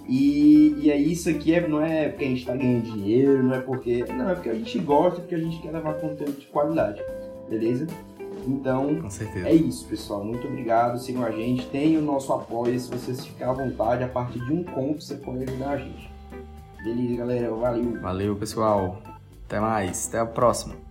E, 0.09 0.75
e 0.79 0.91
é 0.91 0.97
isso 0.97 1.29
aqui, 1.29 1.53
é, 1.53 1.69
não 1.69 1.83
é 1.83 2.09
porque 2.09 2.25
a 2.25 2.29
gente 2.29 2.39
está 2.39 2.57
ganhando 2.57 2.83
dinheiro, 2.85 3.43
não 3.43 3.57
é 3.57 3.61
porque. 3.61 4.07
Não, 4.07 4.31
é 4.31 4.35
porque 4.35 4.49
a 4.49 4.55
gente 4.55 4.79
gosta, 4.79 5.21
porque 5.21 5.35
a 5.35 5.39
gente 5.39 5.61
quer 5.61 5.71
levar 5.71 5.93
conteúdo 5.95 6.41
de 6.41 6.47
qualidade. 6.47 7.03
Beleza? 7.51 7.87
Então, 8.47 9.03
Com 9.03 9.11
certeza. 9.11 9.47
é 9.47 9.53
isso, 9.53 9.87
pessoal. 9.87 10.25
Muito 10.25 10.49
obrigado. 10.49 10.99
Sigam 10.99 11.25
a 11.25 11.31
gente. 11.31 11.67
Tem 11.67 11.99
o 11.99 12.01
nosso 12.01 12.33
apoio. 12.33 12.81
Se 12.81 12.91
vocês 12.91 13.27
ficarem 13.27 13.53
à 13.53 13.57
vontade, 13.67 14.03
a 14.03 14.09
partir 14.09 14.43
de 14.43 14.51
um 14.51 14.65
conto 14.65 15.03
você 15.03 15.17
pode 15.17 15.43
ajudar 15.43 15.73
a 15.73 15.77
gente. 15.77 16.11
Beleza, 16.83 17.17
galera. 17.17 17.51
Valeu. 17.51 18.01
Valeu, 18.01 18.35
pessoal. 18.37 19.03
Até 19.49 19.59
mais. 19.61 20.09
Até 20.09 20.19
a 20.19 20.27
próxima. 20.27 20.88